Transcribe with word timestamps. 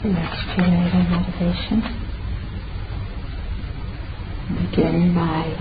Generate 0.00 0.94
our 0.94 1.02
motivation. 1.10 1.82
Begin 4.70 5.12
by 5.12 5.58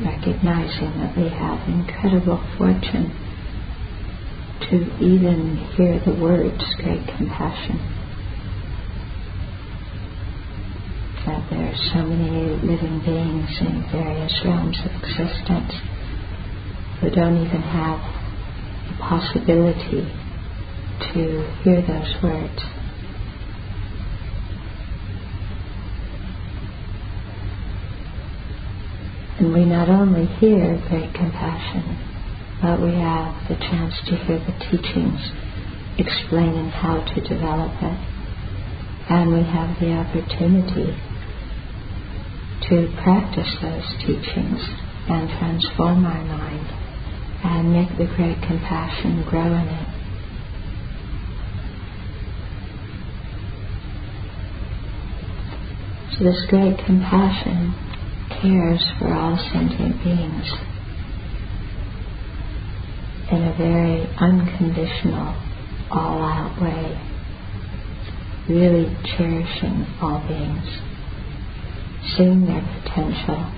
recognizing 0.00 0.94
that 1.00 1.16
we 1.16 1.28
have 1.30 1.68
incredible 1.68 2.38
fortune 2.56 3.10
to 4.70 4.76
even 5.02 5.56
hear 5.74 5.98
the 6.06 6.14
words 6.14 6.62
great 6.76 7.08
compassion. 7.18 7.78
That 11.26 11.50
there 11.50 11.66
are 11.66 11.80
so 11.92 12.06
many 12.06 12.54
living 12.62 13.02
beings 13.04 13.50
in 13.62 13.82
various 13.90 14.42
realms 14.44 14.78
of 14.84 14.92
existence 15.02 15.74
who 17.00 17.10
don't 17.10 17.44
even 17.44 17.62
have 17.62 17.98
the 18.86 19.02
possibility 19.02 20.06
to 21.12 21.42
hear 21.64 21.82
those 21.82 22.14
words. 22.22 22.75
And 29.38 29.52
we 29.52 29.64
not 29.66 29.88
only 29.88 30.26
hear 30.40 30.80
great 30.88 31.12
compassion, 31.12 31.84
but 32.62 32.80
we 32.80 32.94
have 32.94 33.48
the 33.48 33.56
chance 33.56 33.94
to 34.06 34.16
hear 34.16 34.38
the 34.38 34.56
teachings 34.70 35.20
explaining 35.98 36.68
how 36.70 37.04
to 37.04 37.20
develop 37.20 37.72
it. 37.82 37.98
And 39.08 39.32
we 39.32 39.42
have 39.44 39.78
the 39.78 39.92
opportunity 39.92 40.96
to 42.68 42.92
practice 43.04 43.54
those 43.60 43.86
teachings 44.00 44.60
and 45.08 45.28
transform 45.38 46.04
our 46.04 46.24
mind 46.24 46.66
and 47.44 47.72
make 47.72 47.90
the 47.98 48.06
great 48.16 48.40
compassion 48.42 49.22
grow 49.28 49.52
in 49.52 49.68
it. 49.68 49.88
So 56.16 56.24
this 56.24 56.46
great 56.48 56.78
compassion 56.86 57.85
cares 58.40 58.84
for 58.98 59.12
all 59.12 59.36
sentient 59.52 60.02
beings 60.02 60.52
in 63.30 63.42
a 63.42 63.54
very 63.58 64.06
unconditional, 64.18 65.34
all 65.90 66.22
out 66.22 66.60
way, 66.62 66.94
really 68.48 68.86
cherishing 69.16 69.84
all 70.00 70.20
beings, 70.28 70.68
seeing 72.16 72.46
their 72.46 72.62
potential, 72.82 73.50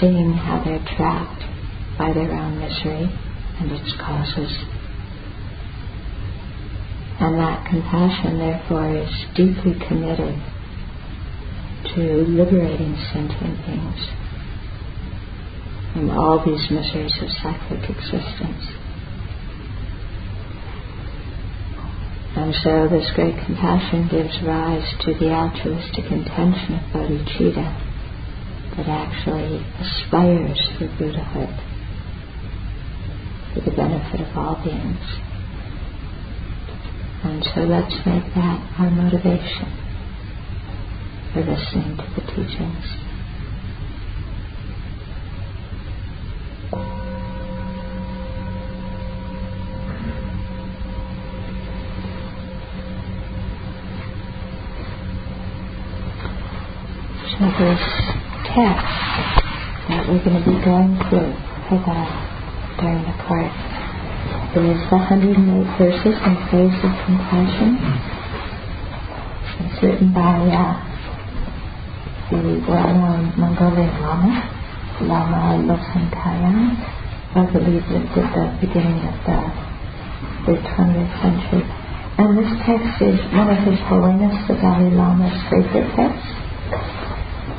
seeing 0.00 0.32
how 0.32 0.62
they're 0.64 0.84
trapped 0.96 1.42
by 1.96 2.12
their 2.12 2.32
own 2.32 2.58
misery 2.58 3.08
and 3.60 3.70
its 3.70 3.94
causes. 4.00 4.50
And 7.20 7.38
that 7.38 7.66
compassion, 7.70 8.38
therefore, 8.38 8.96
is 8.96 9.10
deeply 9.36 9.74
committed 9.86 10.42
to 11.94 12.24
liberating 12.28 12.96
sentient 13.12 13.58
beings 13.66 14.08
from 15.92 16.10
all 16.10 16.44
these 16.44 16.70
miseries 16.70 17.14
of 17.22 17.28
cyclic 17.42 17.88
existence. 17.88 18.66
And 22.36 22.54
so 22.64 22.88
this 22.88 23.10
great 23.14 23.36
compassion 23.46 24.08
gives 24.10 24.42
rise 24.42 24.86
to 25.06 25.14
the 25.14 25.30
altruistic 25.30 26.10
intention 26.10 26.74
of 26.74 26.82
bodhicitta 26.90 27.68
that 28.76 28.88
actually 28.88 29.62
aspires 29.78 30.58
for 30.76 30.88
Buddhahood 30.98 31.54
for 33.54 33.60
the 33.60 33.76
benefit 33.76 34.20
of 34.20 34.36
all 34.36 34.60
beings. 34.64 34.98
And 37.22 37.44
so 37.54 37.60
let's 37.60 37.94
make 38.04 38.34
that 38.34 38.58
our 38.80 38.90
motivation 38.90 39.83
for 41.34 41.40
listening 41.40 41.96
to 41.96 42.06
the 42.14 42.20
teachings. 42.30 42.86
So 57.34 57.50
this 57.58 57.82
text 58.54 58.86
that 59.88 60.06
we're 60.06 60.22
going 60.22 60.38
to 60.38 60.46
be 60.46 60.64
going 60.64 60.94
through 61.10 61.34
for 61.66 61.82
the, 61.82 61.98
during 62.78 63.02
the 63.02 63.16
course 63.26 63.74
is 64.54 64.78
the 64.88 64.96
108 64.96 65.78
verses 65.78 66.14
in 66.14 66.36
praise 66.46 66.78
of 66.84 66.94
compassion. 67.04 67.74
It's 69.66 69.82
written 69.82 70.14
by 70.14 70.38
uh, 70.46 70.93
well-known 72.42 73.32
Mongolian 73.38 73.94
Lama, 74.02 74.32
Lama 75.02 75.62
Losang 75.62 76.10
Khayan, 76.10 76.74
I 77.34 77.46
believe 77.50 77.82
lived 77.90 78.14
at 78.18 78.30
the 78.34 78.66
beginning 78.66 78.98
of 79.06 79.16
the, 79.26 79.38
the 80.46 80.54
20th 80.58 81.14
century. 81.22 81.64
And 82.18 82.38
this 82.38 82.50
text 82.66 83.02
is 83.02 83.18
one 83.34 83.50
of 83.50 83.58
His 83.66 83.78
Holiness 83.86 84.34
the 84.46 84.54
Dalai 84.54 84.90
Lama's 84.90 85.34
favorite 85.50 85.90
texts. 85.94 86.30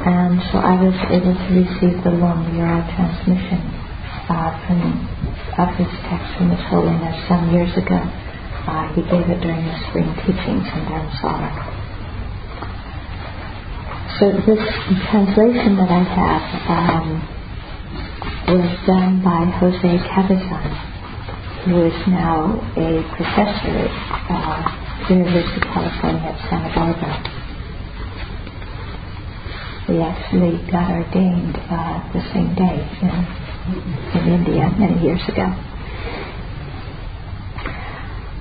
And 0.08 0.40
so 0.52 0.60
I 0.60 0.76
was 0.80 0.96
able 1.12 1.36
to 1.36 1.50
receive 1.56 2.04
the 2.04 2.12
long 2.12 2.44
oral 2.56 2.84
transmission 2.96 3.64
uh, 4.28 4.52
from, 4.68 4.80
of 5.60 5.70
this 5.80 5.92
text 6.08 6.28
from 6.36 6.52
His 6.52 6.64
Holiness 6.68 7.16
some 7.28 7.52
years 7.52 7.72
ago. 7.76 8.00
Uh, 8.00 8.92
he 8.96 9.02
gave 9.08 9.28
it 9.28 9.40
during 9.40 9.64
the 9.64 9.78
spring 9.88 10.10
teachings 10.24 10.68
in 10.68 10.82
Dharamsala. 10.88 11.85
So 14.20 14.32
this 14.32 14.64
translation 15.12 15.76
that 15.76 15.92
I 15.92 16.04
have 16.08 16.48
um, 16.72 17.20
was 18.48 18.72
done 18.88 19.20
by 19.20 19.44
Jose 19.60 19.92
Cabezon, 20.08 20.72
who 21.68 21.84
is 21.84 22.08
now 22.08 22.56
a 22.80 23.04
professor 23.12 23.76
at 23.76 23.92
uh, 24.32 25.12
University 25.12 25.58
of 25.60 25.68
California 25.68 26.32
at 26.32 26.40
Santa 26.48 26.72
Barbara. 26.72 27.12
We 29.90 30.00
actually 30.00 30.64
got 30.72 30.96
ordained 30.96 31.58
uh, 31.68 32.00
the 32.16 32.24
same 32.32 32.56
day 32.56 32.88
in, 33.04 33.12
in 34.16 34.24
India 34.32 34.72
many 34.80 34.96
years 35.04 35.28
ago. 35.28 35.52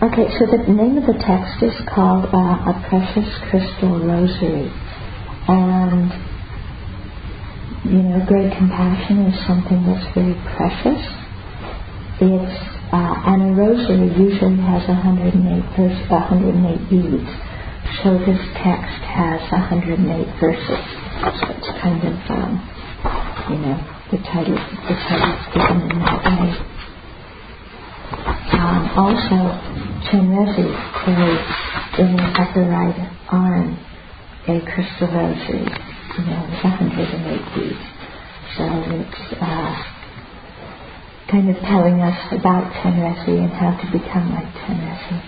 Okay, 0.07 0.31
so 0.39 0.47
the 0.47 0.71
name 0.71 0.99
of 0.99 1.07
the 1.07 1.19
text 1.19 1.63
is 1.65 1.75
called 1.89 2.27
uh, 2.27 2.71
A 2.71 2.87
Precious 2.89 3.27
Crystal 3.51 3.99
Rosary. 3.99 4.71
And, 5.49 6.13
you 7.85 8.03
know, 8.03 8.25
great 8.27 8.53
compassion 8.57 9.27
is 9.27 9.47
something 9.47 9.85
that's 9.87 10.07
very 10.15 10.35
precious. 10.57 11.03
It's, 12.21 12.57
uh, 12.93 13.15
and 13.29 13.43
a 13.43 13.51
rosary 13.61 14.09
usually 14.17 14.57
has 14.63 14.89
108, 14.89 15.77
verse, 15.77 16.11
108 16.11 16.91
beads. 16.91 17.31
So 18.03 18.17
this 18.25 18.41
text 18.63 19.01
has 19.05 19.41
108 19.53 20.29
verses. 20.41 20.85
So 21.21 21.45
it's 21.53 21.71
kind 21.83 22.01
of, 22.09 22.17
um, 22.31 22.53
you 23.51 23.59
know, 23.59 23.77
the 24.13 24.19
title, 24.33 24.57
the 24.57 24.97
title's 24.97 25.45
given 25.53 25.91
in 25.93 25.99
that 26.01 26.25
way. 26.25 26.57
Um, 28.53 28.91
also, 28.97 29.39
Chenrezig 30.09 30.73
carries 31.05 31.47
in 31.99 32.17
the 32.17 32.23
upper 32.41 32.63
right 32.65 33.11
arm 33.33 33.79
a 34.47 34.61
crystal 34.61 35.09
rosary, 35.09 35.65
you 35.65 36.25
know, 36.29 36.43
second 36.61 36.93
with 36.97 37.09
108 37.09 37.55
beads. 37.55 37.85
So 38.57 38.65
it's 38.93 39.25
uh, 39.41 39.73
kind 41.31 41.49
of 41.49 41.57
telling 41.65 42.01
us 42.01 42.19
about 42.33 42.73
Chenrezig 42.81 43.41
and 43.41 43.53
how 43.53 43.73
to 43.73 43.87
become 43.91 44.35
like 44.35 44.53
Chenrezig. 44.63 45.23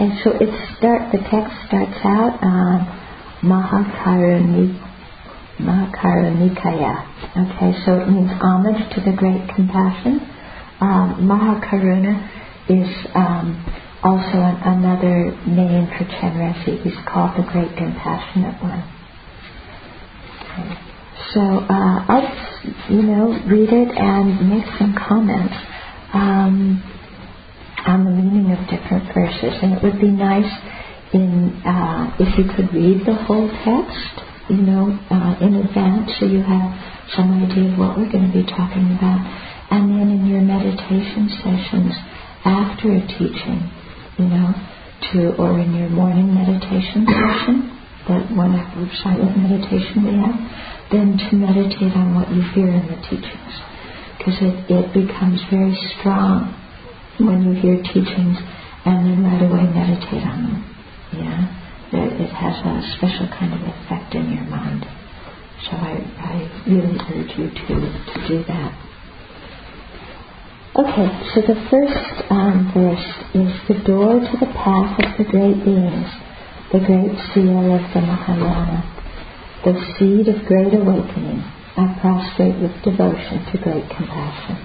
And 0.00 0.12
so 0.24 0.30
it 0.40 0.52
start, 0.76 1.12
the 1.12 1.18
text 1.18 1.56
starts 1.68 2.00
out 2.04 2.36
um, 2.42 2.80
Mahakaruni, 3.42 4.76
Mahakarunikaya. 5.58 7.08
Okay, 7.32 7.72
so 7.84 8.00
it 8.00 8.08
means 8.08 8.30
homage 8.40 8.94
to 8.94 9.00
the 9.00 9.16
great 9.16 9.48
compassion. 9.56 10.20
Um, 10.80 11.28
Mahakaruna 11.28 12.28
is 12.68 12.88
um, 13.14 13.64
also 14.02 14.40
an, 14.40 14.56
another 14.64 15.30
name 15.46 15.86
for 15.96 16.04
Chenrezig. 16.04 16.82
He's 16.82 16.98
called 17.06 17.36
the 17.36 17.44
Great 17.52 17.76
Compassionate 17.76 18.62
One. 18.62 18.84
So 21.34 21.40
uh, 21.40 22.04
I'll, 22.08 22.26
you 22.90 23.02
know, 23.02 23.30
read 23.46 23.70
it 23.70 23.90
and 23.96 24.48
make 24.48 24.66
some 24.78 24.96
comments 24.96 25.54
um, 26.12 26.82
on 27.86 28.04
the 28.04 28.10
meaning 28.10 28.50
of 28.52 28.58
different 28.66 29.06
verses. 29.14 29.54
And 29.62 29.74
it 29.74 29.82
would 29.82 30.00
be 30.00 30.10
nice 30.10 30.50
in 31.12 31.62
uh, 31.62 32.16
if 32.18 32.38
you 32.38 32.44
could 32.56 32.72
read 32.74 33.06
the 33.06 33.14
whole 33.14 33.48
text, 33.62 34.26
you 34.48 34.62
know, 34.62 34.90
uh, 35.10 35.38
in 35.44 35.54
advance, 35.54 36.10
so 36.18 36.26
you 36.26 36.42
have 36.42 36.72
some 37.14 37.30
idea 37.44 37.72
of 37.72 37.78
what 37.78 37.96
we're 37.98 38.10
going 38.10 38.26
to 38.26 38.34
be 38.34 38.46
talking 38.46 38.96
about. 38.96 39.22
And 39.70 39.90
then 39.90 40.10
in 40.10 40.26
your 40.26 40.40
meditation 40.40 41.30
sessions 41.42 41.94
after 42.44 42.90
a 42.90 43.06
teaching, 43.06 43.70
you 44.20 44.28
know, 44.28 44.52
to, 45.12 45.18
or 45.40 45.58
in 45.58 45.72
your 45.74 45.88
morning 45.88 46.34
meditation 46.34 47.08
session, 47.08 47.72
that 48.08 48.28
one 48.36 48.52
hour 48.52 48.84
of 48.84 48.92
silent 49.00 49.32
meditation 49.40 50.04
we 50.04 50.12
have, 50.20 50.36
then 50.92 51.16
to 51.16 51.36
meditate 51.36 51.96
on 51.96 52.14
what 52.14 52.28
you 52.28 52.42
hear 52.52 52.68
in 52.68 52.84
the 52.84 53.00
teachings. 53.08 53.54
Because 54.18 54.36
it, 54.44 54.56
it 54.68 54.86
becomes 54.92 55.40
very 55.48 55.72
strong 55.96 56.52
when 57.18 57.48
you 57.48 57.56
hear 57.60 57.80
teachings 57.80 58.36
and 58.84 59.08
then 59.08 59.24
right 59.24 59.40
away 59.40 59.64
meditate 59.72 60.24
on 60.28 60.40
them. 60.44 60.60
Yeah? 61.16 61.96
It, 61.96 62.20
it 62.28 62.32
has 62.36 62.56
a 62.60 62.74
special 62.96 63.28
kind 63.32 63.54
of 63.56 63.60
effect 63.64 64.14
in 64.14 64.32
your 64.32 64.44
mind. 64.44 64.84
So 65.64 65.76
I, 65.76 65.96
I 66.20 66.34
really 66.68 66.96
urge 66.96 67.32
you 67.38 67.48
to, 67.48 67.74
to 67.80 68.28
do 68.28 68.44
that. 68.48 68.89
Okay, 70.70 71.10
so 71.34 71.40
the 71.40 71.66
first 71.68 72.30
um, 72.30 72.70
verse 72.72 73.02
is 73.34 73.50
the 73.66 73.82
door 73.82 74.20
to 74.20 74.36
the 74.38 74.46
path 74.54 74.94
of 75.02 75.18
the 75.18 75.24
great 75.26 75.64
beings, 75.64 76.06
the 76.70 76.78
great 76.78 77.10
seal 77.34 77.74
of 77.74 77.82
the 77.90 78.00
Mahayana, 78.00 78.78
the 79.64 79.74
seed 79.98 80.28
of 80.28 80.46
great 80.46 80.72
awakening. 80.72 81.42
I 81.76 81.98
prostrate 82.00 82.54
with 82.62 82.70
devotion 82.84 83.44
to 83.50 83.58
great 83.58 83.90
compassion. 83.90 84.62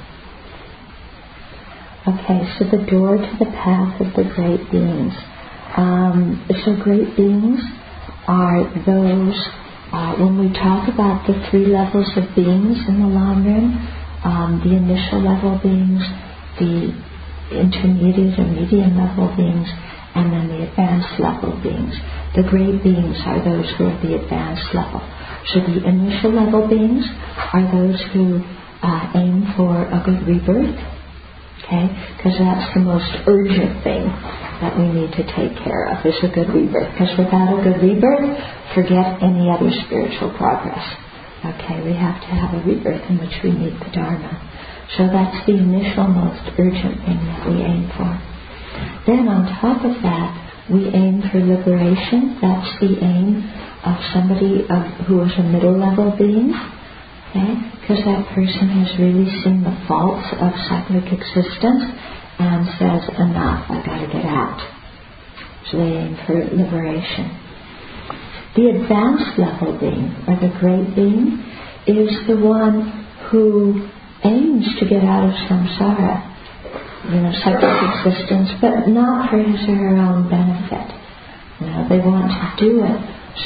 Okay, 2.06 2.54
so 2.60 2.70
the 2.70 2.86
door 2.86 3.18
to 3.18 3.36
the 3.40 3.50
path 3.58 4.00
of 4.00 4.14
the 4.14 4.30
great 4.30 4.62
beings. 4.70 5.14
Um, 5.76 6.46
so 6.64 6.76
great 6.84 7.18
beings 7.18 7.62
are 8.28 8.62
those, 8.86 9.34
uh, 9.92 10.14
when 10.22 10.38
we 10.38 10.54
talk 10.54 10.88
about 10.88 11.26
the 11.26 11.34
three 11.50 11.66
levels 11.66 12.14
of 12.16 12.30
beings 12.36 12.78
in 12.88 13.02
the 13.02 13.10
Lamrim, 13.10 14.05
um, 14.26 14.60
the 14.66 14.74
initial 14.74 15.22
level 15.22 15.62
beings, 15.62 16.02
the 16.58 16.90
intermediate 17.54 18.40
or 18.42 18.50
medium 18.50 18.98
level 18.98 19.30
beings, 19.38 19.70
and 20.18 20.34
then 20.34 20.50
the 20.50 20.66
advanced 20.66 21.14
level 21.22 21.54
beings. 21.62 21.94
The 22.34 22.44
great 22.44 22.82
beings 22.82 23.22
are 23.26 23.40
those 23.46 23.70
who 23.78 23.86
are 23.86 24.00
the 24.02 24.18
advanced 24.18 24.74
level. 24.74 25.00
So 25.54 25.62
the 25.62 25.86
initial 25.86 26.34
level 26.34 26.68
beings 26.68 27.06
are 27.54 27.70
those 27.70 28.02
who 28.12 28.42
uh, 28.82 29.14
aim 29.14 29.54
for 29.56 29.86
a 29.86 30.02
good 30.02 30.26
rebirth, 30.26 30.74
okay? 31.64 31.86
Because 32.18 32.36
that's 32.42 32.74
the 32.74 32.82
most 32.82 33.12
urgent 33.30 33.84
thing 33.86 34.10
that 34.64 34.74
we 34.74 34.90
need 34.90 35.12
to 35.14 35.24
take 35.38 35.54
care 35.62 35.94
of 35.94 36.02
is 36.02 36.18
a 36.24 36.32
good 36.34 36.50
rebirth. 36.50 36.98
Because 36.98 37.14
without 37.14 37.60
a 37.60 37.62
good 37.62 37.78
rebirth, 37.78 38.40
forget 38.74 39.22
any 39.22 39.52
other 39.54 39.70
spiritual 39.86 40.34
progress. 40.34 41.05
Okay, 41.46 41.78
we 41.86 41.94
have 41.94 42.20
to 42.22 42.28
have 42.28 42.58
a 42.58 42.66
rebirth 42.66 43.06
in 43.10 43.20
which 43.20 43.38
we 43.44 43.52
meet 43.52 43.78
the 43.78 43.92
Dharma. 43.94 44.34
So 44.98 45.06
that's 45.06 45.46
the 45.46 45.54
initial 45.54 46.08
most 46.08 46.42
urgent 46.58 47.06
thing 47.06 47.22
that 47.22 47.46
we 47.46 47.62
aim 47.62 47.86
for. 47.94 48.18
Then 49.06 49.28
on 49.30 49.46
top 49.62 49.86
of 49.86 50.02
that, 50.02 50.30
we 50.74 50.90
aim 50.90 51.22
for 51.30 51.38
liberation. 51.38 52.40
That's 52.42 52.80
the 52.82 52.98
aim 52.98 53.46
of 53.86 53.98
somebody 54.14 54.66
of, 54.66 55.06
who 55.06 55.22
is 55.22 55.38
a 55.38 55.44
middle 55.44 55.78
level 55.78 56.16
being. 56.18 56.50
Okay? 57.30 57.54
Because 57.82 58.02
that 58.06 58.26
person 58.34 58.66
has 58.82 58.98
really 58.98 59.30
seen 59.44 59.62
the 59.62 59.78
faults 59.88 60.26
of 60.42 60.50
cyclic 60.66 61.14
existence 61.14 61.94
and 62.42 62.66
says, 62.82 63.06
enough, 63.22 63.70
I've 63.70 63.86
gotta 63.86 64.08
get 64.08 64.26
out. 64.26 64.58
So 65.70 65.78
they 65.78 65.94
aim 65.94 66.18
for 66.26 66.34
liberation. 66.34 67.45
The 68.56 68.72
advanced 68.72 69.38
level 69.38 69.78
being, 69.78 70.16
or 70.28 70.40
the 70.40 70.48
great 70.60 70.96
being, 70.96 71.44
is 71.86 72.08
the 72.26 72.40
one 72.40 72.88
who 73.30 73.84
aims 74.24 74.66
to 74.80 74.88
get 74.88 75.04
out 75.04 75.28
of 75.28 75.36
samsara, 75.44 76.24
you 77.12 77.20
know, 77.20 77.34
cyclic 77.44 77.76
existence, 78.00 78.50
but 78.62 78.88
not 78.88 79.30
for 79.30 79.38
his 79.44 79.60
or 79.68 79.76
her 79.76 79.98
own 80.00 80.30
benefit. 80.30 80.88
You 81.60 81.68
know, 81.68 81.88
they 81.90 82.00
want 82.00 82.32
to 82.32 82.48
do 82.64 82.84
it 82.84 83.00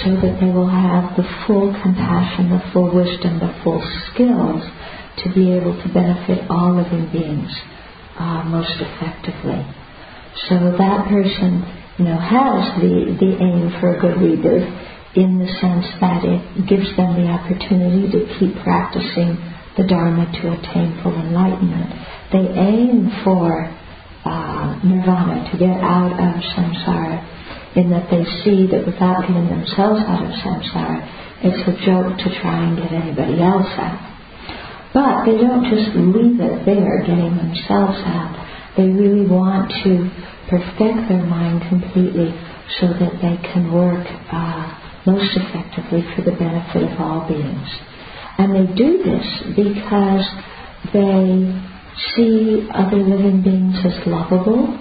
so 0.05 0.13
that 0.13 0.37
they 0.39 0.51
will 0.53 0.69
have 0.69 1.17
the 1.17 1.25
full 1.47 1.73
compassion, 1.81 2.51
the 2.51 2.61
full 2.71 2.93
wisdom, 2.93 3.39
the 3.39 3.53
full 3.63 3.81
skills 4.13 4.61
to 5.25 5.33
be 5.33 5.51
able 5.51 5.73
to 5.73 5.89
benefit 5.89 6.45
all 6.49 6.77
living 6.77 7.09
beings 7.11 7.49
uh, 8.17 8.43
most 8.45 8.77
effectively. 8.77 9.65
So 10.47 10.77
that 10.77 11.09
person, 11.09 11.65
you 11.97 12.05
know, 12.05 12.19
has 12.21 12.79
the, 12.79 13.17
the 13.19 13.31
aim 13.41 13.73
for 13.81 13.95
a 13.95 13.99
good 13.99 14.21
rebirth 14.21 14.69
in 15.15 15.39
the 15.39 15.49
sense 15.59 15.85
that 16.01 16.21
it 16.23 16.67
gives 16.69 16.95
them 16.95 17.17
the 17.17 17.27
opportunity 17.27 18.11
to 18.11 18.19
keep 18.37 18.53
practicing 18.61 19.37
the 19.77 19.83
Dharma 19.87 20.29
to 20.41 20.53
attain 20.53 20.99
full 21.01 21.15
enlightenment. 21.15 21.89
They 22.31 22.45
aim 22.53 23.09
for 23.23 23.65
uh, 24.25 24.79
nirvana, 24.83 25.49
to 25.51 25.57
get 25.57 25.81
out 25.81 26.13
of 26.13 26.43
samsara, 26.53 27.25
in 27.75 27.89
that 27.89 28.09
they 28.11 28.23
see 28.43 28.67
that 28.67 28.85
without 28.85 29.21
getting 29.21 29.47
themselves 29.47 30.01
out 30.05 30.25
of 30.25 30.31
samsara, 30.43 30.99
it's 31.41 31.63
a 31.65 31.75
joke 31.85 32.17
to 32.17 32.27
try 32.41 32.67
and 32.67 32.77
get 32.77 32.91
anybody 32.91 33.41
else 33.41 33.71
out. 33.79 33.97
But 34.93 35.25
they 35.25 35.37
don't 35.37 35.65
just 35.69 35.95
leave 35.95 36.39
it 36.41 36.65
there, 36.65 36.99
getting 37.01 37.37
themselves 37.37 37.97
out. 38.05 38.35
They 38.75 38.89
really 38.89 39.25
want 39.25 39.71
to 39.83 40.09
perfect 40.49 41.09
their 41.09 41.23
mind 41.23 41.63
completely 41.69 42.33
so 42.81 42.87
that 42.87 43.13
they 43.21 43.37
can 43.53 43.71
work 43.71 44.05
uh, 44.31 44.78
most 45.09 45.33
effectively 45.33 46.05
for 46.13 46.21
the 46.21 46.35
benefit 46.37 46.85
of 46.85 46.93
all 47.01 47.25
beings. 47.27 47.69
And 48.37 48.53
they 48.55 48.67
do 48.73 49.01
this 49.03 49.27
because 49.57 50.25
they 50.93 51.49
see 52.13 52.69
other 52.71 53.01
living 53.01 53.41
beings 53.43 53.77
as 53.83 53.97
lovable, 54.05 54.77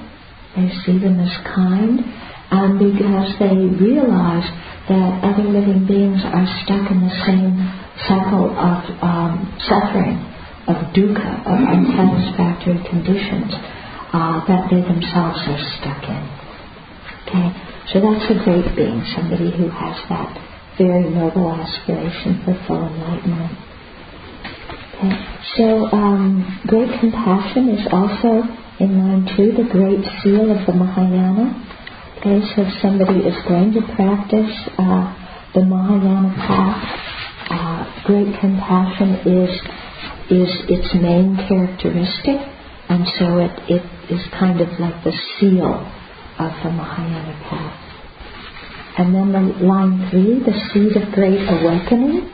they 0.55 0.69
see 0.85 0.99
them 0.99 1.19
as 1.19 1.33
kind, 1.49 2.05
and 2.51 2.79
because 2.79 3.35
they 3.41 3.57
realize 3.57 4.47
that 4.89 5.21
other 5.25 5.45
living 5.45 5.87
beings 5.87 6.21
are 6.25 6.49
stuck 6.65 6.91
in 6.91 7.01
the 7.01 7.17
same 7.27 7.57
cycle 8.09 8.53
of 8.57 8.79
um, 9.03 9.53
suffering, 9.69 10.17
of 10.69 10.77
dukkha, 10.97 11.45
of 11.45 11.59
unsatisfactory 11.69 12.81
conditions 12.89 13.53
uh, 14.13 14.41
that 14.49 14.71
they 14.71 14.81
themselves 14.81 15.41
are 15.45 15.63
stuck 15.77 16.03
in. 16.09 16.25
Okay, 17.29 17.68
so 17.93 18.01
that's 18.01 18.31
a 18.31 18.45
great 18.45 18.77
being, 18.77 19.03
somebody 19.15 19.51
who 19.51 19.69
has 19.69 19.97
that 20.09 20.37
very 20.79 21.11
noble 21.11 21.51
aspiration 21.51 22.41
for 22.45 22.55
full 22.67 22.87
enlightenment. 22.87 23.59
Okay. 24.99 25.17
So, 25.57 25.87
um, 25.93 26.61
great 26.67 27.01
compassion 27.01 27.71
is 27.71 27.87
also 27.91 28.43
in 28.79 28.95
mind 28.95 29.31
too, 29.37 29.53
the 29.53 29.67
great 29.71 30.05
seal 30.23 30.51
of 30.55 30.67
the 30.67 30.73
Mahayana. 30.73 31.51
Okay, 32.19 32.41
so 32.55 32.63
if 32.63 32.73
somebody 32.81 33.27
is 33.27 33.35
going 33.47 33.73
to 33.75 33.83
practice 33.95 34.55
uh, 34.79 35.15
the 35.55 35.65
Mahayana 35.65 36.35
path, 36.35 36.83
uh, 37.51 38.03
great 38.05 38.39
compassion 38.41 39.19
is 39.27 39.51
is 40.31 40.51
its 40.69 40.95
main 40.95 41.37
characteristic, 41.49 42.39
and 42.89 43.07
so 43.19 43.39
it, 43.39 43.55
it 43.67 43.85
is 44.13 44.21
kind 44.39 44.61
of 44.61 44.69
like 44.79 45.03
the 45.03 45.13
seal 45.39 45.83
of 46.39 46.53
the 46.63 46.71
Mahayana 46.71 47.35
path. 47.49 47.89
And 48.99 49.15
then 49.15 49.33
the 49.33 49.65
line 49.65 50.11
three, 50.11 50.43
the 50.43 50.59
seed 50.73 50.97
of 50.97 51.13
great 51.13 51.43
awakening. 51.47 52.31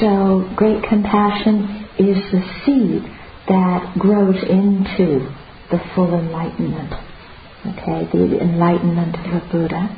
So 0.00 0.48
great 0.54 0.82
compassion 0.84 1.88
is 1.98 2.18
the 2.30 2.42
seed 2.64 3.02
that 3.48 3.94
grows 3.98 4.42
into 4.42 5.26
the 5.70 5.80
full 5.94 6.14
enlightenment. 6.14 6.92
Okay, 7.66 8.06
the 8.12 8.40
enlightenment 8.40 9.16
of 9.16 9.42
a 9.42 9.48
Buddha. 9.50 9.88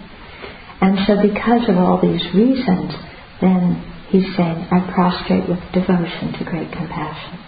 And 0.81 0.99
so 1.07 1.21
because 1.21 1.69
of 1.69 1.77
all 1.77 2.01
these 2.01 2.23
reasons, 2.35 2.93
then 3.41 3.83
he's 4.09 4.27
saying, 4.37 4.69
I 4.71 4.91
prostrate 4.95 5.49
with 5.49 5.61
devotion 5.73 6.33
to 6.39 6.45
great 6.45 6.71
compassion. 6.73 7.46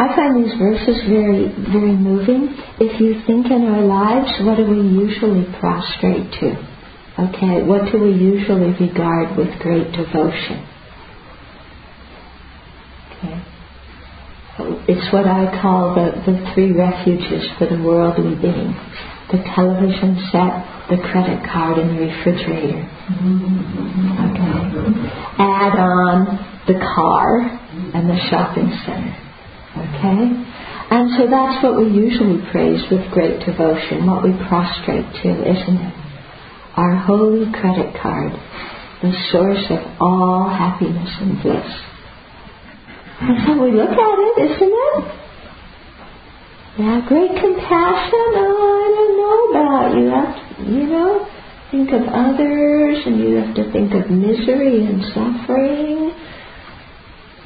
I 0.00 0.16
find 0.16 0.32
these 0.42 0.56
verses 0.56 0.96
very, 1.12 1.52
very 1.68 1.92
moving. 1.92 2.56
If 2.80 2.98
you 3.02 3.20
think 3.26 3.52
in 3.52 3.68
our 3.68 3.84
lives, 3.84 4.32
what 4.40 4.56
do 4.56 4.64
we 4.64 4.80
usually 4.80 5.44
prostrate 5.60 6.32
to? 6.40 6.56
Okay, 7.20 7.60
what 7.68 7.92
do 7.92 8.00
we 8.00 8.12
usually 8.12 8.72
regard 8.80 9.36
with 9.36 9.52
great 9.60 9.92
devotion? 9.92 10.64
Okay. 13.12 13.44
It's 14.88 15.12
what 15.12 15.26
I 15.28 15.60
call 15.60 15.92
the, 15.92 16.16
the 16.24 16.50
three 16.54 16.72
refuges 16.72 17.44
for 17.58 17.66
the 17.66 17.76
world 17.84 18.16
worldly 18.16 18.40
being. 18.40 18.72
The 19.28 19.44
television 19.52 20.16
set, 20.32 20.64
the 20.88 20.96
credit 21.12 21.44
card, 21.44 21.76
and 21.76 21.92
the 21.92 22.08
refrigerator. 22.08 22.88
Okay. 24.32 24.48
Add 25.36 25.76
on 25.76 26.40
the 26.66 26.80
car 26.96 27.60
and 27.92 28.08
the 28.08 28.16
shopping 28.30 28.72
center. 28.86 29.29
Okay? 29.76 30.22
And 30.90 31.10
so 31.16 31.30
that's 31.30 31.62
what 31.62 31.78
we 31.78 31.86
usually 31.86 32.42
praise 32.50 32.82
with 32.90 33.10
great 33.12 33.38
devotion, 33.46 34.06
what 34.06 34.24
we 34.24 34.34
prostrate 34.48 35.06
to, 35.22 35.30
isn't 35.46 35.78
it? 35.78 35.94
Our 36.76 36.96
holy 36.96 37.46
credit 37.52 37.94
card, 38.00 38.32
the 39.02 39.12
source 39.30 39.64
of 39.70 39.78
all 40.00 40.48
happiness 40.48 41.10
and 41.20 41.40
bliss. 41.42 41.70
That's 43.20 43.46
how 43.46 43.62
we 43.62 43.70
look 43.70 43.90
at 43.90 44.18
it, 44.18 44.50
isn't 44.50 44.74
it? 44.74 45.20
Yeah, 46.78 47.04
great 47.06 47.30
compassion. 47.38 48.26
Oh, 48.40 48.80
I 48.80 48.88
don't 48.96 49.14
know 49.20 49.38
about 49.52 49.90
you. 49.94 50.74
you 50.74 50.86
know, 50.86 51.26
think 51.70 51.90
of 51.92 52.02
others 52.08 52.98
and 53.06 53.20
you 53.20 53.36
have 53.36 53.54
to 53.54 53.70
think 53.70 53.92
of 53.94 54.10
misery 54.10 54.86
and 54.86 55.02
suffering. 55.14 56.14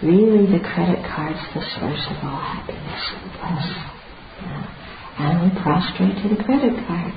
Really, 0.03 0.47
the 0.51 0.61
credit 0.61 1.05
card's 1.07 1.41
the 1.55 1.63
source 1.79 2.05
of 2.11 2.17
all 2.25 2.41
happiness 2.41 3.03
and 3.15 3.31
bliss. 3.31 3.69
Yeah. 4.43 4.67
And 5.19 5.35
we 5.47 5.51
prostrate 5.63 6.17
to 6.23 6.29
the 6.35 6.43
credit 6.43 6.75
card. 6.87 7.15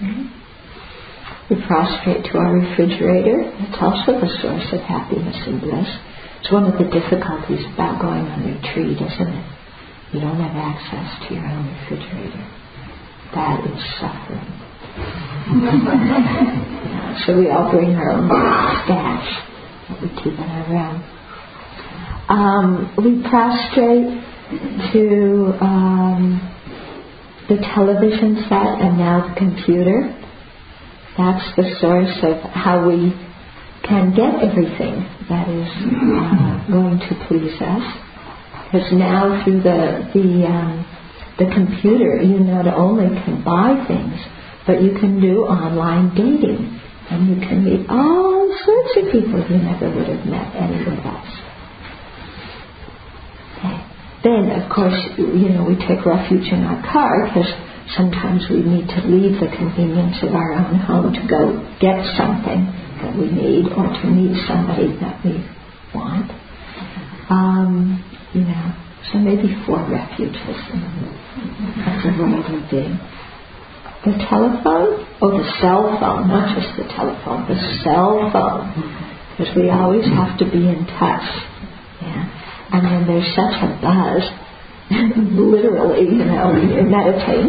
Mm-hmm. 0.00 0.40
We 1.50 1.56
prostrate 1.66 2.24
to 2.30 2.38
our 2.38 2.52
refrigerator. 2.54 3.50
It's 3.66 3.80
also 3.80 4.20
the 4.20 4.30
source 4.38 4.68
of 4.70 4.80
happiness 4.86 5.36
and 5.48 5.60
bliss. 5.60 5.88
It's 6.40 6.52
one 6.52 6.64
of 6.70 6.78
the 6.78 6.86
difficulties 6.86 7.64
about 7.74 8.00
going 8.00 8.22
on 8.28 8.44
retreat, 8.44 9.00
isn't 9.00 9.32
it? 9.34 9.46
You 10.12 10.20
don't 10.20 10.38
have 10.38 10.54
access 10.54 11.28
to 11.28 11.34
your 11.34 11.46
own 11.46 11.66
refrigerator. 11.66 12.44
That 13.34 13.64
is 13.66 13.80
suffering. 13.98 14.50
yeah, 15.64 17.18
so 17.26 17.38
we 17.38 17.48
all 17.50 17.70
bring 17.70 17.94
our 17.94 18.10
own 18.12 18.28
stash 18.84 19.30
that 19.88 20.02
we 20.02 20.08
keep 20.22 20.34
in 20.38 20.46
our 20.46 20.66
room. 20.70 21.02
Um, 22.30 22.94
we 22.96 23.20
prostrate 23.28 24.06
to 24.92 25.58
um, 25.60 26.38
the 27.48 27.56
television 27.74 28.46
set 28.48 28.78
and 28.80 28.98
now 28.98 29.28
the 29.28 29.34
computer. 29.34 30.14
That's 31.18 31.44
the 31.56 31.74
source 31.80 32.16
of 32.22 32.38
how 32.52 32.86
we 32.86 33.10
can 33.82 34.14
get 34.14 34.30
everything 34.46 35.02
that 35.28 35.48
is 35.50 35.66
uh, 35.66 36.70
going 36.70 37.00
to 37.00 37.26
please 37.26 37.60
us. 37.60 37.82
Because 38.70 38.92
now 38.92 39.42
through 39.42 39.62
the 39.62 40.06
the 40.14 40.46
um, 40.46 40.86
the 41.38 41.46
computer, 41.50 42.22
you 42.22 42.38
not 42.38 42.68
only 42.68 43.08
can 43.24 43.42
buy 43.42 43.74
things, 43.88 44.14
but 44.68 44.80
you 44.80 44.92
can 45.00 45.20
do 45.20 45.42
online 45.50 46.14
dating, 46.14 46.78
and 47.10 47.26
you 47.26 47.40
can 47.42 47.64
meet 47.64 47.90
all 47.90 48.46
sorts 48.64 48.92
of 48.98 49.04
people 49.10 49.42
you 49.50 49.58
never 49.58 49.90
would 49.90 50.06
have 50.06 50.26
met 50.26 50.54
anywhere 50.54 51.00
else. 51.02 51.49
Then, 54.22 54.50
of 54.52 54.68
course, 54.68 54.96
you 55.16 55.48
know 55.48 55.64
we 55.64 55.76
take 55.80 56.04
refuge 56.04 56.52
in 56.52 56.60
our 56.64 56.80
car 56.92 57.24
because 57.28 57.48
sometimes 57.96 58.44
we 58.50 58.60
need 58.60 58.86
to 58.88 59.00
leave 59.08 59.40
the 59.40 59.48
convenience 59.48 60.20
of 60.22 60.34
our 60.34 60.52
own 60.52 60.76
home 60.76 61.12
to 61.12 61.22
go 61.24 61.56
get 61.80 62.04
something 62.20 62.68
that 63.00 63.16
we 63.16 63.32
need 63.32 63.72
or 63.72 63.88
to 63.88 64.06
meet 64.12 64.36
somebody 64.46 64.92
that 65.00 65.24
we 65.24 65.40
want. 65.94 66.30
Um, 67.30 68.04
you 68.34 68.42
know, 68.44 68.74
so 69.10 69.18
maybe 69.18 69.56
four 69.64 69.80
refuges. 69.88 70.36
That's 70.36 72.04
a 72.04 72.12
really 72.12 72.60
big. 72.70 72.92
The 74.04 74.16
telephone? 74.28 75.06
Oh, 75.20 75.30
the 75.36 75.44
cell 75.60 75.96
phone, 76.00 76.28
not 76.28 76.56
just 76.56 76.76
the 76.76 76.84
telephone, 76.84 77.48
the 77.48 77.56
cell 77.84 78.30
phone. 78.32 78.72
Because 79.36 79.54
we 79.56 79.70
always 79.70 80.04
have 80.06 80.38
to 80.38 80.44
be 80.44 80.68
in 80.68 80.86
touch. 81.00 81.24
Yeah. 82.00 82.39
And 82.72 82.86
then 82.86 83.06
there's 83.06 83.34
such 83.34 83.62
a 83.62 83.78
buzz 83.82 84.22
literally, 84.90 86.02
you 86.02 86.24
know, 86.24 86.50
you 86.56 86.82
meditate. 86.82 87.46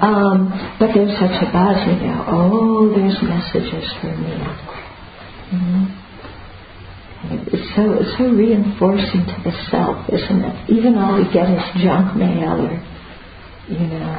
Um, 0.00 0.48
but 0.78 0.88
there's 0.94 1.12
such 1.18 1.36
a 1.42 1.52
buzz, 1.52 1.76
you 1.86 2.06
know, 2.06 2.24
oh, 2.28 2.88
there's 2.96 3.20
messages 3.22 3.92
for 4.00 4.16
me. 4.16 4.32
Mm-hmm. 5.52 5.84
It's 7.52 7.76
so, 7.76 7.92
it's 8.00 8.16
so 8.16 8.24
reinforcing 8.24 9.26
to 9.26 9.36
the 9.44 9.52
self, 9.70 10.08
isn't 10.08 10.44
it? 10.44 10.70
Even 10.70 10.96
all 10.96 11.16
we 11.18 11.24
get 11.32 11.50
is 11.50 11.82
junk 11.82 12.16
mail 12.16 12.62
or, 12.62 12.80
you 13.68 13.86
know, 13.86 14.16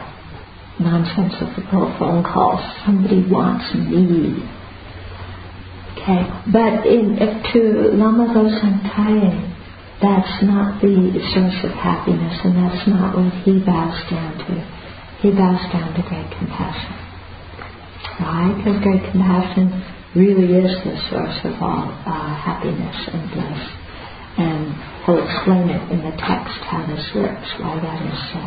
nonsensical 0.80 1.96
phone 1.98 2.24
calls. 2.24 2.62
Somebody 2.86 3.26
wants 3.26 3.74
me. 3.74 4.44
Okay, 5.94 6.22
but 6.52 6.86
in, 6.86 7.18
to 7.52 7.92
Lama 7.98 8.28
Losang 8.34 8.84
that's 10.02 10.44
not 10.44 10.80
the 10.82 11.12
source 11.36 11.60
of 11.68 11.76
happiness, 11.76 12.40
and 12.44 12.56
that's 12.56 12.88
not 12.88 13.18
what 13.20 13.34
he 13.44 13.60
bows 13.60 14.00
down 14.10 14.32
to. 14.48 14.56
He 15.20 15.32
bows 15.32 15.60
down 15.76 15.92
to 15.92 16.02
great 16.08 16.32
compassion. 16.40 16.96
Why? 18.20 18.56
Because 18.56 18.80
great 18.80 19.04
compassion 19.12 19.76
really 20.16 20.56
is 20.56 20.72
the 20.88 20.96
source 21.12 21.40
of 21.44 21.62
all 21.62 21.92
uh, 22.08 22.32
happiness 22.32 22.96
and 23.12 23.28
bliss. 23.32 23.60
And 24.40 24.72
he'll 25.04 25.20
explain 25.20 25.68
it 25.68 25.84
in 25.92 26.00
the 26.00 26.16
text 26.16 26.56
how 26.72 26.88
this 26.88 27.04
works, 27.14 27.52
why 27.60 27.76
that 27.84 28.00
is 28.08 28.20
so. 28.32 28.40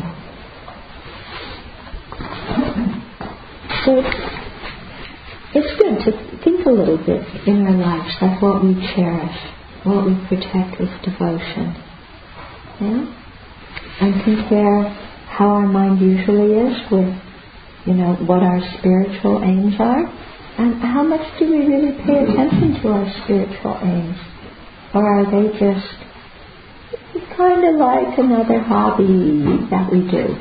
So 3.85 4.01
it's 5.53 5.73
good 5.77 6.01
to 6.05 6.11
think 6.43 6.65
a 6.65 6.71
little 6.71 6.97
bit 6.97 7.21
in 7.45 7.67
our 7.67 7.77
lives 7.77 8.15
like 8.21 8.41
what 8.41 8.63
we 8.63 8.73
cherish 8.95 9.37
what 9.83 10.05
we 10.05 10.15
protect 10.27 10.79
with 10.79 10.89
devotion. 11.03 11.75
Yeah? 12.79 13.05
And 14.01 14.23
compare 14.23 14.83
how 15.29 15.47
our 15.49 15.67
mind 15.67 15.99
usually 15.99 16.53
is 16.53 16.77
with, 16.91 17.13
you 17.85 17.93
know, 17.93 18.15
what 18.25 18.43
our 18.43 18.61
spiritual 18.79 19.43
aims 19.43 19.75
are, 19.79 20.05
and 20.57 20.81
how 20.81 21.03
much 21.03 21.21
do 21.39 21.49
we 21.49 21.65
really 21.65 21.91
pay 22.05 22.23
attention 22.23 22.81
to 22.81 22.89
our 22.89 23.07
spiritual 23.23 23.77
aims? 23.81 24.17
Or 24.93 25.01
are 25.01 25.25
they 25.25 25.49
just 25.57 25.87
kind 27.35 27.65
of 27.65 27.75
like 27.75 28.17
another 28.17 28.59
hobby 28.61 29.67
that 29.69 29.91
we 29.91 30.01
do 30.09 30.35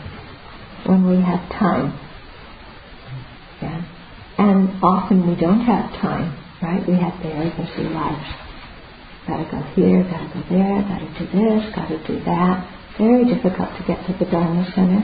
when 0.86 1.08
we 1.08 1.16
have 1.22 1.40
time? 1.50 1.98
Yeah. 3.62 3.82
And 4.38 4.82
often 4.82 5.26
we 5.28 5.34
don't 5.36 5.60
have 5.60 5.92
time, 6.00 6.36
right? 6.62 6.86
We 6.86 6.94
have 6.94 7.14
very 7.22 7.50
busy 7.50 7.88
lives. 7.88 8.41
Gotta 9.26 9.46
go 9.50 9.62
here, 9.74 10.02
gotta 10.02 10.28
go 10.34 10.42
there, 10.50 10.82
gotta 10.82 11.06
do 11.18 11.24
this, 11.30 11.74
gotta 11.74 11.98
do 12.06 12.24
that. 12.24 12.66
Very 12.98 13.24
difficult 13.24 13.70
to 13.78 13.82
get 13.86 14.04
to 14.06 14.12
the 14.18 14.30
Dharma 14.30 14.66
Center. 14.74 15.02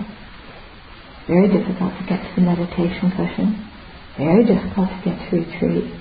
Very 1.29 1.47
difficult 1.47 1.93
to 1.99 2.05
get 2.09 2.21
to 2.23 2.35
the 2.37 2.43
meditation 2.43 3.11
cushion. 3.15 3.69
Very 4.19 4.45
difficult 4.45 4.89
to 4.91 4.99
get 5.05 5.31
to 5.31 5.37
retreat. 5.37 5.95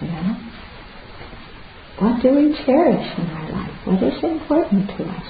You 0.00 0.08
know? 0.08 0.36
What 1.98 2.22
do 2.22 2.34
we 2.34 2.52
cherish 2.66 3.18
in 3.18 3.26
our 3.30 3.50
life? 3.50 3.86
What 3.86 4.02
is 4.02 4.22
important 4.22 4.88
to 4.98 5.04
us? 5.04 5.26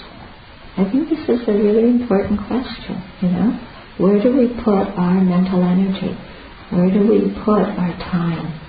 I 0.76 0.90
think 0.90 1.08
this 1.08 1.28
is 1.28 1.46
a 1.46 1.52
really 1.52 1.88
important 1.88 2.40
question, 2.48 2.98
you 3.22 3.28
know? 3.28 3.52
Where 3.98 4.20
do 4.20 4.34
we 4.34 4.48
put 4.64 4.90
our 4.98 5.20
mental 5.22 5.62
energy? 5.62 6.18
Where 6.70 6.90
do 6.90 7.06
we 7.06 7.30
put 7.44 7.62
our 7.62 7.94
time? 8.10 8.63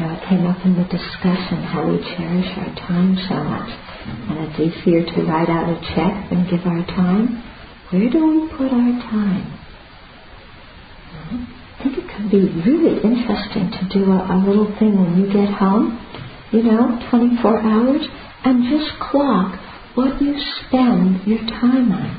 Now 0.00 0.18
it 0.18 0.28
came 0.28 0.46
up 0.46 0.58
in 0.64 0.74
the 0.74 0.84
discussion 0.90 1.62
how 1.62 1.86
we 1.86 1.98
cherish 2.02 2.50
our 2.58 2.74
time 2.74 3.14
so 3.28 3.36
much. 3.46 3.70
And 4.28 4.38
it's 4.42 4.58
easier 4.58 5.06
to 5.06 5.22
write 5.22 5.48
out 5.48 5.70
a 5.70 5.78
check 5.94 6.30
than 6.30 6.50
give 6.50 6.66
our 6.66 6.84
time. 6.86 7.42
Where 7.90 8.10
do 8.10 8.18
we 8.26 8.48
put 8.58 8.72
our 8.74 8.94
time? 9.06 9.46
Hmm? 11.14 11.44
I 11.78 11.82
think 11.84 11.98
it 11.98 12.08
could 12.10 12.30
be 12.30 12.42
really 12.66 13.02
interesting 13.06 13.70
to 13.70 13.82
do 13.92 14.10
a, 14.10 14.34
a 14.34 14.36
little 14.42 14.66
thing 14.78 14.98
when 14.98 15.20
you 15.20 15.32
get 15.32 15.52
home, 15.54 15.94
you 16.50 16.62
know, 16.64 16.98
24 17.10 17.60
hours, 17.60 18.02
and 18.44 18.64
just 18.66 18.98
clock 18.98 19.60
what 19.94 20.20
you 20.20 20.34
spend 20.66 21.22
your 21.26 21.38
time 21.46 21.92
on. 21.92 22.10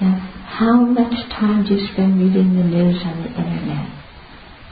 Now, 0.00 0.16
how 0.46 0.80
much 0.80 1.12
time 1.30 1.64
do 1.64 1.74
you 1.74 1.86
spend 1.92 2.20
reading 2.20 2.56
the 2.56 2.64
news 2.64 3.02
on 3.04 3.22
the 3.22 3.28
internet? 3.28 3.88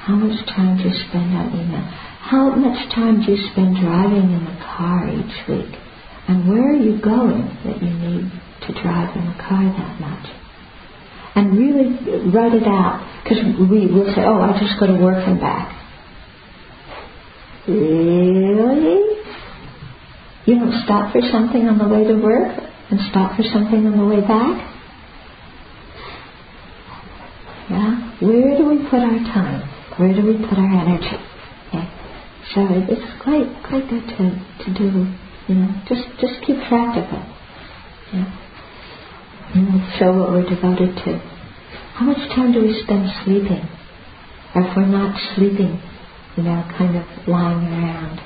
How 0.01 0.15
much 0.17 0.47
time 0.47 0.79
do 0.79 0.85
you 0.89 0.95
spend 1.09 1.37
on 1.37 1.53
email? 1.53 2.10
How 2.31 2.55
much 2.55 2.79
time 2.95 3.27
do 3.27 3.33
you 3.33 3.51
spend 3.51 3.75
driving 3.83 4.31
in 4.31 4.45
the 4.45 4.55
car 4.63 5.03
each 5.11 5.49
week? 5.51 5.75
And 6.29 6.47
where 6.47 6.71
are 6.71 6.79
you 6.79 7.03
going 7.03 7.43
that 7.67 7.83
you 7.83 7.91
need 7.91 8.31
to 8.69 8.83
drive 8.83 9.17
in 9.17 9.27
the 9.27 9.35
car 9.43 9.67
that 9.67 9.99
much? 9.99 10.31
And 11.35 11.59
really 11.59 11.91
write 12.31 12.55
it 12.55 12.69
out. 12.69 13.03
Because 13.25 13.43
we 13.59 13.91
will 13.91 14.07
say, 14.15 14.23
oh, 14.23 14.39
I 14.39 14.55
just 14.63 14.79
go 14.79 14.87
to 14.87 15.03
work 15.03 15.27
and 15.27 15.41
back. 15.41 15.75
Really? 17.67 19.19
You 20.47 20.55
don't 20.55 20.85
stop 20.85 21.11
for 21.11 21.23
something 21.33 21.67
on 21.67 21.79
the 21.79 21.89
way 21.89 22.05
to 22.05 22.15
work 22.15 22.63
and 22.91 23.01
stop 23.11 23.35
for 23.35 23.43
something 23.43 23.89
on 23.89 23.99
the 23.99 24.07
way 24.07 24.21
back? 24.21 24.55
Yeah? 27.71 28.15
Where 28.23 28.57
do 28.57 28.69
we 28.71 28.89
put 28.89 29.01
our 29.01 29.19
time? 29.35 29.69
Where 29.99 30.15
do 30.15 30.25
we 30.25 30.39
put 30.47 30.59
our 30.59 30.81
energy? 30.87 31.27
So 32.55 32.67
it's 32.67 33.23
quite 33.23 33.47
quite 33.63 33.89
good 33.89 34.07
to, 34.07 34.25
to 34.65 34.75
do, 34.75 35.07
you 35.49 35.55
know, 35.55 35.71
just 35.89 36.03
just 36.21 36.43
keep 36.45 36.57
track 36.69 36.97
of 36.99 37.07
it. 37.07 37.27
You 39.55 39.63
know, 39.63 39.91
show 39.99 40.13
what 40.13 40.31
we're 40.31 40.49
devoted 40.49 40.97
to. 41.05 41.19
How 41.95 42.07
much 42.07 42.29
time 42.35 42.53
do 42.53 42.63
we 42.63 42.81
spend 42.83 43.11
sleeping? 43.25 43.69
Or 44.55 44.63
if 44.63 44.77
we're 44.77 44.87
not 44.87 45.15
sleeping, 45.37 45.81
you 46.37 46.43
know, 46.43 46.65
kind 46.77 46.97
of 46.97 47.07
lying 47.29 47.67
around. 47.67 48.19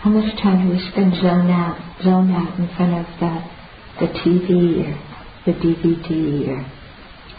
How 0.00 0.10
much 0.10 0.32
time 0.40 0.66
do 0.66 0.72
we 0.72 0.80
spend 0.90 1.14
zone 1.16 1.50
out, 1.50 1.76
zone 2.02 2.30
out 2.32 2.58
in 2.58 2.68
front 2.76 2.94
of 2.96 3.06
the, 3.20 4.06
the 4.06 4.12
TV 4.20 4.88
or 4.88 5.10
the 5.44 5.52
DVD 5.52 6.48
or 6.48 6.64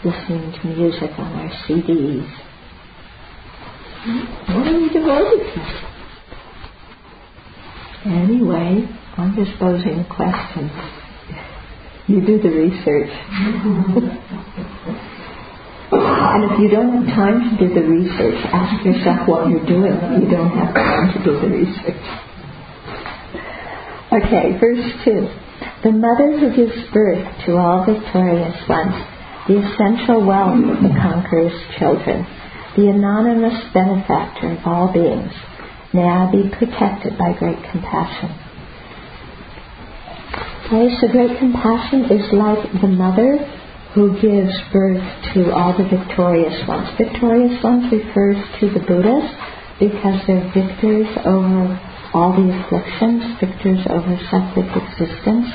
listening 0.04 0.52
to 0.52 0.66
music 0.68 1.10
on 1.18 1.32
our 1.32 1.50
CDs. 1.66 2.51
Are 4.04 4.62
we 4.64 4.88
devoted? 4.88 5.46
Anyway, 8.04 8.88
I'm 9.16 9.36
just 9.36 9.56
posing 9.60 10.00
a 10.00 10.06
question. 10.10 10.68
You 12.08 12.20
do 12.26 12.42
the 12.42 12.50
research. 12.50 13.10
and 15.92 16.50
if 16.50 16.58
you 16.58 16.68
don't 16.68 17.06
have 17.06 17.14
time 17.14 17.56
to 17.56 17.68
do 17.68 17.74
the 17.74 17.86
research, 17.86 18.44
ask 18.50 18.84
yourself 18.84 19.28
what 19.28 19.48
you're 19.48 19.64
doing. 19.66 19.94
You 20.20 20.28
don't 20.28 20.50
have 20.50 20.74
time 20.74 21.12
to 21.12 21.22
do 21.22 21.38
the 21.38 21.46
research. 21.46 22.02
Okay, 24.10 24.58
verse 24.58 24.82
2. 25.04 25.28
The 25.84 25.92
mother 25.92 26.38
who 26.40 26.50
gives 26.56 26.90
birth 26.92 27.24
to 27.46 27.56
all 27.56 27.86
victorious 27.86 28.68
ones, 28.68 28.94
the 29.46 29.62
essential 29.62 30.26
wealth 30.26 30.58
of 30.58 30.82
the 30.82 30.90
conqueror's 31.00 31.54
children, 31.78 32.26
the 32.76 32.88
anonymous 32.88 33.72
benefactor 33.74 34.52
of 34.52 34.66
all 34.66 34.92
beings, 34.92 35.32
may 35.92 36.04
I 36.04 36.30
be 36.30 36.48
protected 36.48 37.18
by 37.18 37.32
great 37.38 37.58
compassion. 37.70 38.32
Okay, 40.66 40.88
so 41.00 41.08
great 41.08 41.38
compassion 41.38 42.08
is 42.08 42.32
like 42.32 42.64
the 42.80 42.88
mother 42.88 43.36
who 43.94 44.16
gives 44.20 44.56
birth 44.72 45.04
to 45.34 45.52
all 45.52 45.76
the 45.76 45.84
victorious 45.84 46.66
ones. 46.66 46.88
Victorious 46.96 47.62
ones 47.62 47.92
refers 47.92 48.40
to 48.60 48.70
the 48.72 48.80
Buddhas 48.80 49.28
because 49.78 50.16
they're 50.26 50.48
victors 50.56 51.08
over 51.26 51.76
all 52.14 52.32
the 52.32 52.48
afflictions, 52.48 53.36
victors 53.40 53.84
over 53.90 54.16
separate 54.32 54.72
existence, 54.72 55.48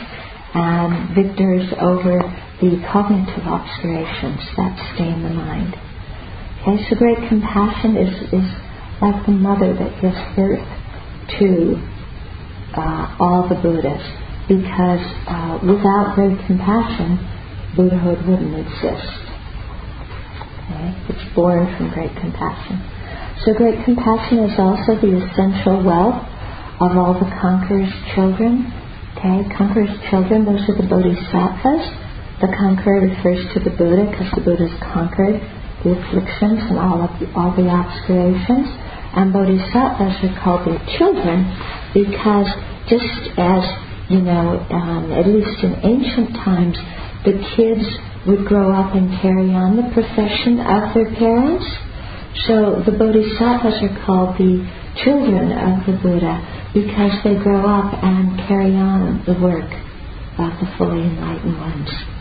and 0.53 1.15
victors 1.15 1.65
over 1.81 2.21
the 2.61 2.77
cognitive 2.91 3.45
obscurations 3.45 4.41
that 4.57 4.73
stay 4.93 5.09
in 5.09 5.23
the 5.23 5.33
mind. 5.33 5.86
Okay, 6.67 6.83
so 6.89 6.99
great 6.99 7.17
compassion 7.29 7.95
is, 7.95 8.11
is 8.35 8.47
like 8.99 9.25
the 9.25 9.31
mother 9.31 9.71
that 9.71 9.87
gives 10.03 10.19
birth 10.35 10.67
to 11.39 11.79
uh, 12.75 13.15
all 13.23 13.47
the 13.47 13.55
Buddhas 13.55 14.03
because 14.51 14.99
uh, 15.31 15.63
without 15.63 16.11
great 16.19 16.35
compassion, 16.43 17.23
Buddhahood 17.71 18.19
wouldn't 18.27 18.51
exist. 18.59 19.15
Okay? 20.67 20.91
It's 21.07 21.23
born 21.31 21.71
from 21.79 21.87
great 21.95 22.11
compassion. 22.19 22.83
So 23.47 23.55
great 23.55 23.79
compassion 23.87 24.43
is 24.43 24.59
also 24.59 24.99
the 24.99 25.23
essential 25.23 25.79
wealth 25.87 26.19
of 26.83 26.99
all 26.99 27.15
the 27.15 27.31
conqueror's 27.39 27.95
children. 28.11 28.67
Okay, 29.15 29.47
conqueror's 29.55 29.95
children, 30.11 30.43
those 30.43 30.67
are 30.67 30.75
the 30.75 30.87
bodhisattvas. 30.91 31.95
The 32.43 32.51
conqueror 32.59 33.07
refers 33.07 33.39
to 33.55 33.63
the 33.63 33.71
Buddha 33.71 34.11
because 34.11 34.35
the 34.35 34.43
Buddha's 34.43 34.75
conquered 34.83 35.39
the 35.87 35.95
afflictions 35.95 36.59
and 36.67 36.77
all 36.77 36.99
of 36.99 37.11
the, 37.19 37.31
all 37.31 37.55
the 37.55 37.71
obscurations. 37.71 38.67
And 39.15 39.31
bodhisattvas 39.31 40.19
are 40.19 40.35
called 40.43 40.67
their 40.67 40.83
children 40.99 41.47
because 41.95 42.51
just 42.91 43.31
as 43.39 43.63
you 44.09 44.21
know, 44.21 44.63
um, 44.71 45.11
at 45.11 45.27
least 45.27 45.63
in 45.63 45.75
ancient 45.83 46.35
times, 46.35 46.77
the 47.25 47.35
kids 47.55 47.83
would 48.25 48.47
grow 48.47 48.71
up 48.71 48.95
and 48.95 49.19
carry 49.21 49.51
on 49.51 49.75
the 49.75 49.87
profession 49.93 50.59
of 50.59 50.93
their 50.95 51.11
parents. 51.15 51.65
So 52.47 52.83
the 52.85 52.95
bodhisattvas 52.95 53.83
are 53.83 54.05
called 54.05 54.37
the 54.37 54.63
children 55.03 55.51
of 55.51 55.85
the 55.85 55.99
Buddha 55.99 56.71
because 56.73 57.11
they 57.23 57.35
grow 57.35 57.67
up 57.67 57.93
and 58.03 58.37
carry 58.47 58.75
on 58.75 59.23
the 59.25 59.33
work 59.33 59.71
of 60.39 60.51
the 60.59 60.67
fully 60.77 61.03
enlightened 61.03 61.59
ones. 61.59 62.16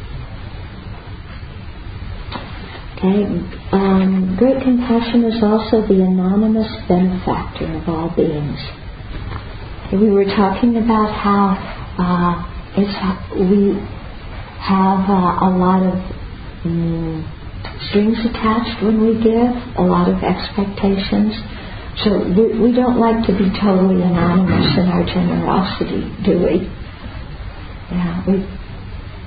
Okay, 2.97 3.29
um, 3.73 4.37
great 4.39 4.63
compassion 4.63 5.25
is 5.25 5.43
also 5.43 5.87
the 5.87 6.01
anonymous 6.01 6.73
benefactor 6.89 7.69
of 7.77 7.89
all 7.89 8.09
beings. 8.17 8.57
We 9.93 10.11
were 10.11 10.25
talking 10.25 10.77
about 10.79 11.13
how 11.13 11.61
uh, 12.01 12.35
it's 12.81 12.97
we 13.37 13.77
have 14.65 15.05
uh, 15.09 15.45
a 15.45 15.51
lot 15.61 15.85
of 15.85 15.95
um, 16.65 17.21
strings 17.89 18.17
attached 18.25 18.83
when 18.83 19.01
we 19.05 19.15
give, 19.23 19.53
a 19.77 19.85
lot 19.85 20.09
of 20.09 20.17
expectations. 20.25 21.37
So 22.03 22.19
we, 22.33 22.59
we 22.61 22.73
don't 22.73 22.99
like 22.99 23.25
to 23.27 23.33
be 23.33 23.49
totally 23.61 24.03
anonymous 24.03 24.77
in 24.77 24.89
our 24.89 25.05
generosity, 25.05 26.01
do 26.25 26.33
we? 26.45 26.69
Yeah, 27.93 28.25
we 28.27 28.45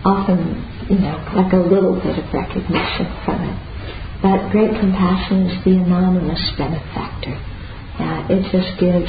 often, 0.05 0.68
you 0.89 0.97
know, 0.97 1.21
like 1.37 1.53
a 1.53 1.61
little 1.61 1.93
bit 2.01 2.17
of 2.17 2.25
recognition 2.33 3.07
from 3.23 3.45
it. 3.45 3.57
But 4.21 4.49
great 4.51 4.73
compassion 4.73 5.45
is 5.47 5.63
the 5.63 5.77
anonymous 5.77 6.41
benefactor. 6.57 7.37
Uh, 8.01 8.27
it 8.27 8.41
just 8.51 8.73
gives 8.81 9.07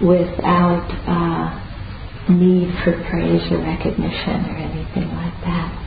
without 0.00 0.86
uh, 1.04 1.50
need 2.30 2.70
for 2.84 2.94
praise 3.10 3.42
or 3.50 3.58
recognition 3.58 4.38
or 4.46 4.56
anything 4.56 5.10
like 5.18 5.36
that. 5.42 5.86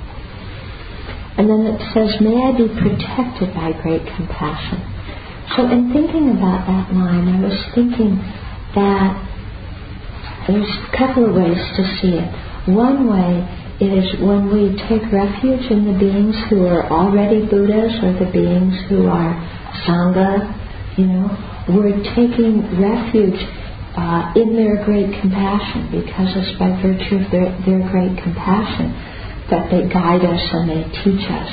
And 1.40 1.50
then 1.50 1.62
it 1.72 1.80
says, 1.96 2.20
May 2.20 2.36
I 2.36 2.52
be 2.52 2.68
protected 2.68 3.56
by 3.56 3.72
great 3.82 4.04
compassion. 4.20 4.84
So, 5.56 5.66
in 5.72 5.90
thinking 5.94 6.36
about 6.36 6.68
that 6.68 6.94
line, 6.94 7.28
I 7.32 7.40
was 7.40 7.58
thinking 7.74 8.20
that 8.76 9.16
there's 10.48 10.68
a 10.68 10.98
couple 10.98 11.26
of 11.26 11.34
ways 11.34 11.58
to 11.78 11.84
see 12.02 12.20
it. 12.20 12.30
One 12.70 13.08
way 13.10 13.48
is 13.80 14.20
when 14.20 14.52
we 14.52 14.76
take 14.92 15.08
refuge 15.08 15.72
in 15.72 15.88
the 15.88 15.96
beings 15.96 16.36
who 16.50 16.68
are 16.68 16.84
already 16.92 17.48
Buddhas 17.48 17.96
or 18.04 18.12
the 18.20 18.28
beings 18.32 18.76
who 18.92 19.08
are 19.08 19.32
Sangha, 19.88 20.52
you 21.00 21.08
know, 21.08 21.32
we're 21.72 21.96
taking 22.12 22.60
refuge 22.76 23.40
uh, 23.96 24.36
in 24.36 24.56
their 24.56 24.84
great 24.84 25.08
compassion 25.24 25.88
because 25.96 26.28
it's 26.36 26.60
by 26.60 26.76
virtue 26.84 27.24
of 27.24 27.32
their, 27.32 27.56
their 27.64 27.84
great 27.88 28.20
compassion 28.20 28.92
that 29.48 29.72
they 29.72 29.88
guide 29.88 30.28
us 30.28 30.44
and 30.54 30.68
they 30.68 30.84
teach 31.00 31.24
us. 31.32 31.50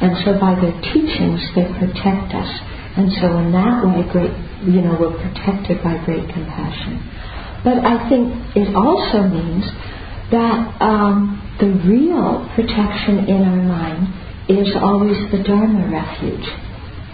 And 0.00 0.12
so 0.24 0.36
by 0.40 0.56
their 0.56 0.76
teachings, 0.80 1.40
they 1.52 1.68
protect 1.76 2.32
us. 2.32 2.50
And 2.96 3.12
so 3.20 3.36
in 3.36 3.52
that 3.52 3.84
way, 3.84 4.00
great, 4.08 4.32
you 4.64 4.80
know, 4.80 4.96
we're 4.96 5.16
protected 5.16 5.84
by 5.84 6.00
great 6.04 6.24
compassion. 6.32 7.00
But 7.64 7.84
I 7.84 8.08
think 8.08 8.32
it 8.56 8.72
also 8.76 9.28
means 9.28 9.64
that 10.30 10.82
um, 10.82 11.38
the 11.60 11.70
real 11.88 12.48
protection 12.54 13.26
in 13.30 13.42
our 13.42 13.62
mind 13.62 14.12
is 14.48 14.74
always 14.76 15.18
the 15.30 15.42
Dharma 15.42 15.88
refuge. 15.90 16.46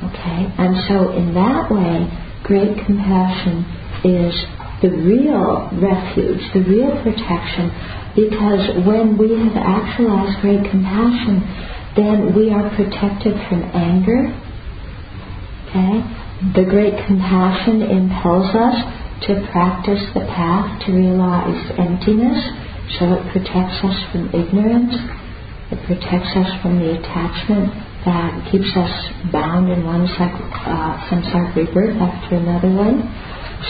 Okay? 0.04 0.40
And 0.58 0.76
so 0.88 1.12
in 1.12 1.34
that 1.34 1.70
way, 1.70 2.08
great 2.44 2.84
compassion 2.84 3.64
is 4.04 4.34
the 4.82 4.90
real 4.90 5.70
refuge, 5.78 6.42
the 6.52 6.64
real 6.66 6.90
protection, 7.02 7.70
because 8.16 8.84
when 8.84 9.16
we 9.16 9.30
have 9.38 9.56
actualized 9.56 10.40
great 10.42 10.64
compassion, 10.68 11.40
then 11.96 12.34
we 12.34 12.50
are 12.50 12.68
protected 12.74 13.32
from 13.48 13.62
anger. 13.72 14.32
Okay? 15.68 16.02
The 16.58 16.64
great 16.68 16.98
compassion 17.06 17.82
impels 17.82 18.50
us 18.56 18.76
to 19.28 19.48
practice 19.52 20.02
the 20.14 20.26
path 20.26 20.82
to 20.84 20.92
realize 20.92 21.70
emptiness, 21.78 22.42
so 22.98 23.14
it 23.14 23.24
protects 23.32 23.80
us 23.84 23.96
from 24.12 24.28
ignorance. 24.34 24.92
It 25.72 25.80
protects 25.88 26.32
us 26.36 26.50
from 26.60 26.78
the 26.78 27.00
attachment 27.00 27.72
that 28.04 28.50
keeps 28.50 28.68
us 28.76 28.92
bound 29.32 29.70
in 29.70 29.84
one 29.86 30.06
cycle, 30.18 30.44
uh, 30.52 31.00
samsara 31.08 31.54
rebirth 31.56 31.96
after 31.96 32.36
another 32.36 32.68
one. 32.68 33.08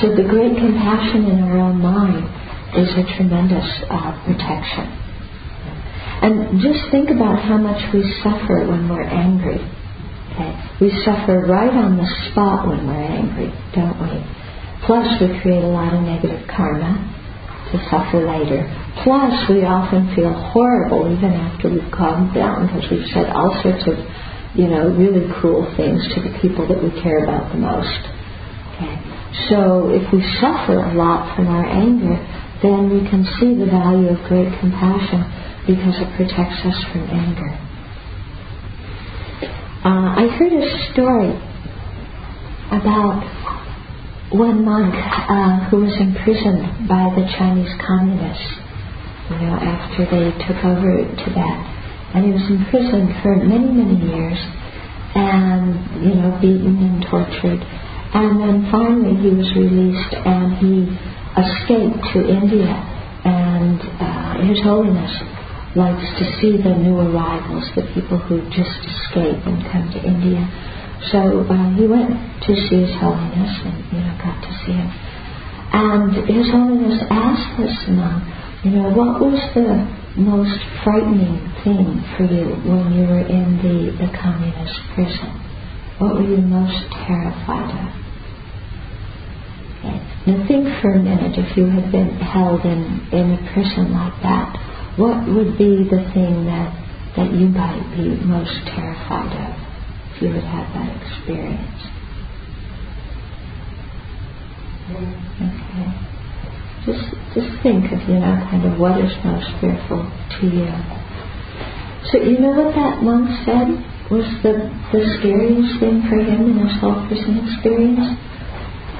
So 0.01 0.11
the 0.17 0.27
great 0.27 0.57
compassion 0.57 1.31
in 1.31 1.39
our 1.45 1.59
own 1.59 1.79
mind 1.79 2.27
is 2.75 2.89
a 2.97 3.05
tremendous 3.15 3.69
uh, 3.91 4.11
protection. 4.25 4.89
And 6.23 6.61
just 6.61 6.91
think 6.91 7.11
about 7.11 7.39
how 7.43 7.59
much 7.59 7.83
we 7.93 8.03
suffer 8.23 8.67
when 8.67 8.89
we're 8.89 9.03
angry. 9.03 9.61
Okay? 10.33 10.53
We 10.81 10.91
suffer 11.05 11.45
right 11.47 11.71
on 11.71 11.97
the 11.99 12.09
spot 12.31 12.67
when 12.67 12.87
we're 12.87 13.07
angry, 13.07 13.53
don't 13.75 14.01
we? 14.01 14.25
Plus, 14.87 15.21
we 15.21 15.39
create 15.43 15.63
a 15.63 15.69
lot 15.69 15.93
of 15.95 16.03
negative 16.03 16.49
karma 16.49 17.22
to 17.73 17.79
suffer 17.89 18.21
later. 18.29 18.69
Plus, 19.03 19.49
we 19.49 19.65
often 19.65 20.15
feel 20.15 20.33
horrible 20.53 21.09
even 21.09 21.33
after 21.33 21.73
we've 21.73 21.91
calmed 21.91 22.35
down 22.35 22.69
because 22.69 22.85
we've 22.91 23.09
said 23.17 23.33
all 23.33 23.51
sorts 23.65 23.83
of, 23.89 23.97
you 24.55 24.69
know, 24.69 24.93
really 24.93 25.25
cruel 25.41 25.65
things 25.77 26.05
to 26.15 26.21
the 26.21 26.37
people 26.41 26.69
that 26.69 26.77
we 26.77 26.93
care 27.01 27.25
about 27.25 27.51
the 27.51 27.59
most. 27.59 28.03
Okay? 28.77 28.95
So 29.49 29.89
if 29.89 30.05
we 30.13 30.21
suffer 30.39 30.77
a 30.77 30.95
lot 30.95 31.35
from 31.35 31.49
our 31.49 31.65
anger, 31.65 32.21
then 32.63 32.93
we 32.93 33.09
can 33.09 33.25
see 33.41 33.57
the 33.57 33.67
value 33.67 34.13
of 34.13 34.21
great 34.29 34.53
compassion 34.61 35.25
because 35.67 35.97
it 35.99 36.09
protects 36.15 36.61
us 36.69 36.79
from 36.93 37.09
anger. 37.09 37.51
Uh, 39.83 40.15
I 40.15 40.29
heard 40.39 40.53
a 40.53 40.93
story 40.93 41.35
about 42.71 43.19
one 44.33 44.65
monk 44.65 44.95
uh, 44.97 45.69
who 45.69 45.85
was 45.85 45.93
imprisoned 46.01 46.89
by 46.89 47.13
the 47.13 47.25
Chinese 47.37 47.73
communists, 47.85 48.49
you 49.29 49.37
know, 49.45 49.57
after 49.61 50.09
they 50.09 50.33
took 50.49 50.57
over 50.65 51.05
Tibet. 51.21 51.59
And 52.17 52.25
he 52.25 52.33
was 52.33 52.47
imprisoned 52.49 53.13
for 53.21 53.37
many, 53.37 53.69
many 53.73 53.97
years 54.09 54.41
and, 55.15 55.77
you 56.01 56.15
know, 56.17 56.37
beaten 56.41 56.77
and 56.81 57.05
tortured. 57.09 57.61
And 58.13 58.41
then 58.41 58.69
finally 58.73 59.17
he 59.21 59.33
was 59.37 59.49
released 59.57 60.13
and 60.13 60.57
he 60.61 60.89
escaped 61.37 62.01
to 62.13 62.19
India. 62.25 62.73
And 63.25 63.81
uh, 64.01 64.45
His 64.49 64.61
Holiness 64.65 65.13
likes 65.77 66.05
to 66.21 66.25
see 66.41 66.61
the 66.61 66.77
new 66.77 67.01
arrivals, 67.01 67.65
the 67.77 67.89
people 67.95 68.19
who 68.19 68.45
just 68.53 68.81
escape 68.85 69.41
and 69.45 69.61
come 69.73 69.89
to 69.93 70.01
India. 70.05 70.45
So 71.11 71.19
uh, 71.19 71.75
he 71.75 71.87
went 71.87 72.15
to 72.47 72.55
see 72.55 72.87
His 72.87 72.95
Holiness 73.01 73.53
and, 73.67 73.83
you 73.91 73.99
know, 73.99 74.15
got 74.23 74.39
to 74.39 74.53
see 74.63 74.73
him. 74.73 74.91
And 75.73 76.15
His 76.31 76.47
Holiness 76.53 77.03
asked 77.11 77.59
this 77.59 77.75
monk, 77.89 78.23
you 78.63 78.71
know, 78.71 78.91
what 78.95 79.19
was 79.19 79.41
the 79.55 79.83
most 80.15 80.61
frightening 80.85 81.43
thing 81.65 81.99
for 82.17 82.25
you 82.25 82.55
when 82.63 82.93
you 82.95 83.03
were 83.09 83.27
in 83.27 83.59
the, 83.59 83.91
the 83.99 84.11
communist 84.15 84.79
prison? 84.95 85.43
What 85.99 86.15
were 86.15 86.29
you 86.29 86.39
most 86.39 86.87
terrified 86.93 87.71
of? 87.73 88.03
Now 90.25 90.47
think 90.47 90.69
for 90.81 90.95
a 90.95 91.03
minute 91.03 91.37
if 91.37 91.57
you 91.57 91.67
had 91.67 91.91
been 91.91 92.15
held 92.21 92.65
in, 92.65 93.09
in 93.11 93.33
a 93.33 93.53
prison 93.53 93.93
like 93.93 94.23
that, 94.23 94.55
what 94.97 95.27
would 95.27 95.59
be 95.59 95.83
the 95.83 96.07
thing 96.15 96.47
that, 96.47 96.71
that 97.17 97.33
you 97.33 97.49
might 97.49 97.83
be 97.97 98.15
most 98.25 98.55
terrified 98.67 99.35
of 99.35 99.72
you 100.23 100.31
would 100.31 100.45
have 100.45 100.71
that 100.71 101.03
experience? 101.03 101.83
Okay. 104.87 105.89
Just, 106.87 107.05
just 107.35 107.51
think 107.63 107.91
of, 107.91 107.99
you 108.09 108.19
know, 108.23 108.39
kind 108.51 108.65
of 108.67 108.79
what 108.79 109.01
is 109.03 109.11
most 109.25 109.51
fearful 109.61 110.07
to 110.39 110.47
you. 110.47 110.71
So 112.11 112.19
you 112.23 112.39
know 112.39 112.55
what 112.55 112.75
that 112.75 113.03
monk 113.03 113.31
said 113.47 113.67
was 114.11 114.27
the, 114.43 114.71
the 114.93 115.03
scariest 115.19 115.81
thing 115.81 116.03
for 116.07 116.19
him 116.23 116.55
in 116.55 116.67
his 116.67 116.79
whole 116.79 117.07
prison 117.07 117.43
experience? 117.43 118.19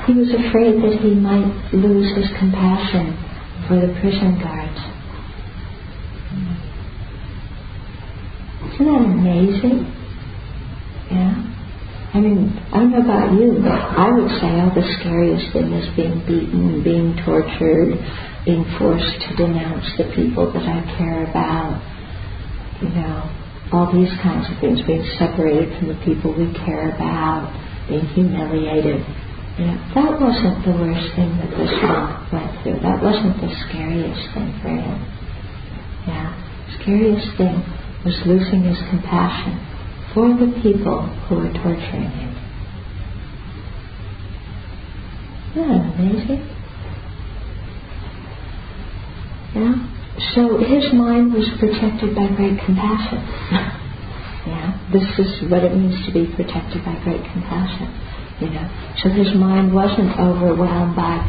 He 0.07 0.15
was 0.15 0.31
afraid 0.35 0.83
that 0.83 0.99
he 1.03 1.15
might 1.15 1.55
lose 1.73 2.11
his 2.17 2.27
compassion 2.39 3.15
for 3.69 3.79
the 3.79 3.95
prison 4.01 4.39
guards. 4.43 4.81
Isn't 8.75 8.87
that 8.87 9.05
amazing? 9.07 10.02
Yeah. 11.13 11.53
I 12.13 12.21
mean, 12.21 12.53
I 12.73 12.81
don't 12.81 12.93
know 12.93 13.05
about 13.05 13.33
you, 13.37 13.57
but 13.61 13.73
I 13.73 14.13
would 14.13 14.29
say, 14.37 14.49
oh, 14.61 14.73
the 14.73 14.85
scariest 15.01 15.53
thing 15.53 15.73
is 15.73 15.89
being 15.97 16.21
beaten, 16.29 16.85
being 16.85 17.17
tortured, 17.25 17.97
being 18.45 18.65
forced 18.77 19.17
to 19.29 19.31
denounce 19.37 19.89
the 19.97 20.13
people 20.13 20.49
that 20.53 20.65
I 20.65 20.81
care 20.97 21.25
about. 21.25 21.81
You 22.85 22.93
know, 22.97 23.17
all 23.73 23.89
these 23.93 24.13
kinds 24.21 24.45
of 24.53 24.61
things, 24.61 24.85
being 24.85 25.05
separated 25.17 25.73
from 25.81 25.89
the 25.89 26.01
people 26.05 26.37
we 26.37 26.53
care 26.65 26.93
about, 26.93 27.49
being 27.89 28.05
humiliated. 28.13 29.01
Know, 29.57 29.77
that 29.97 30.17
wasn't 30.17 30.65
the 30.65 30.73
worst 30.73 31.13
thing 31.17 31.33
that 31.41 31.53
this 31.57 31.73
monk 31.81 32.33
went 32.33 32.53
through. 32.65 32.81
That 32.81 33.01
wasn't 33.05 33.37
the 33.41 33.53
scariest 33.69 34.33
thing 34.33 34.53
for 34.61 34.69
him. 34.69 34.97
Yeah, 36.09 36.29
scariest 36.81 37.37
thing 37.37 37.61
was 38.05 38.17
losing 38.25 38.65
his 38.65 38.81
compassion 38.89 39.72
for 40.15 40.29
the 40.29 40.53
people 40.63 41.03
who 41.29 41.39
are 41.39 41.53
torturing 41.53 42.11
him. 42.11 42.33
Isn't 45.53 45.69
that 45.69 45.95
amazing? 45.99 46.49
Yeah? 49.55 49.75
So 50.35 50.59
his 50.59 50.93
mind 50.93 51.33
was 51.33 51.49
protected 51.59 52.15
by 52.15 52.29
great 52.37 52.59
compassion. 52.65 53.19
yeah? 54.47 54.79
This 54.93 55.09
is 55.19 55.51
what 55.51 55.65
it 55.65 55.75
means 55.77 56.07
to 56.07 56.13
be 56.13 56.27
protected 56.37 56.85
by 56.85 56.97
great 57.05 57.23
compassion. 57.33 57.89
You 58.41 58.51
know? 58.51 58.69
So 59.03 59.11
his 59.11 59.35
mind 59.35 59.75
wasn't 59.75 60.19
overwhelmed 60.19 60.97
by 60.97 61.21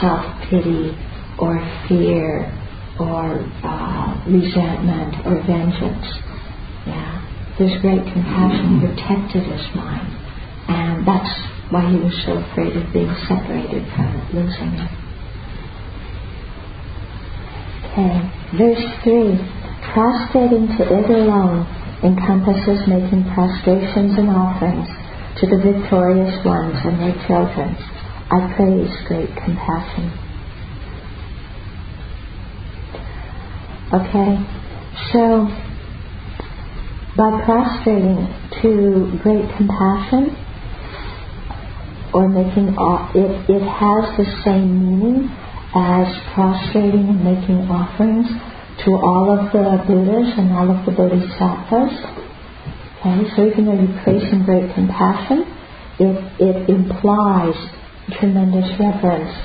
self-pity 0.00 0.96
or 1.38 1.56
fear 1.88 2.52
or 2.98 3.40
uh, 3.64 4.24
resentment 4.28 5.26
or 5.26 5.40
vengeance. 5.46 6.06
Yeah? 6.86 7.19
This 7.60 7.76
great 7.84 8.00
compassion 8.08 8.80
protected 8.80 9.44
his 9.44 9.66
mind. 9.76 10.08
And 10.72 11.04
that's 11.04 11.28
why 11.68 11.84
he 11.92 12.00
was 12.00 12.16
so 12.24 12.40
afraid 12.40 12.72
of 12.72 12.88
being 12.88 13.12
separated 13.28 13.84
from 13.92 14.08
it, 14.16 14.24
losing 14.32 14.72
it. 14.80 14.92
Okay, 17.84 18.16
verse 18.56 18.86
3. 19.04 19.36
Prostrating 19.92 20.72
to 20.72 20.82
it 20.88 21.10
alone 21.12 21.68
encompasses 22.00 22.80
making 22.88 23.28
prostrations 23.36 24.16
and 24.16 24.30
offerings 24.32 24.88
to 25.36 25.44
the 25.44 25.60
victorious 25.60 26.32
ones 26.46 26.80
and 26.80 26.96
their 26.96 27.16
children. 27.28 27.76
I 28.32 28.56
praise 28.56 28.94
great 29.04 29.36
compassion. 29.36 30.08
Okay, 33.92 34.32
so 35.12 35.69
by 37.20 37.44
prostrating 37.44 38.24
to 38.62 39.12
great 39.22 39.44
compassion 39.60 40.32
or 42.16 42.26
making 42.32 42.72
it, 42.72 43.32
it 43.44 43.60
has 43.60 44.16
the 44.16 44.24
same 44.42 44.72
meaning 44.80 45.28
as 45.76 46.08
prostrating 46.32 47.12
and 47.12 47.20
making 47.22 47.60
offerings 47.68 48.24
to 48.82 48.96
all 48.96 49.28
of 49.36 49.52
the 49.52 49.84
Buddhas 49.84 50.32
and 50.40 50.48
all 50.56 50.72
of 50.72 50.80
the 50.86 50.92
Bodhisattvas. 50.92 51.92
Okay, 53.04 53.28
so 53.36 53.44
even 53.44 53.68
though 53.68 53.76
you 53.76 53.92
praise 54.02 54.24
in 54.32 54.42
great 54.48 54.72
compassion, 54.72 55.44
it, 56.00 56.16
it 56.40 56.70
implies 56.70 57.54
tremendous 58.18 58.64
reverence 58.80 59.36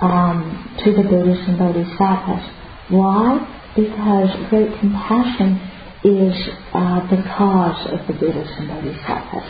um, 0.00 0.64
to 0.82 0.96
the 0.96 1.02
Buddhas 1.02 1.44
and 1.46 1.58
Bodhisattvas. 1.58 2.44
Why? 2.88 3.36
Because 3.76 4.32
great 4.48 4.72
compassion 4.80 5.60
is 6.04 6.34
uh, 6.74 7.02
the 7.10 7.22
cause 7.36 7.90
of 7.90 8.06
the 8.06 8.14
Buddhas 8.14 8.48
and 8.58 8.68
Bodhisattvas. 8.68 9.48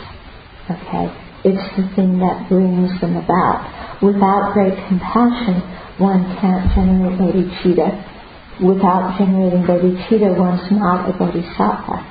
Okay? 0.65 1.05
It's 1.45 1.67
the 1.77 1.85
thing 1.95 2.19
that 2.19 2.49
brings 2.49 2.89
them 2.99 3.15
about. 3.15 4.01
Without 4.01 4.53
great 4.53 4.75
compassion, 4.87 5.61
one 5.99 6.23
can't 6.41 6.67
generate 6.73 7.19
bodhicitta. 7.19 8.61
Without 8.65 9.17
generating 9.17 9.63
bodhicitta, 9.63 10.37
one's 10.37 10.71
not 10.71 11.07
a 11.09 11.13
bodhisattva. 11.13 12.01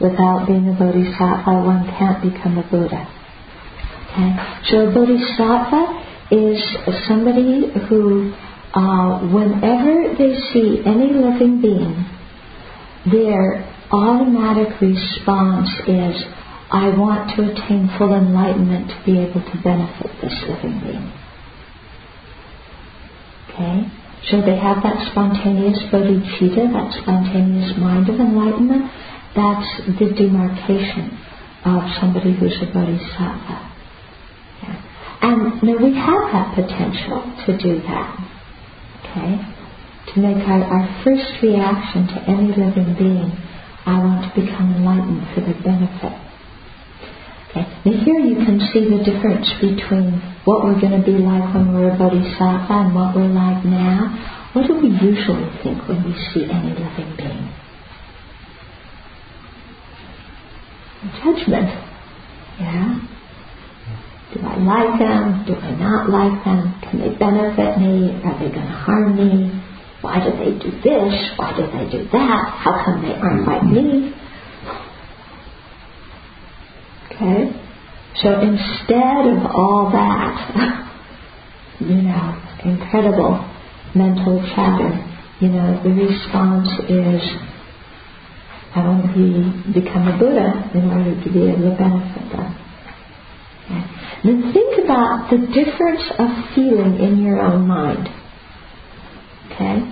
Without 0.00 0.46
being 0.46 0.68
a 0.68 0.74
bodhisattva, 0.74 1.52
one 1.64 1.86
can't 1.96 2.20
become 2.20 2.58
a 2.58 2.66
Buddha. 2.68 3.06
Okay? 4.12 4.36
So 4.68 4.88
a 4.88 4.92
bodhisattva 4.92 6.06
is 6.32 6.58
somebody 7.06 7.72
who, 7.88 8.34
uh, 8.74 9.20
whenever 9.30 10.14
they 10.18 10.34
see 10.52 10.82
any 10.84 11.14
living 11.14 11.62
being, 11.62 12.04
their 13.06 13.75
automatic 13.96 14.80
response 14.80 15.70
is, 15.88 16.24
I 16.70 16.90
want 16.92 17.30
to 17.36 17.48
attain 17.48 17.88
full 17.96 18.12
enlightenment 18.12 18.90
to 18.90 18.98
be 19.06 19.18
able 19.18 19.40
to 19.40 19.56
benefit 19.62 20.10
this 20.20 20.34
living 20.48 20.80
being. 20.84 21.12
Okay? 23.48 23.88
So 24.28 24.40
they 24.42 24.56
have 24.58 24.82
that 24.82 24.98
spontaneous 25.12 25.78
bodhicitta, 25.88 26.72
that 26.74 26.92
spontaneous 27.02 27.78
mind 27.78 28.08
of 28.08 28.18
enlightenment. 28.18 28.90
That's 29.34 29.70
the 29.86 30.10
demarcation 30.12 31.16
of 31.64 31.82
somebody 32.00 32.34
who's 32.34 32.56
a 32.62 32.66
bodhisattva. 32.66 33.56
Yeah. 34.62 34.82
And 35.22 35.62
now 35.62 35.76
we 35.78 35.94
have 35.94 36.22
that 36.34 36.54
potential 36.54 37.22
to 37.46 37.56
do 37.56 37.80
that. 37.82 38.10
Okay? 39.04 39.38
To 40.12 40.20
make 40.20 40.42
our, 40.48 40.64
our 40.64 41.04
first 41.04 41.42
reaction 41.42 42.06
to 42.08 42.18
any 42.26 42.48
living 42.48 42.94
being 42.98 43.45
I 43.86 43.98
want 43.98 44.26
to 44.26 44.40
become 44.40 44.74
enlightened 44.74 45.22
for 45.34 45.40
the 45.40 45.54
benefit. 45.62 46.18
Okay. 47.50 47.64
Here 48.04 48.18
you 48.18 48.34
can 48.44 48.58
see 48.72 48.82
the 48.90 48.98
difference 48.98 49.46
between 49.60 50.20
what 50.44 50.64
we're 50.64 50.80
going 50.80 50.98
to 50.98 51.06
be 51.06 51.16
like 51.18 51.54
when 51.54 51.72
we're 51.72 51.94
a 51.94 51.96
bodhisattva 51.96 52.90
and 52.90 52.94
what 52.94 53.14
we're 53.14 53.30
like 53.30 53.64
now. 53.64 54.50
What 54.52 54.66
do 54.66 54.74
we 54.74 54.88
usually 54.88 55.46
think 55.62 55.86
when 55.86 56.02
we 56.02 56.12
see 56.34 56.44
any 56.50 56.74
living 56.74 57.14
being? 57.16 57.52
Judgment. 61.22 61.70
Yeah? 62.58 62.98
Do 64.34 64.40
I 64.42 64.56
like 64.58 64.98
them? 64.98 65.44
Do 65.46 65.54
I 65.54 65.70
not 65.78 66.10
like 66.10 66.44
them? 66.44 66.74
Can 66.82 66.98
they 66.98 67.14
benefit 67.14 67.78
me? 67.78 68.18
Are 68.24 68.38
they 68.40 68.50
going 68.50 68.66
to 68.66 68.72
harm 68.72 69.16
me? 69.16 69.62
Why 70.02 70.22
do 70.22 70.30
they 70.36 70.58
do 70.58 70.70
this? 70.82 71.30
Why 71.36 71.56
do 71.56 71.66
they 71.66 71.90
do 71.90 72.08
that? 72.12 72.54
How 72.58 72.84
come 72.84 73.02
they 73.02 73.14
aren't 73.14 73.46
like 73.46 73.62
me? 73.64 74.14
Okay? 77.06 77.50
So 78.22 78.40
instead 78.40 79.26
of 79.26 79.46
all 79.54 79.90
that, 79.92 80.88
you 81.80 82.02
know, 82.02 82.42
incredible 82.64 83.44
mental 83.94 84.40
chatter, 84.54 84.92
you 85.40 85.48
know, 85.48 85.82
the 85.82 85.90
response 85.90 86.68
is, 86.88 87.22
And 88.74 88.84
when 88.88 89.00
we 89.16 89.80
become 89.80 90.08
a 90.08 90.18
Buddha, 90.18 90.70
in 90.74 90.90
order 90.90 91.14
to 91.24 91.32
be 91.32 91.48
able 91.48 91.70
to 91.70 91.76
benefit 91.76 92.32
them. 92.32 92.56
Okay. 93.64 93.84
Then 94.24 94.52
think 94.52 94.84
about 94.84 95.28
the 95.30 95.38
difference 95.38 96.04
of 96.18 96.28
feeling 96.54 96.98
in 97.00 97.22
your 97.22 97.40
own 97.40 97.66
mind. 97.66 98.08
Okay? 99.46 99.82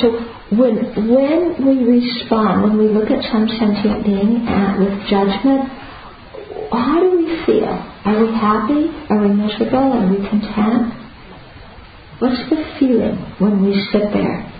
So 0.00 0.10
when, 0.50 0.76
when 1.08 1.66
we 1.66 1.84
respond, 1.84 2.62
when 2.62 2.78
we 2.78 2.88
look 2.88 3.10
at 3.10 3.22
some 3.32 3.48
sentient 3.48 4.04
being 4.04 4.44
with 4.78 5.08
judgment, 5.08 5.68
how 6.70 7.00
do 7.00 7.16
we 7.16 7.44
feel? 7.46 7.72
Are 8.04 8.20
we 8.20 8.32
happy? 8.32 8.90
Are 9.10 9.20
we 9.20 9.28
miserable? 9.34 9.92
Are 9.92 10.06
we 10.06 10.16
content? 10.28 10.92
What's 12.18 12.48
the 12.50 12.64
feeling 12.78 13.16
when 13.38 13.64
we 13.64 13.74
sit 13.92 14.12
there, 14.12 14.52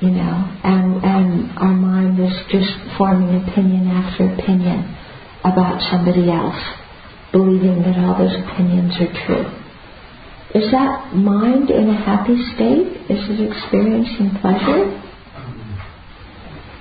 you 0.00 0.10
know, 0.10 0.58
and, 0.64 1.04
and 1.04 1.58
our 1.58 1.74
mind 1.74 2.18
is 2.20 2.32
just 2.50 2.70
forming 2.96 3.42
opinion 3.42 3.88
after 3.88 4.32
opinion 4.32 4.96
about 5.44 5.82
somebody 5.90 6.30
else, 6.30 6.56
believing 7.32 7.82
that 7.82 7.98
all 7.98 8.16
those 8.18 8.34
opinions 8.34 8.94
are 9.00 9.26
true? 9.26 9.67
Is 10.54 10.70
that 10.72 11.14
mind 11.14 11.70
in 11.70 11.90
a 11.90 11.98
happy 12.04 12.36
state? 12.54 13.04
Is 13.10 13.20
it 13.28 13.52
experiencing 13.52 14.30
pleasure? 14.40 14.96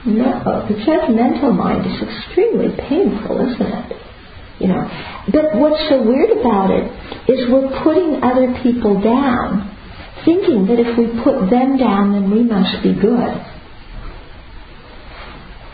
No. 0.08 0.64
The 0.70 0.76
judgmental 0.88 1.54
mind 1.54 1.86
is 1.86 2.00
extremely 2.02 2.72
painful, 2.88 3.44
isn't 3.44 3.62
it? 3.62 3.98
You 4.60 4.68
know. 4.70 4.88
But 5.34 5.60
what's 5.60 5.84
so 5.90 6.02
weird 6.02 6.32
about 6.32 6.72
it 6.72 6.88
is 7.28 7.52
we're 7.52 7.68
putting 7.84 8.24
other 8.24 8.56
people 8.64 9.02
down, 9.02 9.76
thinking 10.24 10.66
that 10.68 10.80
if 10.80 10.98
we 10.98 11.08
put 11.22 11.50
them 11.50 11.78
down, 11.78 12.14
then 12.14 12.32
we 12.32 12.44
must 12.44 12.82
be 12.82 12.94
good. 12.94 13.36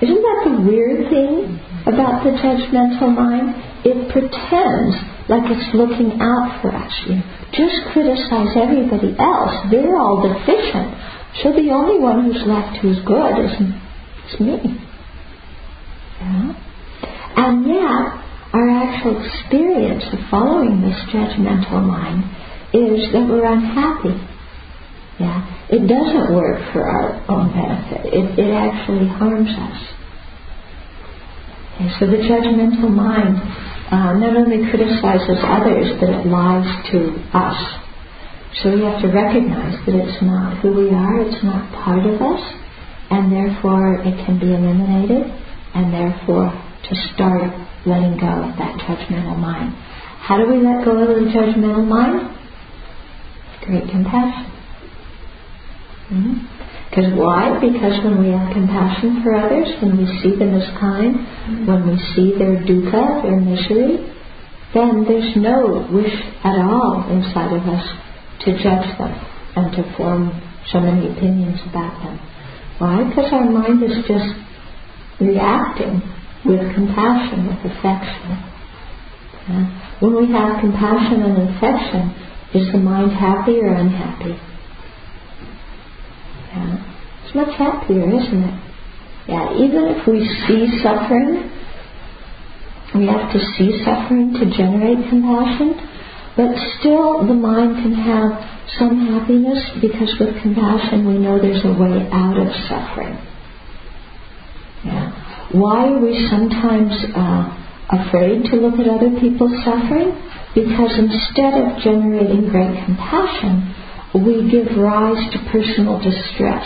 Isn't 0.02 0.24
that 0.26 0.42
the 0.50 0.62
weird 0.66 1.10
thing 1.14 1.60
about 1.86 2.24
the 2.26 2.32
judgmental 2.32 3.14
mind? 3.14 3.73
It 3.84 4.12
pretends 4.12 4.96
like 5.28 5.44
it's 5.52 5.76
looking 5.76 6.20
out 6.20 6.62
for 6.62 6.72
us. 6.72 6.94
You 7.08 7.20
just 7.52 7.92
criticize 7.92 8.56
everybody 8.56 9.16
else. 9.20 9.68
They're 9.72 9.96
all 10.00 10.24
deficient. 10.24 10.96
So 11.44 11.52
the 11.52 11.72
only 11.72 12.00
one 12.00 12.26
who's 12.26 12.44
left 12.46 12.78
who's 12.80 13.00
good 13.04 13.34
is, 13.44 13.52
is 13.60 14.40
me. 14.40 14.80
Yeah? 16.22 16.54
And 17.36 17.68
yet, 17.68 18.24
our 18.54 18.70
actual 18.70 19.20
experience 19.20 20.04
of 20.14 20.20
following 20.30 20.82
this 20.82 21.00
judgmental 21.12 21.84
mind 21.84 22.24
is 22.72 23.12
that 23.12 23.26
we're 23.28 23.46
unhappy. 23.52 24.16
Yeah? 25.20 25.44
It 25.70 25.88
doesn't 25.88 26.36
work 26.36 26.62
for 26.72 26.84
our 26.86 27.20
own 27.30 27.52
benefit. 27.52 28.14
It, 28.14 28.40
it 28.40 28.52
actually 28.54 29.08
harms 29.08 29.50
us. 29.50 29.80
Okay, 31.76 31.90
so 32.00 32.06
the 32.06 32.18
judgmental 32.18 32.90
mind 32.90 33.42
uh, 33.94 34.18
not 34.18 34.34
only 34.36 34.66
criticizes 34.74 35.38
others, 35.46 35.94
but 36.02 36.10
it 36.10 36.26
lies 36.26 36.66
to 36.90 37.14
us. 37.38 37.60
So 38.58 38.74
we 38.74 38.82
have 38.82 38.98
to 39.06 39.10
recognize 39.14 39.78
that 39.86 39.94
it's 39.94 40.22
not 40.26 40.58
who 40.62 40.74
we 40.74 40.90
are, 40.90 41.22
it's 41.22 41.44
not 41.44 41.70
part 41.78 42.02
of 42.02 42.18
us, 42.18 42.42
and 43.14 43.30
therefore 43.30 44.02
it 44.02 44.18
can 44.26 44.40
be 44.42 44.50
eliminated, 44.50 45.30
and 45.78 45.94
therefore 45.94 46.50
to 46.50 46.94
start 47.14 47.54
letting 47.86 48.18
go 48.18 48.50
of 48.50 48.58
that 48.58 48.74
judgmental 48.82 49.38
mind. 49.38 49.78
How 50.26 50.38
do 50.38 50.50
we 50.50 50.58
let 50.58 50.84
go 50.86 50.98
of 50.98 51.10
the 51.10 51.30
judgmental 51.30 51.86
mind? 51.86 52.34
Great 53.62 53.90
compassion. 53.90 54.50
Mm-hmm. 56.10 56.53
Because 56.94 57.10
why? 57.18 57.58
Because 57.58 58.06
when 58.06 58.22
we 58.22 58.30
have 58.30 58.54
compassion 58.54 59.26
for 59.26 59.34
others, 59.34 59.66
when 59.82 59.98
we 59.98 60.06
see 60.22 60.38
them 60.38 60.54
as 60.54 60.70
kind, 60.78 61.26
when 61.66 61.90
we 61.90 61.98
see 62.14 62.38
their 62.38 62.62
dukkha, 62.62 63.26
their 63.26 63.42
misery, 63.42 63.98
then 64.78 65.02
there's 65.10 65.34
no 65.36 65.90
wish 65.90 66.14
at 66.46 66.54
all 66.62 67.10
inside 67.10 67.50
of 67.50 67.66
us 67.66 67.82
to 68.46 68.54
judge 68.62 68.86
them 69.02 69.10
and 69.58 69.74
to 69.74 69.82
form 69.98 70.40
so 70.70 70.80
many 70.82 71.10
opinions 71.10 71.58
about 71.66 71.98
them. 72.06 72.20
Why? 72.78 73.10
Because 73.10 73.34
our 73.34 73.50
mind 73.50 73.82
is 73.82 73.98
just 74.06 74.30
reacting 75.20 75.98
with 76.46 76.62
compassion, 76.76 77.48
with 77.48 77.74
affection. 77.74 78.38
Yeah? 79.50 79.98
When 80.00 80.14
we 80.14 80.32
have 80.32 80.62
compassion 80.62 81.26
and 81.26 81.58
affection, 81.58 82.14
is 82.54 82.72
the 82.72 82.78
mind 82.78 83.14
happy 83.14 83.58
or 83.62 83.74
unhappy? 83.74 84.53
Yeah. 86.54 87.26
It's 87.26 87.36
much 87.36 87.58
happier, 87.58 88.06
isn't 88.06 88.44
it? 88.44 88.60
Yeah, 89.28 89.54
even 89.58 89.96
if 89.96 90.06
we 90.06 90.22
see 90.46 90.70
suffering, 90.84 91.50
we 92.94 93.08
have 93.08 93.32
to 93.32 93.40
see 93.58 93.82
suffering 93.84 94.34
to 94.38 94.46
generate 94.56 95.10
compassion, 95.10 95.74
but 96.36 96.54
still 96.80 97.26
the 97.26 97.34
mind 97.34 97.82
can 97.82 97.94
have 97.94 98.38
some 98.78 99.08
happiness 99.08 99.64
because 99.82 100.14
with 100.20 100.42
compassion 100.42 101.08
we 101.08 101.18
know 101.18 101.40
there's 101.40 101.64
a 101.66 101.74
way 101.74 102.06
out 102.12 102.38
of 102.38 102.50
suffering. 102.70 103.18
Yeah. 104.86 105.10
Why 105.54 105.88
are 105.88 106.00
we 106.00 106.14
sometimes 106.30 106.92
uh, 107.16 107.50
afraid 107.90 108.46
to 108.52 108.56
look 108.58 108.80
at 108.80 108.88
other 108.88 109.10
people's 109.20 109.56
suffering? 109.64 110.12
Because 110.54 110.94
instead 111.00 111.54
of 111.64 111.82
generating 111.82 112.50
great 112.50 112.78
compassion, 112.86 113.74
we 114.14 114.50
give 114.52 114.78
rise 114.78 115.32
to 115.34 115.40
personal 115.52 116.00
distress. 116.00 116.66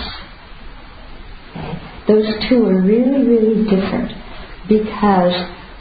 Those 2.08 2.28
two 2.50 2.66
are 2.66 2.82
really, 2.82 3.24
really 3.24 3.64
different 3.64 4.12
because 4.68 5.34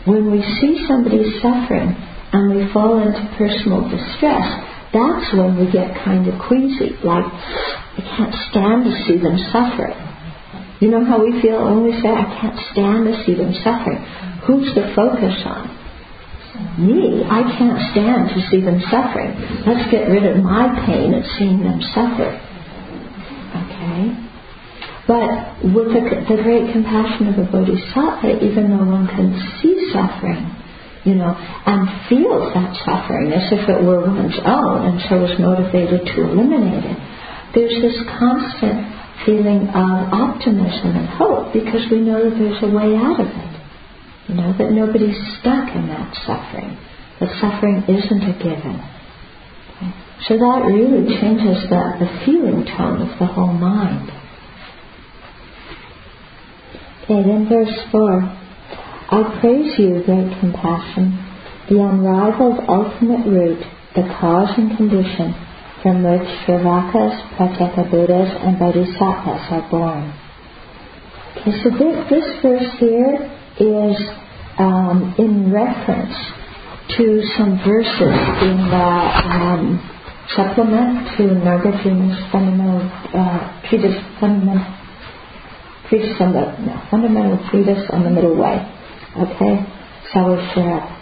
when 0.06 0.30
we 0.30 0.42
see 0.60 0.86
somebody 0.86 1.40
suffering 1.42 1.94
and 2.32 2.54
we 2.54 2.72
fall 2.72 3.02
into 3.02 3.22
personal 3.36 3.82
distress, 3.88 4.46
that's 4.92 5.34
when 5.34 5.58
we 5.58 5.70
get 5.70 5.94
kind 6.04 6.26
of 6.28 6.38
queasy, 6.46 6.94
like, 7.02 7.26
I 7.26 8.02
can't 8.16 8.34
stand 8.50 8.84
to 8.84 8.92
see 9.06 9.18
them 9.18 9.36
suffer. 9.52 9.90
You 10.80 10.90
know 10.90 11.04
how 11.04 11.22
we 11.22 11.40
feel 11.42 11.64
when 11.64 11.84
we 11.84 11.92
say, 12.00 12.08
I 12.08 12.38
can't 12.40 12.58
stand 12.72 13.06
to 13.06 13.24
see 13.24 13.34
them 13.34 13.52
suffering? 13.64 13.98
Who's 14.46 14.74
the 14.74 14.92
focus 14.94 15.42
on? 15.44 15.75
Me, 16.78 17.24
I 17.24 17.42
can't 17.56 17.80
stand 17.92 18.28
to 18.36 18.40
see 18.50 18.60
them 18.60 18.80
suffering. 18.90 19.32
Let's 19.64 19.90
get 19.90 20.08
rid 20.08 20.24
of 20.24 20.44
my 20.44 20.68
pain 20.84 21.14
at 21.14 21.24
seeing 21.38 21.64
them 21.64 21.80
suffer. 21.96 22.36
Okay? 23.56 24.26
But 25.06 25.62
with 25.62 25.94
the, 25.94 26.02
the 26.28 26.42
great 26.42 26.72
compassion 26.72 27.32
of 27.32 27.38
a 27.38 27.46
bodhisattva, 27.48 28.44
even 28.44 28.76
though 28.76 28.84
one 28.84 29.08
can 29.08 29.32
see 29.62 29.88
suffering, 29.92 30.44
you 31.04 31.14
know, 31.14 31.32
and 31.32 31.88
feels 32.10 32.52
that 32.52 32.76
suffering 32.84 33.32
as 33.32 33.46
if 33.52 33.68
it 33.68 33.80
were 33.80 34.04
one's 34.04 34.36
own 34.44 34.84
and 34.84 35.00
so 35.08 35.24
is 35.24 35.38
motivated 35.38 36.04
to 36.04 36.18
eliminate 36.28 36.84
it, 36.84 36.98
there's 37.54 37.80
this 37.80 37.96
constant 38.18 38.84
feeling 39.24 39.68
of 39.70 40.12
optimism 40.12 40.92
and 40.92 41.08
hope 41.16 41.52
because 41.54 41.88
we 41.90 42.00
know 42.00 42.28
that 42.28 42.36
there's 42.36 42.62
a 42.62 42.68
way 42.68 42.92
out 42.98 43.20
of 43.20 43.26
it. 43.26 43.55
You 44.28 44.34
know, 44.34 44.52
that 44.58 44.72
nobody's 44.72 45.16
stuck 45.38 45.74
in 45.74 45.86
that 45.88 46.14
suffering. 46.26 46.76
That 47.20 47.30
suffering 47.40 47.82
isn't 47.86 48.22
a 48.22 48.34
given. 48.42 48.82
So 50.26 50.36
that 50.36 50.62
really 50.66 51.06
changes 51.20 51.68
the, 51.70 51.82
the 52.00 52.10
feeling 52.24 52.64
tone 52.64 53.02
of 53.02 53.18
the 53.18 53.26
whole 53.26 53.52
mind. 53.52 54.10
Okay, 57.04 57.22
then 57.22 57.48
verse 57.48 57.78
4. 57.92 58.02
I 59.08 59.38
praise 59.40 59.78
you, 59.78 60.02
great 60.04 60.40
compassion, 60.40 61.14
the 61.68 61.78
unrivaled 61.78 62.64
ultimate 62.68 63.26
root, 63.30 63.62
the 63.94 64.02
cause 64.18 64.50
and 64.58 64.76
condition 64.76 65.34
from 65.82 66.02
which 66.02 66.26
Shravakas, 66.42 67.14
Pratyeka 67.36 67.88
Buddhas, 67.88 68.34
and 68.42 68.58
Bodhisattvas 68.58 69.46
are 69.52 69.70
born. 69.70 70.12
Okay, 71.36 71.52
so 71.62 71.70
this, 71.70 72.10
this 72.10 72.42
verse 72.42 72.72
here 72.80 73.35
is 73.58 73.96
um, 74.58 75.14
in 75.18 75.52
reference 75.52 76.14
to 76.96 77.22
some 77.36 77.58
verses 77.64 78.16
in 78.42 78.56
the 78.70 78.88
um, 79.26 79.80
supplement 80.34 81.16
to 81.16 81.22
Nagarjuna's 81.44 82.18
fundamental 82.30 82.82
uh, 83.14 83.62
treatise, 83.68 84.00
fundamental 84.20 84.64
treatise 85.88 86.16
on 86.20 86.32
the 86.32 86.44
no, 86.64 86.82
fundamental 86.90 87.38
treatise 87.50 87.84
on 87.90 88.04
the 88.04 88.10
middle 88.10 88.36
way. 88.36 88.56
Okay, 89.16 89.64
Savasharab. 90.12 90.96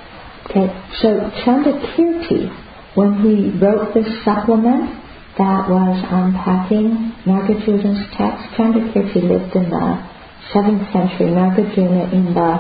Okay, 0.51 0.69
so 1.01 1.09
Chandrakirti, 1.45 2.49
when 2.95 3.15
he 3.23 3.51
wrote 3.59 3.95
this 3.95 4.07
supplement 4.25 5.03
that 5.39 5.69
was 5.69 5.97
unpacking 6.11 7.13
Nagarjuna's 7.27 8.07
text, 8.17 8.45
Chandrakirti 8.57 9.23
lived 9.23 9.55
in 9.57 9.71
the 9.71 10.14
7th 10.53 10.93
century, 10.93 11.27
Nagarjuna 11.33 12.13
in 12.13 12.35
the 12.35 12.51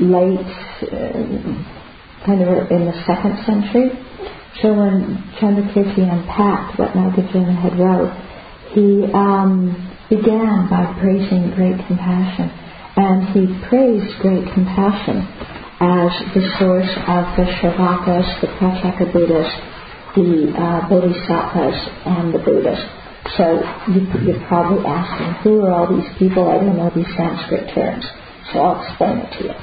late, 0.00 0.52
uh, 0.92 2.26
kind 2.26 2.42
of 2.42 2.70
in 2.70 2.84
the 2.86 2.96
2nd 3.06 3.46
century. 3.46 3.90
So 4.62 4.72
when 4.72 5.22
Chandrakirti 5.38 6.00
unpacked 6.00 6.78
what 6.78 6.90
Nagarjuna 6.92 7.60
had 7.60 7.78
wrote, 7.78 8.12
he 8.72 9.04
um, 9.12 9.72
began 10.08 10.68
by 10.68 10.96
praising 11.00 11.50
great 11.54 11.76
compassion 11.86 12.50
and 12.96 13.28
he 13.28 13.68
praised 13.68 14.18
great 14.20 14.44
compassion 14.54 15.20
as 15.78 16.08
the 16.32 16.40
source 16.58 16.88
of 17.04 17.24
the 17.36 17.44
Shravakas, 17.60 18.40
the 18.40 18.46
Pratyeka 18.56 19.12
Buddhas, 19.12 19.52
the 20.16 20.48
uh, 20.56 20.88
Bodhisattvas, 20.88 21.76
and 22.06 22.32
the 22.32 22.38
Buddhas. 22.38 22.80
So 23.36 23.60
you, 23.90 24.06
you're 24.22 24.46
probably 24.46 24.84
asking, 24.86 25.42
who 25.42 25.64
are 25.66 25.72
all 25.72 25.88
these 25.90 26.08
people? 26.18 26.48
I 26.48 26.58
don't 26.58 26.76
know 26.76 26.90
these 26.94 27.10
Sanskrit 27.16 27.74
terms. 27.74 28.06
So 28.52 28.60
I'll 28.60 28.82
explain 28.86 29.18
it 29.18 29.30
to 29.38 29.44
you. 29.44 29.54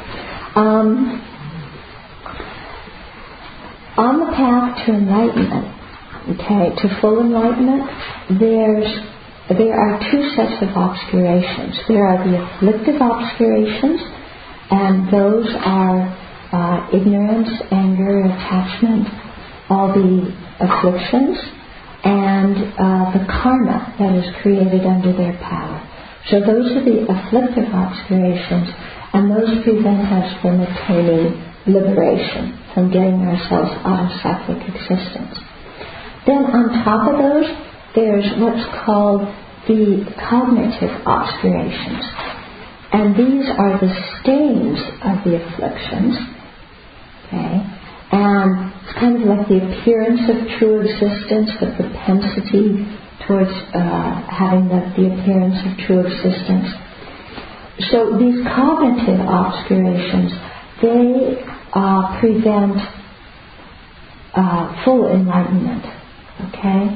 Um, 0.55 1.21
on 3.97 4.19
the 4.19 4.31
path 4.35 4.85
to 4.85 4.91
enlightenment, 4.91 5.67
okay, 6.35 6.75
to 6.81 6.99
full 6.99 7.21
enlightenment, 7.21 7.89
there's 8.39 8.89
there 9.49 9.75
are 9.75 9.99
two 10.09 10.23
sets 10.35 10.63
of 10.63 10.69
obscurations. 10.71 11.75
There 11.87 12.07
are 12.07 12.23
the 12.23 12.41
afflictive 12.41 12.95
obscurations, 13.01 13.99
and 14.71 15.11
those 15.11 15.47
are 15.59 16.07
uh, 16.53 16.89
ignorance, 16.95 17.49
anger, 17.71 18.23
attachment, 18.23 19.07
all 19.69 19.91
the 19.91 20.31
afflictions, 20.63 21.37
and 22.03 22.55
uh, 22.75 23.11
the 23.15 23.25
karma 23.27 23.95
that 23.99 24.13
is 24.15 24.27
created 24.41 24.85
under 24.85 25.13
their 25.15 25.37
power. 25.39 25.79
So 26.29 26.39
those 26.39 26.71
are 26.71 26.83
the 26.83 27.07
afflictive 27.07 27.67
obscurations, 27.71 28.69
and 29.13 29.31
those 29.31 29.63
prevent 29.63 30.07
us 30.11 30.41
from 30.41 30.61
attaining 30.61 31.39
liberation, 31.67 32.59
from 32.73 32.91
getting 32.91 33.23
ourselves 33.23 33.71
out 33.83 34.07
of 34.07 34.21
cyclic 34.21 34.63
existence. 34.67 35.35
Then 36.25 36.43
on 36.43 36.83
top 36.83 37.11
of 37.11 37.19
those, 37.19 37.47
there's 37.95 38.27
what's 38.39 38.63
called 38.85 39.27
the 39.67 40.03
cognitive 40.29 40.91
obscurations. 41.05 42.03
And 42.91 43.15
these 43.15 43.49
are 43.57 43.79
the 43.79 43.91
stains 44.21 44.79
of 45.03 45.23
the 45.23 45.39
afflictions. 45.39 46.15
Okay? 47.27 47.72
And 48.13 48.71
it's 48.85 48.93
kind 48.99 49.17
of 49.17 49.25
like 49.25 49.47
the 49.49 49.57
appearance 49.57 50.21
of 50.29 50.37
true 50.59 50.85
existence, 50.85 51.49
the 51.57 51.73
propensity 51.73 52.85
towards 53.25 53.49
uh, 53.73 54.21
having 54.29 54.69
the, 54.69 54.85
the 54.93 55.05
appearance 55.09 55.57
of 55.65 55.73
true 55.81 56.05
existence. 56.05 56.69
So 57.89 58.13
these 58.21 58.45
cognitive 58.45 59.17
obscurations, 59.17 60.29
they 60.81 61.41
uh, 61.73 62.19
prevent 62.19 62.77
uh, 64.35 64.83
full 64.85 65.09
enlightenment. 65.09 65.85
Okay? 66.49 66.93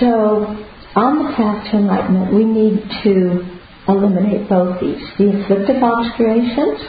So 0.00 0.50
on 0.96 1.22
the 1.22 1.32
path 1.36 1.70
to 1.70 1.76
enlightenment, 1.78 2.34
we 2.34 2.44
need 2.44 2.82
to 3.04 3.54
eliminate 3.86 4.48
both 4.48 4.80
these. 4.80 5.02
The 5.18 5.30
afflictive 5.30 5.82
obscurations, 5.82 6.80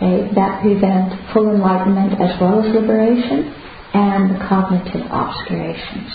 okay, 0.00 0.32
that 0.34 0.62
prevent 0.62 1.12
full 1.32 1.52
enlightenment 1.52 2.20
as 2.20 2.40
well 2.40 2.64
as 2.64 2.74
liberation, 2.74 3.52
and 3.92 4.30
the 4.34 4.38
cognitive 4.48 5.04
obscurations. 5.10 6.08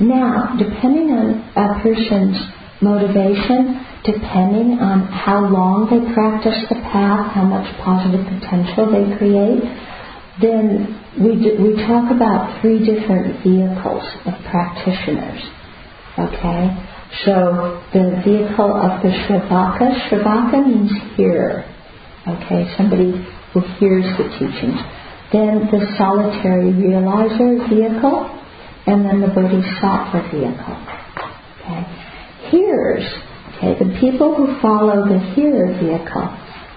Now, 0.00 0.56
depending 0.58 1.10
on 1.12 1.44
a 1.56 1.82
person's 1.82 2.36
motivation, 2.80 3.84
depending 4.04 4.78
on 4.78 5.08
how 5.08 5.44
long 5.48 5.88
they 5.90 6.00
practice 6.14 6.56
the 6.68 6.76
path, 6.92 7.32
how 7.32 7.44
much 7.44 7.66
positive 7.82 8.24
potential 8.24 8.92
they 8.92 9.16
create, 9.16 9.64
then 10.40 11.00
we, 11.18 11.32
do, 11.40 11.56
we 11.60 11.74
talk 11.88 12.12
about 12.12 12.60
three 12.60 12.84
different 12.84 13.42
vehicles 13.42 14.04
of 14.28 14.34
practitioners. 14.48 15.40
Okay? 16.18 16.76
So 17.24 17.80
the 17.92 18.20
vehicle 18.24 18.72
of 18.72 19.00
the 19.02 19.08
Shravaka, 19.08 20.08
Shravaka 20.08 20.64
means 20.64 20.92
hearer. 21.16 21.64
Okay, 22.26 22.66
somebody 22.76 23.12
who 23.52 23.60
hears 23.78 24.04
the 24.18 24.24
teachings. 24.38 24.80
Then 25.32 25.68
the 25.70 25.94
solitary 25.98 26.72
realizer 26.72 27.68
vehicle, 27.68 28.26
and 28.86 29.04
then 29.04 29.20
the 29.20 29.28
bodhisattva 29.28 30.30
vehicle. 30.30 30.76
Okay. 31.60 31.82
Hearers, 32.50 33.06
okay, 33.56 33.74
the 33.78 33.98
people 34.00 34.34
who 34.34 34.60
follow 34.60 35.08
the 35.08 35.18
hearer 35.34 35.74
vehicle, 35.78 36.26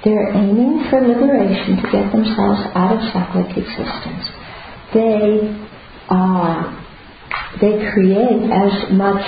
they're 0.04 0.30
aiming 0.34 0.86
for 0.90 1.02
liberation 1.02 1.78
to 1.78 1.86
get 1.92 2.12
themselves 2.12 2.62
out 2.74 2.98
of 2.98 3.02
cyclic 3.14 3.58
existence. 3.58 4.26
They 4.94 5.66
uh, 6.10 6.86
they 7.62 7.78
create 7.94 8.50
as 8.50 8.92
much 8.92 9.26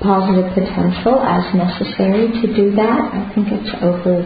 positive 0.00 0.50
potential 0.54 1.20
as 1.20 1.54
necessary 1.54 2.32
to 2.40 2.46
do 2.56 2.74
that. 2.74 3.12
I 3.12 3.32
think 3.34 3.48
it's 3.52 3.70
over, 3.82 4.24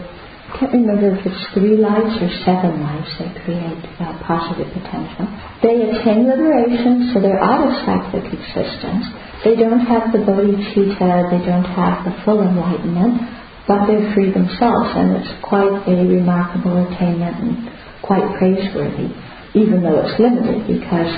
I 0.55 0.71
can't 0.71 0.87
remember 0.87 1.11
if 1.11 1.19
it's 1.27 1.43
three 1.51 1.75
lives 1.75 2.15
or 2.15 2.31
seven 2.47 2.79
lives 2.79 3.11
they 3.19 3.27
create 3.43 3.75
uh, 3.99 4.15
positive 4.23 4.71
potential. 4.71 5.27
They 5.59 5.83
attain 5.83 6.31
liberation, 6.31 7.11
so 7.11 7.19
they're 7.19 7.43
out 7.43 7.67
of 7.67 7.75
cyclic 7.83 8.23
existence. 8.31 9.03
They 9.43 9.59
don't 9.59 9.83
have 9.83 10.15
the 10.15 10.23
bodhicitta, 10.23 11.27
they 11.27 11.43
don't 11.43 11.67
have 11.75 12.07
the 12.07 12.15
full 12.23 12.39
enlightenment, 12.39 13.19
but 13.67 13.83
they're 13.83 14.15
free 14.15 14.31
themselves, 14.31 14.95
and 14.95 15.19
it's 15.19 15.33
quite 15.43 15.75
a 15.91 15.95
remarkable 16.07 16.87
attainment 16.87 17.35
and 17.35 17.53
quite 17.99 18.23
praiseworthy, 18.39 19.11
even 19.59 19.83
though 19.83 20.07
it's 20.07 20.15
limited 20.15 20.71
because 20.71 21.11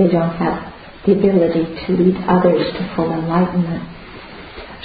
they 0.00 0.08
don't 0.08 0.32
have 0.40 0.64
the 1.04 1.12
ability 1.12 1.76
to 1.84 1.92
lead 1.92 2.16
others 2.24 2.64
to 2.72 2.80
full 2.96 3.12
enlightenment. 3.12 3.84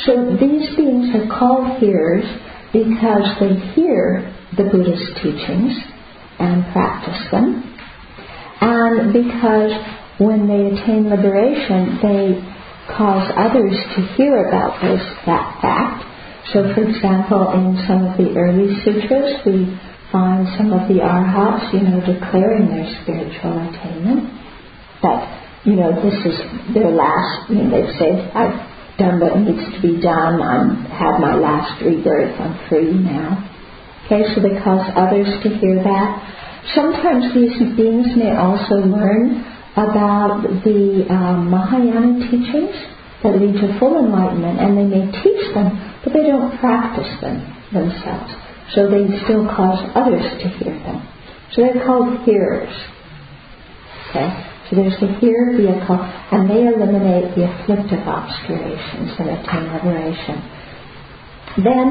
So 0.04 0.36
these 0.36 0.76
beings 0.76 1.16
are 1.16 1.32
called 1.32 1.80
hearers 1.80 2.28
because 2.74 3.38
they 3.40 3.54
hear 3.74 4.34
the 4.58 4.64
Buddhist 4.66 5.16
teachings 5.22 5.78
and 6.40 6.66
practice 6.74 7.32
them, 7.32 7.64
and 8.62 9.14
because 9.14 9.72
when 10.18 10.48
they 10.48 10.74
attain 10.74 11.10
liberation, 11.10 12.00
they 12.02 12.42
cause 12.98 13.32
others 13.38 13.78
to 13.96 14.02
hear 14.18 14.48
about 14.48 14.82
this 14.82 15.02
that 15.26 15.62
fact. 15.62 16.04
So, 16.52 16.74
for 16.74 16.84
example, 16.84 17.54
in 17.54 17.80
some 17.88 18.06
of 18.06 18.18
the 18.18 18.36
early 18.36 18.76
sutras, 18.84 19.40
we 19.46 19.80
find 20.12 20.48
some 20.58 20.74
of 20.74 20.88
the 20.90 21.02
arhats, 21.02 21.74
you 21.74 21.82
know, 21.82 22.02
declaring 22.02 22.68
their 22.68 22.90
spiritual 23.02 23.58
attainment. 23.70 24.30
That 25.02 25.44
you 25.66 25.76
know, 25.76 25.96
this 25.96 26.20
is 26.26 26.38
their 26.74 26.92
last, 26.92 27.50
you 27.50 27.56
know, 27.56 27.72
they've 27.72 27.96
said, 27.96 28.32
I've 28.36 28.73
done 28.98 29.20
what 29.20 29.38
needs 29.40 29.66
to 29.76 29.82
be 29.82 30.02
done, 30.02 30.42
I'm 30.42 30.86
had 30.86 31.20
my 31.20 31.36
last 31.36 31.82
rebirth, 31.82 32.40
I'm 32.40 32.70
free 32.70 32.94
now. 32.94 33.50
Okay, 34.06 34.24
so 34.36 34.42
they 34.42 34.60
cause 34.62 34.86
others 34.96 35.28
to 35.44 35.50
hear 35.50 35.82
that. 35.84 36.10
Sometimes 36.76 37.34
these 37.34 37.58
beings 37.76 38.08
may 38.16 38.36
also 38.36 38.76
learn 38.76 39.42
about 39.74 40.44
the 40.64 41.06
um, 41.10 41.50
Mahayana 41.50 42.30
teachings 42.30 42.76
that 43.24 43.40
lead 43.40 43.56
to 43.60 43.80
full 43.80 43.98
enlightenment, 43.98 44.60
and 44.60 44.78
they 44.78 44.86
may 44.86 45.12
teach 45.24 45.54
them, 45.54 46.00
but 46.04 46.14
they 46.14 46.24
don't 46.28 46.58
practice 46.60 47.10
them 47.22 47.42
themselves. 47.74 48.32
So 48.76 48.90
they 48.90 49.08
still 49.24 49.46
cause 49.48 49.80
others 49.96 50.24
to 50.42 50.48
hear 50.60 50.74
them. 50.74 51.08
So 51.54 51.62
they're 51.62 51.86
called 51.86 52.24
hearers. 52.26 52.74
Okay? 54.10 54.53
There's 54.74 55.00
the 55.00 55.14
here 55.22 55.54
vehicle, 55.56 56.02
and 56.02 56.50
they 56.50 56.66
eliminate 56.66 57.36
the 57.36 57.46
afflictive 57.46 58.02
obscurations 58.02 59.14
and 59.20 59.30
attain 59.30 59.70
liberation. 59.70 60.42
Then 61.62 61.88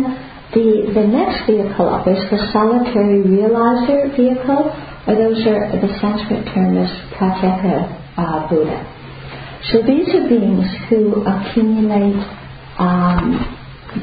the, 0.52 0.90
the 0.92 1.06
next 1.06 1.46
vehicle 1.46 1.88
up 1.88 2.06
is 2.06 2.18
the 2.28 2.42
solitary 2.52 3.22
realizer 3.22 4.10
vehicle, 4.16 4.74
or 5.06 5.14
those 5.14 5.46
are 5.46 5.70
the 5.78 5.88
Sanskrit 6.02 6.44
term 6.52 6.76
is 6.76 6.90
pratyeka 7.14 7.86
uh, 8.18 8.48
Buddha. 8.50 8.82
So 9.70 9.78
these 9.82 10.08
are 10.10 10.28
beings 10.28 10.66
who 10.90 11.22
accumulate 11.22 12.18
um, 12.78 13.38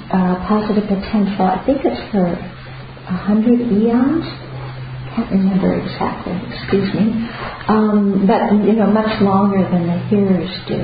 uh, 0.08 0.48
positive 0.48 0.88
potential. 0.88 1.46
I 1.46 1.62
think 1.66 1.82
it's 1.84 2.00
for 2.12 2.26
a 2.26 3.18
hundred 3.28 3.60
eons 3.60 4.26
can't 5.20 5.32
remember 5.32 5.76
exactly, 5.76 6.36
excuse 6.48 6.94
me, 6.94 7.28
um, 7.68 8.26
but 8.28 8.52
you 8.66 8.74
know, 8.74 8.88
much 8.88 9.22
longer 9.22 9.62
than 9.70 9.88
the 9.88 10.00
hearers 10.08 10.52
do. 10.68 10.80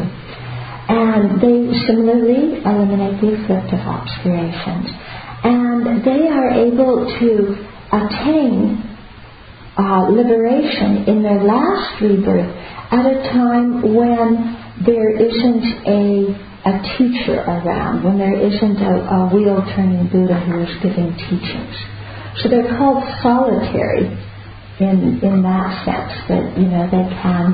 And 0.87 1.41
they 1.41 1.71
similarly 1.87 2.61
eliminate 2.61 3.21
the 3.21 3.33
afflictive 3.33 3.79
obscurations. 3.79 4.91
And 5.43 6.03
they 6.03 6.27
are 6.27 6.51
able 6.51 7.05
to 7.19 7.31
attain 7.91 8.83
uh, 9.77 10.09
liberation 10.09 11.05
in 11.07 11.23
their 11.23 11.43
last 11.43 12.01
rebirth 12.01 12.53
at 12.91 13.05
a 13.05 13.21
time 13.31 13.95
when 13.95 14.85
there 14.85 15.09
isn't 15.09 15.65
a, 15.87 16.35
a 16.65 16.97
teacher 16.97 17.41
around, 17.41 18.03
when 18.03 18.17
there 18.17 18.35
isn't 18.35 18.77
a, 18.77 18.93
a 19.09 19.33
wheel 19.33 19.63
turning 19.75 20.07
Buddha 20.11 20.39
who 20.39 20.61
is 20.61 20.69
giving 20.83 21.15
teachings. 21.17 21.94
So 22.41 22.49
they're 22.49 22.77
called 22.77 23.03
solitary 23.23 24.11
in 24.79 25.19
in 25.23 25.41
that 25.43 25.67
sense 25.85 26.13
that 26.27 26.57
you 26.57 26.67
know 26.67 26.83
they 26.91 27.07
can 27.23 27.53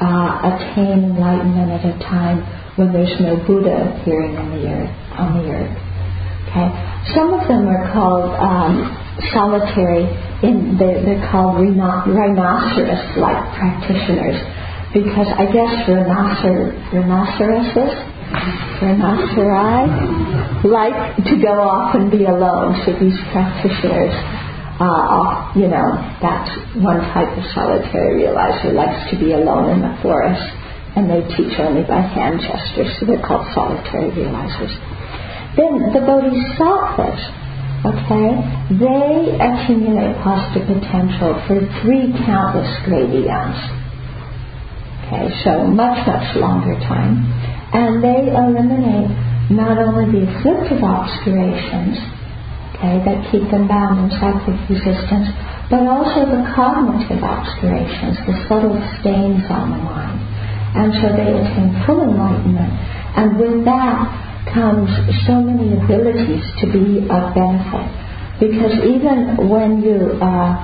uh, 0.00 0.30
attain 0.44 1.04
enlightenment 1.08 1.72
at 1.72 1.84
a 1.84 1.98
time 2.04 2.44
when 2.76 2.92
there's 2.92 3.18
no 3.20 3.36
Buddha 3.46 3.96
appearing 3.96 4.36
on 4.36 4.50
the 4.52 4.68
earth 4.68 4.94
on 5.18 5.28
the 5.40 5.44
earth. 5.52 5.76
Okay, 6.48 6.68
some 7.14 7.32
of 7.32 7.48
them 7.48 7.68
are 7.68 7.92
called 7.92 8.28
um, 8.36 8.72
solitary. 9.32 10.04
In 10.42 10.76
they're, 10.78 11.04
they're 11.04 11.30
called 11.30 11.56
rhino- 11.60 12.04
rhinoceros-like 12.08 13.40
practitioners 13.56 14.40
because 14.92 15.28
I 15.36 15.44
guess 15.52 15.72
rhinocer- 15.88 16.72
rhinoceroses, 16.92 17.92
rhinoceri, 18.80 19.90
like 20.64 21.16
to 21.24 21.36
go 21.42 21.60
off 21.60 21.94
and 21.94 22.10
be 22.10 22.24
alone. 22.24 22.74
So 22.84 22.92
these 22.98 23.18
practitioners, 23.32 24.14
uh, 24.80 25.52
you 25.54 25.68
know, 25.68 25.88
that's 26.22 26.50
one 26.78 27.00
type 27.12 27.30
of 27.36 27.44
solitary 27.54 28.22
realizer 28.22 28.72
likes 28.72 29.10
to 29.10 29.18
be 29.18 29.32
alone 29.32 29.70
in 29.76 29.80
the 29.82 29.94
forest, 30.02 30.42
and 30.96 31.10
they 31.10 31.22
teach 31.36 31.58
only 31.58 31.82
by 31.82 32.00
hand 32.00 32.40
gestures. 32.40 32.90
So 32.98 33.06
they're 33.06 33.22
called 33.22 33.46
solitary 33.54 34.10
realizers. 34.14 34.72
Then 35.56 35.92
the 35.92 36.00
bodhisattvas, 36.06 37.20
okay, 37.82 38.28
they 38.78 39.34
accumulate 39.38 40.14
positive 40.22 40.66
potential 40.68 41.34
for 41.46 41.58
three 41.82 42.14
countless 42.24 42.70
great 42.86 43.10
eons 43.10 43.80
Okay, 45.10 45.26
so 45.42 45.66
much, 45.66 46.06
much 46.06 46.36
longer 46.36 46.78
time. 46.86 47.26
And 47.72 48.02
they 48.02 48.34
eliminate 48.34 49.10
not 49.50 49.78
only 49.78 50.10
the 50.10 50.26
afflictive 50.26 50.82
obscurations, 50.82 51.98
okay, 52.74 52.98
that 53.06 53.30
keep 53.30 53.46
them 53.50 53.68
bound 53.68 54.10
in 54.10 54.18
cyclic 54.18 54.58
existence, 54.70 55.30
but 55.70 55.86
also 55.86 56.26
the 56.26 56.42
cognitive 56.54 57.22
obscurations, 57.22 58.18
the 58.26 58.34
subtle 58.50 58.74
stains 58.98 59.46
on 59.50 59.70
the 59.70 59.80
mind. 59.82 60.18
And 60.74 60.94
so 60.98 61.14
they 61.14 61.30
attain 61.30 61.70
full 61.86 62.02
enlightenment. 62.02 62.74
And 63.14 63.38
with 63.38 63.64
that 63.66 64.50
comes 64.54 64.90
so 65.26 65.42
many 65.42 65.74
abilities 65.78 66.42
to 66.62 66.66
be 66.70 67.06
of 67.06 67.34
benefit. 67.34 67.86
Because 68.38 68.74
even 68.86 69.50
when 69.50 69.82
you 69.82 70.18
uh, 70.18 70.58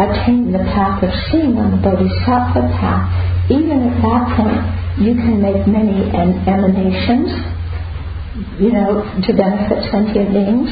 attain 0.00 0.52
the 0.52 0.64
path 0.72 1.02
of 1.04 1.12
seeing 1.30 1.56
on 1.56 1.70
the 1.70 1.80
Bodhisattva 1.80 2.76
path, 2.76 3.08
even 3.52 3.88
at 3.88 3.96
that 4.02 4.24
point, 4.36 4.81
you 5.00 5.14
can 5.16 5.40
make 5.40 5.64
many 5.66 6.10
emanations, 6.12 7.32
you 8.60 8.72
know, 8.72 9.00
to 9.24 9.30
benefit 9.32 9.88
sentient 9.90 10.32
beings. 10.32 10.68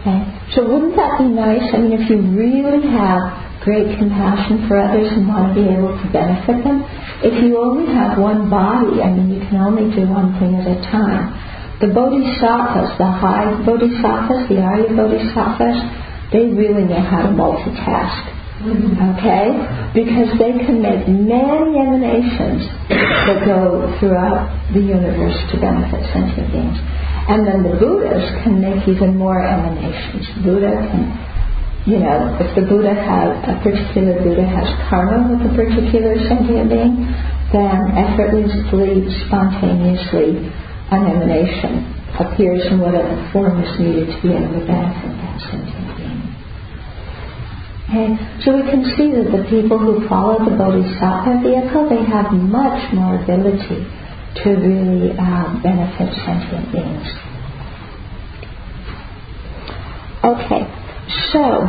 Okay? 0.00 0.20
So 0.52 0.68
wouldn't 0.68 0.96
that 0.96 1.16
be 1.18 1.28
nice? 1.32 1.64
I 1.72 1.78
mean, 1.78 1.96
if 1.96 2.10
you 2.10 2.20
really 2.20 2.84
have 2.92 3.64
great 3.64 3.96
compassion 3.96 4.68
for 4.68 4.76
others 4.76 5.08
and 5.16 5.28
want 5.28 5.54
to 5.54 5.62
be 5.62 5.64
able 5.70 5.96
to 5.96 6.06
benefit 6.12 6.60
them, 6.60 6.84
if 7.22 7.32
you 7.42 7.56
only 7.56 7.88
have 7.94 8.18
one 8.18 8.50
body, 8.50 9.00
I 9.00 9.08
mean, 9.14 9.30
you 9.30 9.40
can 9.40 9.56
only 9.56 9.88
do 9.94 10.04
one 10.10 10.36
thing 10.38 10.56
at 10.56 10.66
a 10.66 10.82
time. 10.90 11.32
The 11.80 11.88
bodhisattvas, 11.88 12.98
the 12.98 13.06
high 13.06 13.48
bodhisattvas, 13.64 14.48
the 14.48 14.60
Arya 14.60 14.92
bodhisattvas, 14.92 15.78
they 16.32 16.46
really 16.52 16.84
know 16.84 17.00
how 17.00 17.22
to 17.22 17.32
multitask. 17.32 18.41
Okay? 18.62 19.50
Because 19.90 20.30
they 20.38 20.54
can 20.62 20.78
make 20.78 21.02
many 21.10 21.82
emanations 21.82 22.62
that 22.88 23.42
go 23.42 23.90
throughout 23.98 24.54
the 24.72 24.78
universe 24.78 25.34
to 25.50 25.58
benefit 25.58 26.06
sentient 26.14 26.46
beings. 26.54 26.78
And 27.26 27.42
then 27.46 27.66
the 27.66 27.74
Buddhas 27.74 28.22
can 28.46 28.62
make 28.62 28.86
even 28.86 29.18
more 29.18 29.42
emanations. 29.42 30.30
Buddha 30.46 30.70
can, 30.78 31.10
you 31.90 31.98
know, 31.98 32.38
if 32.38 32.54
the 32.54 32.62
Buddha 32.62 32.94
has, 32.94 33.34
a 33.50 33.58
particular 33.66 34.22
Buddha 34.22 34.46
has 34.46 34.66
karma 34.86 35.26
with 35.26 35.42
a 35.42 35.52
particular 35.58 36.14
sentient 36.30 36.70
being, 36.70 37.10
then 37.50 37.78
effortlessly, 37.98 39.10
spontaneously, 39.26 40.38
an 40.94 41.02
emanation 41.10 41.98
appears 42.14 42.62
in 42.70 42.78
whatever 42.78 43.10
form 43.32 43.58
is 43.58 43.80
needed 43.80 44.06
to 44.06 44.16
be 44.22 44.30
able 44.30 44.54
to 44.54 44.66
benefit 44.66 45.10
that 45.18 45.40
sentient 45.50 45.81
Okay? 47.92 48.16
So 48.40 48.56
we 48.56 48.62
can 48.70 48.84
see 48.96 49.12
that 49.12 49.28
the 49.28 49.44
people 49.50 49.78
who 49.78 50.08
follow 50.08 50.40
the 50.40 50.56
Bodhisattva 50.56 51.44
vehicle, 51.44 51.90
they 51.90 52.04
have 52.08 52.32
much 52.32 52.92
more 52.94 53.20
ability 53.20 53.84
to 54.40 54.48
really 54.48 55.12
uh, 55.12 55.60
benefit 55.60 56.08
sentient 56.24 56.72
beings. 56.72 57.04
Okay, 60.24 60.64
so 61.32 61.68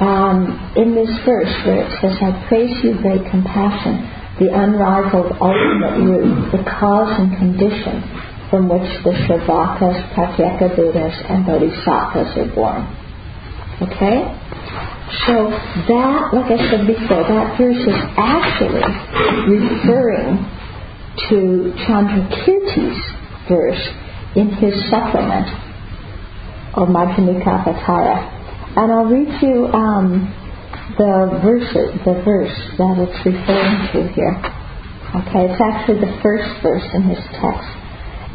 um, 0.00 0.72
in 0.76 0.94
this 0.94 1.10
verse 1.26 1.52
where 1.66 1.84
it 1.84 1.92
says, 2.00 2.16
I 2.22 2.46
praise 2.48 2.72
you, 2.82 2.94
great 3.02 3.28
compassion, 3.28 4.08
the 4.38 4.54
unrivaled 4.56 5.36
ultimate 5.40 6.00
root, 6.00 6.52
the 6.52 6.64
cause 6.64 7.12
and 7.18 7.36
condition 7.36 8.00
from 8.48 8.68
which 8.70 8.88
the 9.04 9.10
Shravakas, 9.26 10.14
Pratyeka 10.14 10.76
Buddhas, 10.76 11.12
and 11.28 11.44
Bodhisattvas 11.44 12.38
are 12.38 12.54
born. 12.54 13.05
Okay? 13.82 14.24
So 15.28 15.50
that, 15.52 16.32
like 16.32 16.50
I 16.50 16.58
said 16.70 16.86
before, 16.86 17.22
that 17.28 17.58
verse 17.60 17.76
is 17.76 18.00
actually 18.16 18.82
referring 19.52 20.42
to 21.28 21.72
Chandrakirti's 21.84 23.00
verse 23.48 23.84
in 24.34 24.48
his 24.56 24.74
supplement, 24.90 25.46
or 26.76 26.88
Madhyamika 26.88 27.68
And 28.76 28.92
I'll 28.92 29.04
read 29.04 29.28
you 29.42 29.66
um, 29.68 30.32
the 30.96 31.40
verse, 31.44 31.72
the 32.04 32.22
verse 32.24 32.56
that 32.78 32.96
it's 32.98 33.20
referring 33.24 33.76
to 33.92 34.12
here. 34.12 34.36
Okay, 35.20 35.52
it's 35.52 35.60
actually 35.60 36.00
the 36.00 36.18
first 36.22 36.48
verse 36.62 36.84
in 36.94 37.02
his 37.02 37.20
text. 37.40 37.68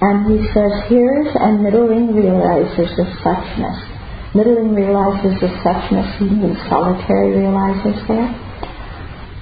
And 0.02 0.32
he 0.32 0.48
says, 0.54 0.72
Hears 0.88 1.28
and 1.36 1.62
middling 1.62 2.16
realizes 2.16 2.98
of 2.98 3.08
suchness 3.26 3.91
Middling 4.34 4.74
realizes 4.74 5.40
the 5.42 5.52
suchness, 5.60 6.22
means 6.22 6.58
solitary 6.70 7.36
realizes 7.36 8.00
there. 8.08 8.32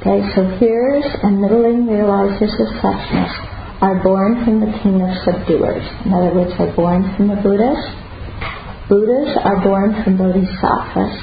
Okay, 0.02 0.26
so 0.34 0.48
hearers 0.58 1.06
and 1.22 1.42
middling 1.42 1.86
realizers 1.86 2.50
of 2.58 2.70
suchness 2.82 3.30
are 3.82 4.02
born 4.02 4.44
from 4.44 4.60
the 4.60 4.72
king 4.82 5.02
of 5.02 5.12
subduers. 5.24 5.86
In 6.06 6.14
other 6.14 6.34
words, 6.34 6.52
are 6.58 6.74
born 6.76 7.06
from 7.16 7.28
the 7.28 7.36
Buddhas. 7.36 7.78
Buddhas 8.90 9.38
are 9.44 9.62
born 9.62 9.94
from 10.04 10.18
bodhisattvas. 10.18 11.14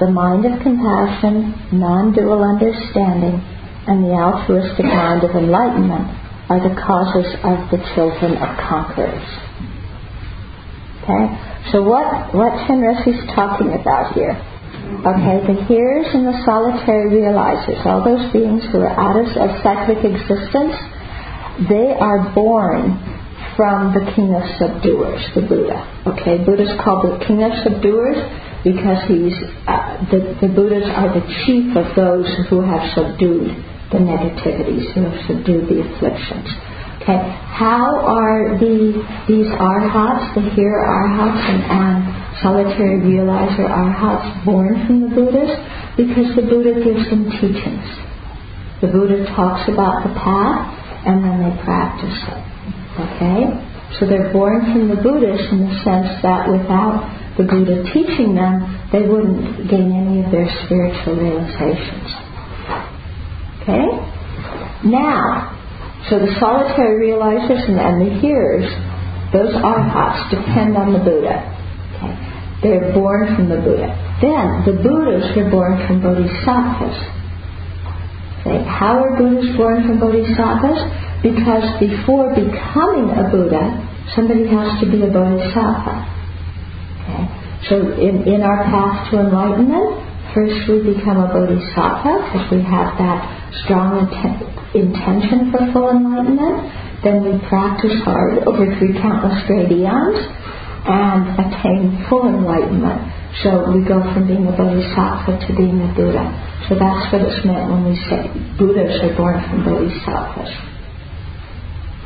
The 0.00 0.10
mind 0.10 0.46
of 0.46 0.62
compassion, 0.62 1.52
non-dual 1.72 2.42
understanding, 2.42 3.44
and 3.86 4.04
the 4.04 4.16
altruistic 4.16 4.86
mind 4.86 5.22
of 5.22 5.36
enlightenment 5.36 6.08
are 6.48 6.60
the 6.64 6.74
causes 6.80 7.28
of 7.44 7.70
the 7.70 7.78
children 7.94 8.40
of 8.40 8.56
conquerors. 8.56 9.28
Okay? 11.04 11.26
So 11.72 11.82
what, 11.82 12.34
what 12.34 12.54
is 13.06 13.18
talking 13.34 13.72
about 13.78 14.14
here? 14.14 14.34
Okay, 14.90 15.38
the 15.46 15.64
hearers 15.70 16.06
and 16.12 16.26
the 16.26 16.42
solitary 16.44 17.08
realizers, 17.14 17.78
all 17.86 18.02
those 18.02 18.26
beings 18.32 18.62
who 18.72 18.80
are 18.80 18.90
out 18.90 19.14
of, 19.14 19.26
of 19.38 19.50
cyclic 19.62 20.02
existence, 20.02 20.74
they 21.70 21.94
are 21.94 22.34
born 22.34 22.98
from 23.56 23.94
the 23.94 24.02
king 24.16 24.34
of 24.34 24.42
subduers, 24.58 25.22
the 25.34 25.42
Buddha. 25.42 25.78
Okay, 26.10 26.42
Buddha's 26.42 26.74
called 26.82 27.06
the 27.06 27.24
king 27.24 27.42
of 27.44 27.52
subduers 27.62 28.18
because 28.64 29.00
he's 29.06 29.36
uh, 29.68 30.00
the, 30.10 30.36
the 30.42 30.48
Buddhas 30.48 30.90
are 30.90 31.14
the 31.14 31.24
chief 31.46 31.76
of 31.76 31.94
those 31.94 32.26
who 32.48 32.60
have 32.60 32.82
subdued 32.92 33.54
the 33.92 33.98
negativities, 33.98 34.92
who 34.94 35.06
have 35.06 35.18
subdued 35.26 35.68
the 35.68 35.86
afflictions. 35.86 36.48
Okay, 37.00 37.16
how 37.16 38.04
are 38.04 38.58
the 38.60 39.00
these 39.26 39.48
arhats, 39.56 40.34
the 40.36 40.44
here 40.52 40.84
arhats 40.84 41.40
and, 41.48 41.64
and 41.64 41.96
solitary 42.42 43.00
realizer 43.00 43.64
arhats 43.64 44.44
born 44.44 44.86
from 44.86 45.08
the 45.08 45.08
Buddhas? 45.08 45.48
Because 45.96 46.36
the 46.36 46.42
Buddha 46.42 46.76
gives 46.84 47.08
them 47.08 47.24
teachings. 47.40 47.88
The 48.82 48.88
Buddha 48.88 49.24
talks 49.32 49.68
about 49.72 50.04
the 50.04 50.12
path 50.12 50.76
and 51.06 51.24
then 51.24 51.40
they 51.40 51.56
practice 51.64 52.20
it. 52.28 52.42
Okay? 53.00 53.48
So 53.98 54.06
they're 54.06 54.32
born 54.32 54.60
from 54.72 54.88
the 54.88 54.96
Buddhas 54.96 55.40
in 55.52 55.68
the 55.68 55.74
sense 55.80 56.20
that 56.20 56.48
without 56.52 57.08
the 57.36 57.44
Buddha 57.44 57.82
teaching 57.92 58.34
them, 58.34 58.88
they 58.92 59.08
wouldn't 59.08 59.68
gain 59.70 59.92
any 59.92 60.24
of 60.24 60.30
their 60.30 60.48
spiritual 60.64 61.16
realizations. 61.16 62.08
Okay? 63.62 63.88
Now, 64.84 65.59
so 66.10 66.18
the 66.18 66.34
solitary 66.42 67.06
realizers 67.06 67.62
and, 67.70 67.78
and 67.78 68.02
the 68.02 68.18
hearers, 68.18 68.66
those 69.30 69.54
arhats 69.54 70.26
depend 70.34 70.74
on 70.76 70.92
the 70.92 70.98
Buddha. 70.98 71.38
Okay? 71.38 72.14
They're 72.66 72.90
born 72.92 73.30
from 73.38 73.46
the 73.46 73.62
Buddha. 73.62 73.94
Then 74.18 74.66
the 74.66 74.74
Buddhas 74.82 75.30
are 75.38 75.48
born 75.54 75.78
from 75.86 76.02
bodhisattvas. 76.02 76.98
Okay? 78.42 78.58
How 78.66 78.98
are 78.98 79.14
Buddhas 79.14 79.54
born 79.54 79.86
from 79.86 80.02
bodhisattvas? 80.02 81.22
Because 81.22 81.78
before 81.78 82.34
becoming 82.34 83.14
a 83.14 83.30
Buddha, 83.30 83.62
somebody 84.18 84.50
has 84.50 84.82
to 84.82 84.90
be 84.90 85.06
a 85.06 85.10
bodhisattva. 85.14 85.94
Okay? 87.06 87.24
So 87.70 87.74
in, 87.94 88.26
in 88.26 88.42
our 88.42 88.66
path 88.66 89.14
to 89.14 89.20
enlightenment, 89.22 90.02
first 90.34 90.66
we 90.66 90.90
become 90.90 91.22
a 91.22 91.30
bodhisattva 91.30 92.34
because 92.34 92.50
we 92.50 92.66
have 92.66 92.98
that 92.98 93.22
strong 93.62 94.10
intent 94.10 94.59
intention 94.74 95.50
for 95.50 95.66
full 95.72 95.90
enlightenment. 95.90 97.02
then 97.02 97.24
we 97.24 97.38
practice 97.48 97.94
hard 98.04 98.38
over 98.46 98.66
three 98.78 98.92
countless 99.00 99.42
great 99.46 99.70
and 99.70 101.22
attain 101.38 102.06
full 102.08 102.28
enlightenment. 102.28 103.00
So 103.42 103.70
we 103.72 103.84
go 103.86 104.02
from 104.12 104.26
being 104.26 104.46
a 104.46 104.52
bodhisattva 104.52 105.46
to 105.46 105.56
being 105.56 105.80
a 105.80 105.90
Buddha. 105.94 106.24
So 106.68 106.74
that's 106.74 107.12
what 107.12 107.22
it's 107.22 107.44
meant 107.44 107.70
when 107.70 107.84
we 107.84 107.96
say 108.10 108.26
Buddhas 108.58 109.00
are 109.02 109.16
born 109.16 109.38
from 109.48 109.64
bodhisattvas. 109.64 110.50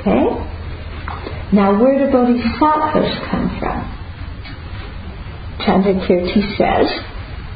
Okay? 0.00 0.24
Now 1.52 1.80
where 1.80 1.98
do 1.98 2.12
bodhisattvas 2.12 3.12
come 3.30 3.48
from? 3.58 3.78
Chandrakirti 5.64 6.56
says 6.58 6.88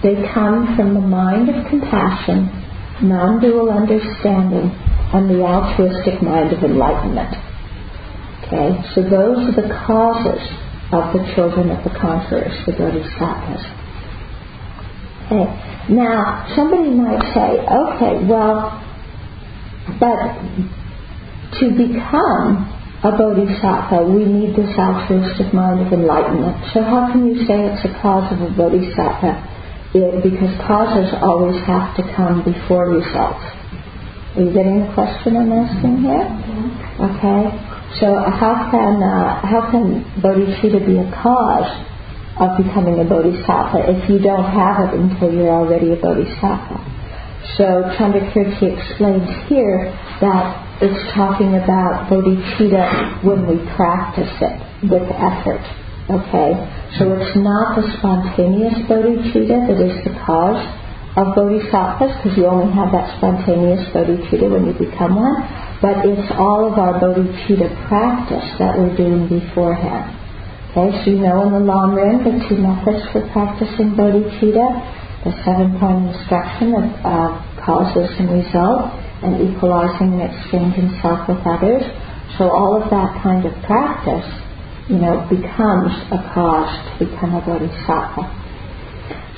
they 0.03 0.15
come 0.33 0.77
from 0.77 0.95
the 0.95 1.01
mind 1.01 1.51
of 1.51 1.67
compassion, 1.69 2.49
non-dual 3.03 3.71
understanding, 3.71 4.71
and 5.15 5.31
the 5.31 5.43
altruistic 5.43 6.23
mind 6.23 6.53
of 6.53 6.63
enlightenment. 6.63 7.35
Okay, 8.45 8.81
so 8.95 9.03
those 9.03 9.49
are 9.49 9.57
the 9.63 9.69
causes 9.87 10.41
of 10.93 11.13
the 11.13 11.33
children 11.35 11.71
of 11.71 11.85
the 11.85 11.91
conquerors, 11.99 12.53
the 12.67 12.73
bodhisattvas. 12.73 13.65
Okay, 15.27 15.49
now 15.93 16.49
somebody 16.57 16.91
might 16.91 17.21
say, 17.35 17.61
okay, 17.61 18.25
well, 18.25 18.73
but 20.01 20.19
to 21.61 21.71
become 21.77 22.65
a 23.05 23.13
bodhisattva, 23.13 24.05
we 24.11 24.25
need 24.25 24.57
this 24.57 24.77
altruistic 24.79 25.53
mind 25.53 25.87
of 25.87 25.93
enlightenment. 25.93 26.57
So 26.73 26.83
how 26.83 27.13
can 27.13 27.29
you 27.29 27.47
say 27.47 27.69
it's 27.69 27.85
a 27.85 28.01
cause 28.01 28.33
of 28.33 28.41
a 28.41 28.51
bodhisattva? 28.57 29.57
It, 29.95 30.23
because 30.23 30.53
causes 30.67 31.15
always 31.23 31.61
have 31.65 31.97
to 31.97 32.03
come 32.15 32.45
before 32.45 32.91
results. 32.91 33.58
Are 34.39 34.43
you 34.43 34.55
getting 34.55 34.87
the 34.87 34.95
question 34.95 35.35
I'm 35.35 35.51
asking 35.51 35.99
here? 35.99 36.23
Okay. 37.11 37.43
So 37.99 38.15
how 38.39 38.71
can 38.71 39.03
uh, 39.03 39.43
how 39.43 39.67
can 39.75 40.07
bodhicitta 40.23 40.79
be 40.87 40.95
a 41.03 41.11
cause 41.11 41.67
of 42.39 42.55
becoming 42.55 43.03
a 43.03 43.05
bodhisattva 43.05 43.91
if 43.91 44.09
you 44.09 44.21
don't 44.23 44.47
have 44.47 44.87
it 44.87 44.95
until 44.95 45.35
you're 45.35 45.51
already 45.51 45.91
a 45.91 45.97
bodhisattva? 45.97 46.79
So 47.59 47.91
Chandrakirti 47.99 48.79
explains 48.79 49.27
here 49.51 49.91
that 50.23 50.47
it's 50.87 51.03
talking 51.19 51.59
about 51.59 52.07
bodhicitta 52.07 53.25
when 53.27 53.43
we 53.43 53.59
practice 53.75 54.31
it 54.39 54.55
with 54.87 55.03
effort. 55.19 55.67
Okay? 56.15 56.55
So 56.95 57.11
it's 57.11 57.35
not 57.35 57.75
the 57.75 57.91
spontaneous 57.99 58.87
bodhicitta 58.87 59.67
that 59.67 59.83
is 59.83 59.99
the 60.07 60.15
cause 60.23 60.63
of 61.19 61.35
bodhisattvas 61.35 62.15
because 62.23 62.39
you 62.39 62.47
only 62.47 62.71
have 62.71 62.95
that 62.95 63.11
spontaneous 63.19 63.83
bodhicitta 63.91 64.47
when 64.47 64.71
you 64.71 64.75
become 64.79 65.19
one, 65.19 65.43
but 65.83 66.07
it's 66.07 66.31
all 66.39 66.71
of 66.71 66.79
our 66.79 66.95
bodhicitta 67.03 67.67
practice 67.91 68.47
that 68.63 68.79
we're 68.79 68.95
doing 68.95 69.27
beforehand. 69.27 70.15
Okay, 70.71 70.95
so 71.03 71.11
you 71.11 71.19
know 71.19 71.43
in 71.43 71.53
the 71.59 71.65
long 71.67 71.99
run 71.99 72.23
the 72.23 72.39
two 72.47 72.63
methods 72.63 73.03
for 73.11 73.27
practicing 73.35 73.99
bodhicitta, 73.99 74.67
the 75.27 75.35
seven-point 75.43 76.15
instruction 76.15 76.79
of 76.79 76.87
uh, 77.03 77.35
causes 77.67 78.15
and 78.23 78.31
result, 78.31 78.87
and 79.27 79.43
equalizing 79.43 80.23
and 80.23 80.31
exchanging 80.31 80.95
self 81.03 81.27
with 81.27 81.43
others. 81.43 81.83
So 82.39 82.47
all 82.47 82.79
of 82.79 82.87
that 82.95 83.19
kind 83.27 83.43
of 83.43 83.51
practice, 83.67 84.29
you 84.87 85.03
know, 85.03 85.27
becomes 85.27 85.91
a 86.15 86.23
cause 86.31 86.71
to 86.71 87.11
become 87.11 87.35
a 87.35 87.43
bodhisattva. 87.43 88.38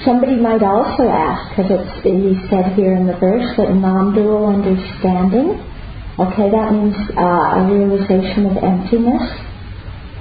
Somebody 0.04 0.36
might 0.36 0.62
also 0.62 1.04
ask, 1.04 1.56
because 1.56 1.84
he 2.02 2.32
said 2.48 2.72
here 2.72 2.96
in 2.96 3.06
the 3.06 3.16
verse 3.20 3.44
that 3.56 3.68
non-dual 3.74 4.48
understanding, 4.48 5.60
okay, 6.16 6.48
that 6.48 6.72
means 6.72 6.96
uh, 7.16 7.60
a 7.60 7.68
realization 7.68 8.48
of 8.48 8.56
emptiness, 8.64 9.20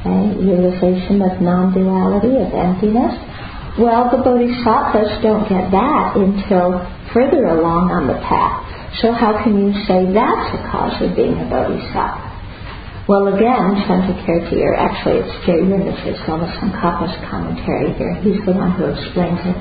okay, 0.04 0.36
realization 0.36 1.24
of 1.24 1.40
non-duality, 1.40 2.36
of 2.44 2.52
emptiness. 2.52 3.16
Well, 3.80 4.12
the 4.12 4.20
bodhisattvas 4.20 5.24
don't 5.24 5.48
get 5.48 5.72
that 5.72 6.18
until 6.20 6.84
further 7.14 7.48
along 7.48 7.92
on 7.92 8.08
the 8.08 8.20
path. 8.28 8.68
So 9.00 9.14
how 9.14 9.40
can 9.44 9.56
you 9.56 9.72
say 9.88 10.12
that's 10.12 10.60
a 10.60 10.62
cause 10.68 11.00
of 11.00 11.16
being 11.16 11.40
a 11.40 11.48
bodhisattva? 11.48 12.29
Well, 13.10 13.26
again, 13.26 13.74
Chandrakirti, 13.90 14.62
or 14.62 14.78
actually 14.78 15.26
it's 15.26 15.34
Je 15.42 15.58
Rinpoche, 15.66 16.14
Lama 16.30 16.46
Tsongkhapa's 16.46 17.18
commentary 17.26 17.98
here. 17.98 18.14
He's 18.22 18.38
the 18.46 18.54
one 18.54 18.70
who 18.78 18.86
explains 18.86 19.42
it. 19.50 19.58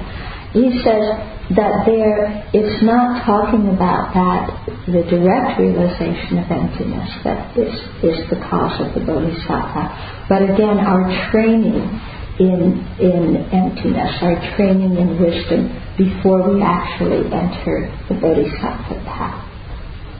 He 0.52 0.68
says 0.84 1.16
that 1.56 1.88
there, 1.88 2.44
it's 2.52 2.84
not 2.84 3.24
talking 3.24 3.72
about 3.72 4.12
that, 4.12 4.52
the 4.84 5.00
direct 5.08 5.56
realization 5.56 6.44
of 6.44 6.44
emptiness 6.44 7.08
that 7.24 7.56
is, 7.56 7.72
is 8.04 8.20
the 8.28 8.36
cause 8.52 8.84
of 8.84 8.92
the 8.92 9.00
bodhisattva. 9.00 10.28
But 10.28 10.44
again, 10.44 10.84
our 10.84 11.08
training 11.32 11.88
in, 12.36 12.84
in 13.00 13.48
emptiness, 13.48 14.12
our 14.28 14.36
training 14.60 14.92
in 14.92 15.16
wisdom 15.16 15.72
before 15.96 16.44
we 16.52 16.60
actually 16.60 17.24
enter 17.32 17.88
the 18.12 18.14
bodhisattva 18.20 19.08
path. 19.08 19.40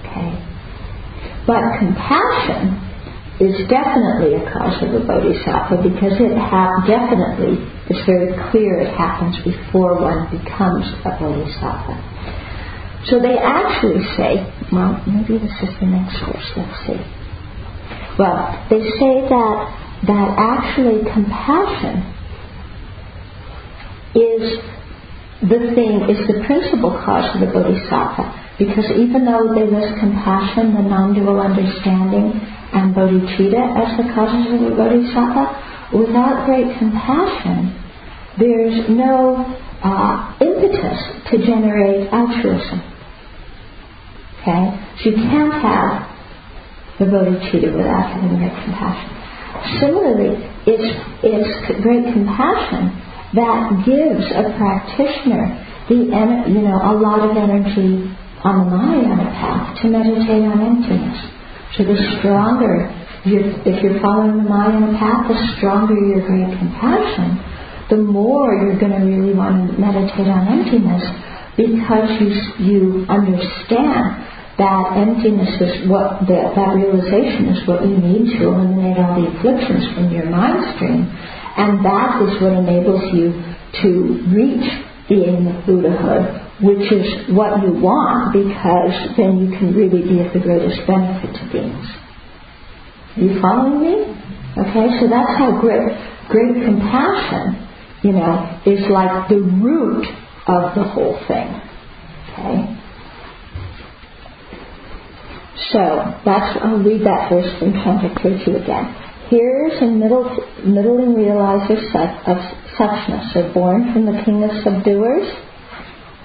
Okay? 0.01 0.33
But 1.45 1.61
compassion 1.77 2.88
is 3.41 3.55
definitely 3.71 4.35
a 4.35 4.43
cause 4.51 4.83
of 4.83 4.91
a 4.95 5.03
bodhisattva 5.07 5.79
because 5.83 6.19
it 6.19 6.35
ha- 6.37 6.83
definitely 6.87 7.55
is 7.87 8.03
very 8.05 8.35
clear 8.51 8.81
it 8.83 8.91
happens 8.99 9.39
before 9.47 9.95
one 9.95 10.27
becomes 10.27 10.85
a 11.07 11.11
bodhisattva. 11.23 11.95
So 13.07 13.21
they 13.21 13.39
actually 13.39 14.03
say, 14.19 14.43
well, 14.73 14.99
maybe 15.07 15.39
this 15.39 15.55
is 15.63 15.71
the 15.79 15.87
next 15.87 16.19
verse, 16.19 16.51
let's 16.57 16.79
see. 16.87 17.01
Well, 18.19 18.67
they 18.71 18.83
say 18.99 19.23
that 19.31 19.57
that 20.07 20.29
actually 20.37 21.07
compassion 21.07 22.03
is 24.19 24.59
the 25.43 25.73
thing, 25.79 26.11
is 26.11 26.27
the 26.27 26.43
principal 26.45 26.91
cause 26.91 27.35
of 27.35 27.41
the 27.41 27.47
bodhisattva. 27.47 28.48
Because 28.59 28.91
even 28.99 29.25
though 29.25 29.55
they 29.55 29.65
list 29.71 30.01
compassion, 30.01 30.75
the 30.75 30.83
non-dual 30.83 31.39
understanding, 31.39 32.35
and 32.75 32.95
bodhicitta 32.95 33.63
as 33.79 33.97
the 33.97 34.13
causes 34.13 34.53
of 34.53 34.61
the 34.67 34.75
bodhisattva, 34.75 35.95
without 35.95 36.45
great 36.45 36.67
compassion, 36.79 37.71
there's 38.37 38.91
no 38.91 39.47
uh, 39.83 40.35
impetus 40.43 40.99
to 41.31 41.39
generate 41.39 42.11
altruism. 42.11 42.83
Okay? 44.43 44.75
So 45.03 45.11
you 45.11 45.17
can't 45.31 45.55
have 45.55 46.03
the 46.99 47.07
bodhicitta 47.07 47.71
without 47.77 48.11
having 48.11 48.39
great 48.43 48.59
compassion. 48.67 49.19
Similarly, 49.79 50.35
it's, 50.67 50.89
it's 51.23 51.83
great 51.83 52.13
compassion 52.13 52.91
that 53.35 53.87
gives 53.87 54.27
a 54.35 54.51
practitioner 54.59 55.65
the 55.89 55.95
you 55.95 56.61
know 56.61 56.77
a 56.85 56.95
lot 57.01 57.21
of 57.21 57.37
energy 57.37 58.13
on 58.45 58.65
the 58.65 58.67
Mahayana 58.71 59.31
path 59.35 59.83
to 59.83 59.89
meditate 59.89 60.47
on 60.47 60.61
emptiness. 60.63 61.19
So 61.77 61.85
the 61.85 61.99
stronger, 62.19 62.87
if 63.25 63.83
you're 63.83 64.01
following 64.01 64.39
the 64.39 64.49
Mahayana 64.49 64.99
path, 64.99 65.27
the 65.29 65.39
stronger 65.59 65.95
your 65.95 66.23
great 66.27 66.51
compassion, 66.59 67.39
the 67.91 67.99
more 67.99 68.55
you're 68.55 68.79
going 68.79 68.93
to 68.95 69.03
really 69.03 69.35
want 69.35 69.73
to 69.73 69.81
meditate 69.81 70.29
on 70.29 70.47
emptiness 70.47 71.03
because 71.57 72.09
you, 72.21 72.31
you 72.63 72.81
understand 73.09 74.29
that 74.59 74.99
emptiness 74.99 75.55
is 75.61 75.89
what, 75.89 76.27
the, 76.27 76.53
that 76.55 76.75
realization 76.75 77.47
is 77.51 77.67
what 77.67 77.83
you 77.83 77.97
need 77.97 78.39
to 78.39 78.51
eliminate 78.51 78.99
all 78.99 79.19
the 79.19 79.27
afflictions 79.39 79.87
from 79.95 80.11
your 80.11 80.27
mind 80.27 80.77
stream. 80.77 81.07
And 81.59 81.85
that 81.85 82.23
is 82.23 82.43
what 82.43 82.53
enables 82.53 83.03
you 83.15 83.35
to 83.83 83.91
reach 84.31 84.67
the 85.09 85.25
aim 85.27 85.47
of 85.47 85.67
Buddhahood 85.67 86.48
which 86.61 86.91
is 86.91 87.31
what 87.31 87.63
you 87.63 87.73
want 87.79 88.33
because 88.33 89.17
then 89.17 89.39
you 89.39 89.57
can 89.57 89.75
really 89.75 90.03
be 90.03 90.21
of 90.21 90.33
the 90.33 90.41
greatest 90.41 90.87
benefit 90.87 91.31
to 91.31 91.53
beings. 91.53 91.87
Are 93.17 93.23
you 93.23 93.41
following 93.41 93.81
me? 93.81 93.95
Okay, 94.59 94.99
so 94.99 95.07
that's 95.09 95.39
how 95.39 95.61
great, 95.61 95.87
great 96.29 96.65
compassion, 96.65 97.69
you 98.03 98.13
know, 98.13 98.59
is 98.67 98.83
like 98.91 99.29
the 99.29 99.39
root 99.39 100.05
of 100.49 100.75
the 100.75 100.83
whole 100.83 101.19
thing. 101.29 101.47
Okay? 102.35 102.79
So 105.71 105.83
that's 106.25 106.59
I'll 106.63 106.83
read 106.83 107.05
that 107.07 107.31
verse 107.31 107.51
from 107.59 107.73
Chandrakirti 107.73 108.63
again. 108.63 108.95
Hearers 109.29 109.83
and 109.83 110.01
middle, 110.01 110.25
middling 110.65 111.15
realizers 111.15 111.85
of 112.27 112.39
suchness 112.79 113.37
are 113.37 113.53
born 113.53 113.93
from 113.93 114.07
the 114.07 114.23
king 114.25 114.43
of 114.43 114.51
subduers 114.65 115.29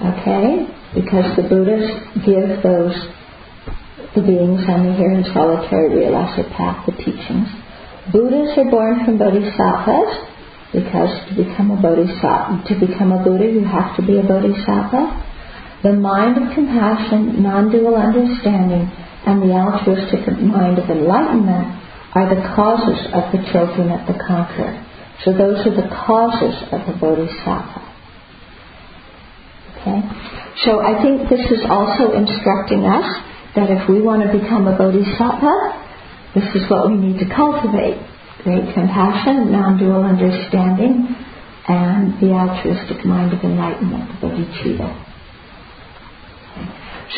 Okay? 0.01 0.67
Because 0.95 1.35
the 1.35 1.43
Buddhas 1.43 1.89
give 2.25 2.63
those, 2.63 2.95
the 4.15 4.21
beings 4.21 4.61
on 4.69 4.85
the 4.85 4.93
here 4.93 5.11
in 5.11 5.23
solitary 5.33 5.95
realize 5.95 6.37
path, 6.57 6.85
the 6.85 6.93
teachings. 6.93 7.49
Buddhas 8.11 8.57
are 8.57 8.69
born 8.69 9.05
from 9.05 9.17
bodhisattvas 9.17 10.33
because 10.73 11.13
to 11.29 11.35
become 11.37 11.71
a 11.71 11.79
bodhisattva, 11.81 12.65
to 12.67 12.73
become 12.79 13.11
a 13.11 13.23
Buddha, 13.23 13.45
you 13.45 13.63
have 13.63 13.95
to 13.95 14.01
be 14.01 14.17
a 14.17 14.23
bodhisattva. 14.23 15.29
The 15.83 15.93
mind 15.93 16.37
of 16.41 16.53
compassion, 16.53 17.43
non-dual 17.43 17.95
understanding, 17.95 18.89
and 19.25 19.41
the 19.41 19.53
altruistic 19.53 20.25
mind 20.41 20.79
of 20.79 20.89
enlightenment 20.89 21.79
are 22.15 22.29
the 22.33 22.41
causes 22.55 23.05
of 23.13 23.31
the 23.31 23.41
children 23.51 23.91
of 23.91 24.07
the 24.07 24.17
conqueror. 24.19 24.83
So 25.23 25.31
those 25.31 25.65
are 25.65 25.75
the 25.75 25.89
causes 25.89 26.55
of 26.71 26.85
the 26.87 26.93
bodhisattva. 26.99 27.82
Okay? 29.83 29.99
So 30.63 30.79
I 30.79 30.95
think 31.03 31.27
this 31.27 31.43
is 31.51 31.67
also 31.67 32.15
instructing 32.15 32.87
us 32.87 33.03
that 33.55 33.69
if 33.69 33.89
we 33.89 34.01
want 34.01 34.23
to 34.23 34.31
become 34.31 34.67
a 34.67 34.77
bodhisattva, 34.77 35.83
this 36.33 36.47
is 36.55 36.63
what 36.71 36.87
we 36.89 36.95
need 36.95 37.19
to 37.19 37.27
cultivate. 37.27 37.99
Great 38.43 38.73
compassion, 38.73 39.51
non-dual 39.51 40.03
understanding, 40.03 41.15
and 41.67 42.19
the 42.19 42.31
altruistic 42.31 43.05
mind 43.05 43.33
of 43.33 43.43
enlightenment, 43.43 44.09
bodhicitta. 44.23 44.87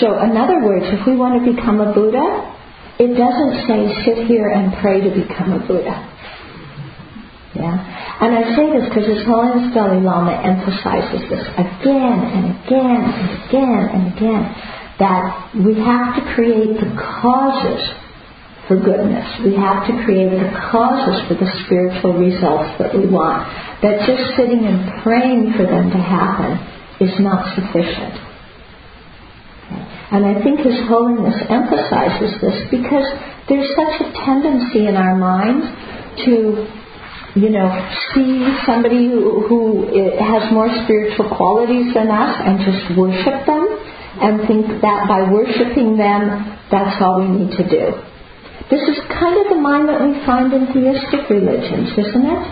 So 0.01 0.19
in 0.21 0.35
other 0.35 0.65
words, 0.65 0.85
if 0.89 1.05
we 1.07 1.15
want 1.15 1.37
to 1.37 1.53
become 1.53 1.79
a 1.79 1.93
Buddha, 1.93 2.51
it 2.99 3.13
doesn't 3.13 3.67
say 3.67 3.87
sit 4.03 4.27
here 4.27 4.49
and 4.49 4.73
pray 4.81 5.01
to 5.01 5.09
become 5.09 5.53
a 5.53 5.59
Buddha. 5.65 5.95
Yeah? 7.55 8.04
And 8.25 8.33
I 8.33 8.57
say 8.57 8.65
this 8.73 8.89
because 8.89 9.05
His 9.05 9.21
Holiness 9.29 9.69
Dalai 9.77 10.01
Lama 10.01 10.33
emphasizes 10.33 11.29
this 11.29 11.45
again 11.61 12.17
and 12.25 12.57
again 12.57 13.05
and 13.05 13.29
again 13.45 13.83
and 13.93 14.03
again 14.17 14.43
that 14.97 15.53
we 15.53 15.77
have 15.77 16.17
to 16.17 16.21
create 16.33 16.73
the 16.73 16.89
causes 16.97 17.85
for 18.65 18.81
goodness. 18.81 19.29
We 19.45 19.53
have 19.61 19.85
to 19.85 19.93
create 20.09 20.33
the 20.33 20.49
causes 20.73 21.21
for 21.29 21.37
the 21.37 21.45
spiritual 21.65 22.17
results 22.17 22.73
that 22.81 22.97
we 22.97 23.05
want. 23.05 23.45
That 23.85 24.01
just 24.09 24.33
sitting 24.33 24.65
and 24.65 25.03
praying 25.03 25.53
for 25.53 25.69
them 25.69 25.93
to 25.93 26.01
happen 26.01 26.57
is 26.97 27.13
not 27.21 27.53
sufficient. 27.53 28.25
And 30.09 30.25
I 30.25 30.41
think 30.41 30.65
His 30.65 30.81
Holiness 30.89 31.37
emphasizes 31.45 32.41
this 32.41 32.57
because 32.73 33.05
there's 33.49 33.69
such 33.77 34.01
a 34.01 34.09
tendency 34.25 34.87
in 34.87 34.95
our 34.95 35.13
minds 35.13 35.67
to, 36.25 36.65
you 37.35 37.49
know, 37.49 37.67
see 38.15 38.47
somebody 38.65 39.11
who, 39.11 39.43
who 39.47 39.59
eh, 39.91 40.23
has 40.23 40.51
more 40.53 40.71
spiritual 40.83 41.27
qualities 41.35 41.93
than 41.93 42.07
us 42.07 42.31
and 42.39 42.63
just 42.63 42.97
worship 42.97 43.45
them 43.45 43.67
and 44.23 44.47
think 44.47 44.79
that 44.79 45.03
by 45.11 45.27
worshiping 45.27 45.97
them, 45.99 46.55
that's 46.71 46.95
all 47.03 47.19
we 47.19 47.27
need 47.27 47.51
to 47.59 47.67
do. 47.67 47.91
This 48.71 48.81
is 48.87 48.97
kind 49.11 49.35
of 49.35 49.51
the 49.51 49.59
mind 49.59 49.89
that 49.89 49.99
we 49.99 50.15
find 50.25 50.53
in 50.53 50.71
theistic 50.71 51.29
religions, 51.29 51.91
isn't 51.99 52.25
it? 52.25 52.43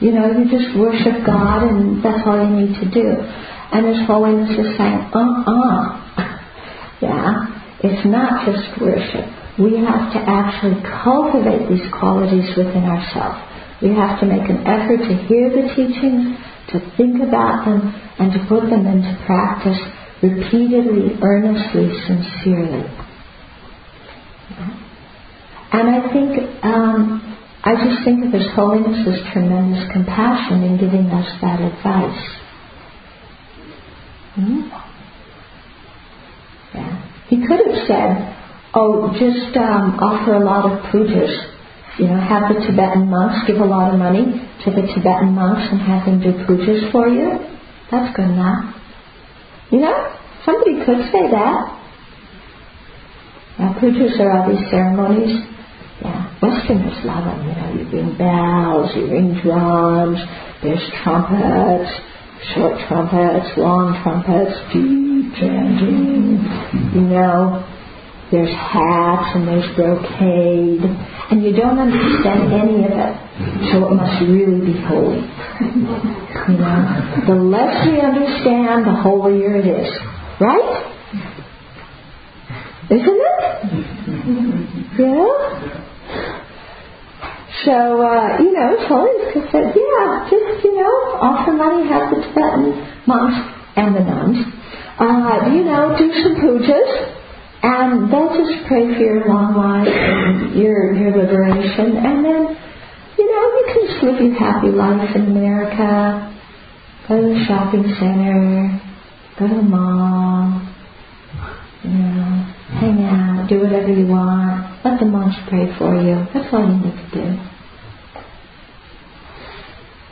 You 0.00 0.12
know, 0.14 0.30
you 0.30 0.46
just 0.46 0.70
worship 0.78 1.26
God 1.26 1.66
and 1.66 1.98
that's 2.02 2.22
all 2.24 2.38
you 2.38 2.62
need 2.62 2.78
to 2.78 2.88
do. 2.88 3.18
And 3.74 3.86
His 3.90 4.06
Holiness 4.06 4.54
is 4.54 4.78
saying, 4.78 5.10
uh-uh, 5.12 5.82
yeah? 7.02 7.58
It's 7.82 8.06
not 8.06 8.46
just 8.46 8.80
worship. 8.80 9.26
We 9.58 9.82
have 9.82 10.14
to 10.14 10.20
actually 10.22 10.80
cultivate 11.02 11.68
these 11.68 11.90
qualities 11.90 12.46
within 12.56 12.84
ourselves. 12.86 13.47
We 13.82 13.94
have 13.94 14.18
to 14.20 14.26
make 14.26 14.48
an 14.48 14.66
effort 14.66 14.98
to 15.06 15.14
hear 15.26 15.50
the 15.50 15.74
teachings, 15.74 16.36
to 16.72 16.80
think 16.96 17.22
about 17.22 17.64
them, 17.64 17.94
and 18.18 18.32
to 18.32 18.38
put 18.48 18.68
them 18.68 18.86
into 18.86 19.14
practice 19.24 19.78
repeatedly, 20.22 21.16
earnestly, 21.22 21.88
sincerely. 22.06 22.84
And 25.70 25.88
I 25.88 26.12
think, 26.12 26.64
um, 26.64 27.38
I 27.62 27.74
just 27.76 28.04
think 28.04 28.24
of 28.24 28.32
His 28.32 28.46
Holiness's 28.54 29.20
tremendous 29.32 29.84
compassion 29.92 30.62
in 30.64 30.78
giving 30.78 31.06
us 31.06 31.28
that 31.40 31.60
advice. 31.60 32.24
Hmm? 34.34 34.60
Yeah. 36.74 37.10
He 37.28 37.46
could 37.46 37.60
have 37.66 37.86
said, 37.86 38.36
oh, 38.74 39.12
just 39.12 39.56
um, 39.56 39.98
offer 40.00 40.34
a 40.34 40.44
lot 40.44 40.64
of 40.64 40.84
pujas. 40.90 41.57
You 41.98 42.06
know, 42.06 42.20
have 42.20 42.54
the 42.54 42.60
Tibetan 42.62 43.10
monks 43.10 43.46
give 43.46 43.58
a 43.58 43.64
lot 43.64 43.92
of 43.92 43.98
money 43.98 44.22
to 44.64 44.70
the 44.70 44.82
Tibetan 44.94 45.34
monks 45.34 45.66
and 45.70 45.80
have 45.82 46.06
them 46.06 46.20
do 46.22 46.32
pujas 46.46 46.92
for 46.92 47.08
you. 47.08 47.38
That's 47.90 48.14
good 48.14 48.30
enough. 48.30 48.74
You 49.70 49.80
know, 49.80 50.14
somebody 50.44 50.78
could 50.86 51.10
say 51.10 51.26
that. 51.30 51.74
Now, 53.58 53.74
pujas 53.82 54.14
are 54.20 54.30
all 54.30 54.48
these 54.48 54.70
ceremonies. 54.70 55.42
Yeah, 56.00 56.38
Westerners 56.40 57.04
love 57.04 57.24
them. 57.24 57.48
You 57.48 57.54
know, 57.58 57.68
you 57.74 57.84
ring 57.90 58.16
bells, 58.16 58.94
you 58.94 59.10
ring 59.10 59.40
drums, 59.42 60.18
there's 60.62 60.84
trumpets, 61.02 61.90
short 62.54 62.78
trumpets, 62.86 63.58
long 63.58 63.98
trumpets, 64.02 64.54
deep 64.72 65.34
chanting, 65.34 66.38
you 66.94 67.00
know. 67.10 67.66
There's 68.30 68.54
hats 68.54 69.36
and 69.36 69.48
there's 69.48 69.74
brocade, 69.74 70.84
and 71.30 71.42
you 71.42 71.56
don't 71.56 71.78
understand 71.78 72.52
any 72.52 72.84
of 72.84 72.92
it, 72.92 73.14
so 73.72 73.88
it 73.88 73.94
must 73.94 74.20
really 74.20 74.60
be 74.66 74.78
holy. 74.84 75.24
you 76.48 76.58
know, 76.60 77.24
the 77.26 77.34
less 77.34 77.86
we 77.88 78.00
understand, 78.00 78.84
the 78.84 78.92
holier 79.00 79.56
it 79.56 79.66
is, 79.66 79.88
right? 80.40 80.94
Isn't 82.90 83.20
it? 83.20 83.48
Yeah. 84.98 85.78
So, 87.64 87.72
uh, 87.72 88.38
you 88.38 88.52
know, 88.52 88.76
Holiness 88.88 89.50
said, 89.50 89.74
yeah, 89.74 90.28
just, 90.30 90.64
you 90.64 90.76
know, 90.76 90.94
offer 91.20 91.52
money, 91.52 91.88
have 91.88 92.10
the 92.10 92.20
Tibetan 92.22 92.76
monks 93.06 93.36
and 93.76 93.96
the 93.96 94.00
nuns, 94.00 94.36
uh, 95.00 95.48
you 95.52 95.64
know, 95.64 95.96
do 95.98 96.12
some 96.22 96.36
pujas, 96.36 97.17
and 97.62 98.12
they'll 98.12 98.34
just 98.38 98.66
pray 98.66 98.86
for 98.94 99.00
your 99.00 99.26
long 99.26 99.54
life 99.56 99.88
and 99.88 100.54
your, 100.54 100.94
your 100.94 101.16
liberation, 101.16 101.96
and 101.96 102.24
then, 102.24 102.56
you 103.18 103.26
know, 103.26 103.44
you 103.58 103.64
can 103.72 103.86
just 103.86 104.02
live 104.04 104.20
your 104.20 104.38
happy 104.38 104.68
life 104.68 105.16
in 105.16 105.22
America, 105.26 106.34
go 107.08 107.20
to 107.20 107.34
the 107.34 107.44
shopping 107.46 107.84
center, 107.98 108.80
go 109.38 109.48
to 109.48 109.54
the 109.54 109.62
mall, 109.62 110.62
you 111.82 111.90
know, 111.90 112.54
hang 112.78 113.02
out, 113.04 113.48
do 113.48 113.60
whatever 113.60 113.92
you 113.92 114.06
want, 114.06 114.84
let 114.84 115.00
the 115.00 115.06
monks 115.06 115.36
pray 115.48 115.66
for 115.78 115.94
you. 116.00 116.26
That's 116.34 116.52
all 116.52 116.62
you 116.62 116.78
need 116.78 116.94
to 116.94 117.10
do. 117.10 117.26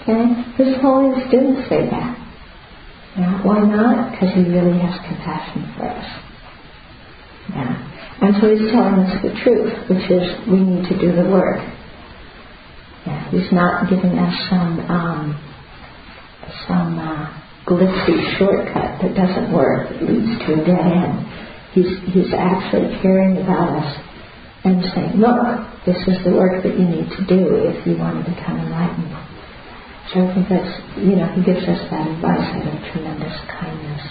Okay? 0.02 0.24
His 0.56 0.80
Holiness 0.80 1.30
didn't 1.30 1.68
say 1.68 1.90
that. 1.90 2.26
Yeah. 3.18 3.42
Why 3.42 3.60
not? 3.60 4.12
Because 4.12 4.34
he 4.34 4.42
really 4.42 4.78
has 4.78 4.94
compassion 5.08 5.72
for 5.76 5.88
us. 5.88 6.25
Yeah. 7.50 7.74
And 8.22 8.34
so 8.40 8.48
he's 8.48 8.70
telling 8.72 8.98
us 9.04 9.22
the 9.22 9.32
truth, 9.44 9.74
which 9.90 10.10
is 10.10 10.24
we 10.48 10.58
need 10.60 10.88
to 10.88 10.96
do 10.98 11.12
the 11.14 11.28
work. 11.28 11.60
Yeah. 13.06 13.30
He's 13.30 13.52
not 13.52 13.88
giving 13.90 14.18
us 14.18 14.34
some 14.50 14.80
um, 14.88 15.36
some 16.66 16.98
uh, 16.98 17.26
glitzy 17.66 18.38
shortcut 18.38 19.02
that 19.02 19.12
doesn't 19.14 19.52
work, 19.52 19.90
that 19.90 20.02
leads 20.02 20.38
to 20.46 20.54
a 20.54 20.60
dead 20.62 20.86
end. 20.86 21.26
He's, 21.74 21.90
he's 22.14 22.32
actually 22.32 22.96
caring 23.02 23.36
about 23.42 23.82
us 23.82 23.90
and 24.64 24.82
saying, 24.94 25.18
look, 25.18 25.66
this 25.84 25.98
is 26.06 26.22
the 26.24 26.30
work 26.30 26.62
that 26.62 26.78
you 26.78 26.86
need 26.86 27.10
to 27.10 27.22
do 27.26 27.68
if 27.68 27.86
you 27.86 27.98
want 27.98 28.24
to 28.24 28.30
become 28.30 28.58
enlightened. 28.58 29.12
So 30.14 30.22
I 30.22 30.34
think 30.34 30.48
that's, 30.48 30.74
you 31.02 31.18
know, 31.18 31.26
he 31.34 31.42
gives 31.42 31.66
us 31.66 31.82
that 31.90 32.06
advice 32.06 32.46
out 32.54 32.66
of 32.70 32.78
tremendous 32.94 33.34
kindness. 33.50 34.02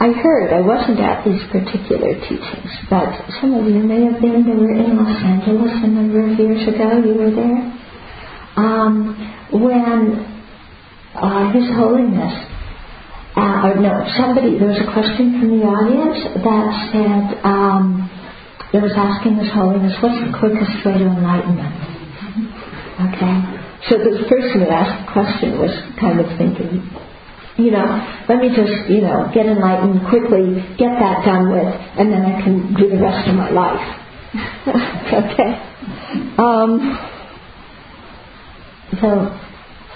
I 0.00 0.12
heard, 0.16 0.48
I 0.48 0.64
wasn't 0.64 0.98
at 0.98 1.28
these 1.28 1.44
particular 1.52 2.16
teachings, 2.24 2.72
but 2.88 3.12
some 3.36 3.52
of 3.52 3.68
you 3.68 3.84
may 3.84 4.08
have 4.08 4.16
been, 4.16 4.48
they 4.48 4.56
were 4.56 4.72
in 4.72 4.96
Los 4.96 5.20
Angeles 5.20 5.76
a 5.84 5.88
number 5.92 6.24
of 6.24 6.40
years 6.40 6.64
ago, 6.64 7.04
you 7.04 7.20
were 7.20 7.28
there, 7.28 7.60
um, 8.56 9.12
when 9.52 10.24
uh, 11.12 11.52
His 11.52 11.68
Holiness 11.76 12.32
uh, 13.36 13.68
or 13.68 13.76
no, 13.76 13.92
somebody, 14.16 14.56
there 14.56 14.72
was 14.72 14.80
a 14.80 14.88
question 14.88 15.36
from 15.36 15.60
the 15.60 15.68
audience 15.68 16.18
that 16.48 16.66
said, 16.96 17.44
um, 17.44 18.08
it 18.72 18.80
was 18.80 18.96
asking 18.96 19.36
His 19.36 19.52
Holiness, 19.52 19.92
what's 20.00 20.16
the 20.16 20.32
quickest 20.32 20.80
way 20.80 20.96
to 20.96 21.12
enlightenment? 21.12 21.76
Okay? 23.04 23.36
So 23.92 24.00
the 24.00 24.24
person 24.32 24.64
who 24.64 24.68
asked 24.72 24.96
the 25.04 25.12
question 25.12 25.60
was 25.60 25.76
kind 26.00 26.24
of 26.24 26.26
thinking, 26.40 26.88
you 27.56 27.70
know, 27.70 27.86
let 28.28 28.38
me 28.38 28.48
just, 28.48 28.90
you 28.90 29.02
know, 29.02 29.30
get 29.34 29.46
enlightened 29.46 30.06
quickly, 30.08 30.54
get 30.78 30.98
that 30.98 31.24
done 31.24 31.50
with, 31.52 31.74
and 31.98 32.12
then 32.12 32.22
I 32.22 32.42
can 32.42 32.74
do 32.74 32.88
the 32.88 32.98
rest 33.02 33.28
of 33.28 33.34
my 33.34 33.50
life. 33.50 33.96
okay? 35.12 35.52
Um, 36.38 36.98
so 39.00 39.40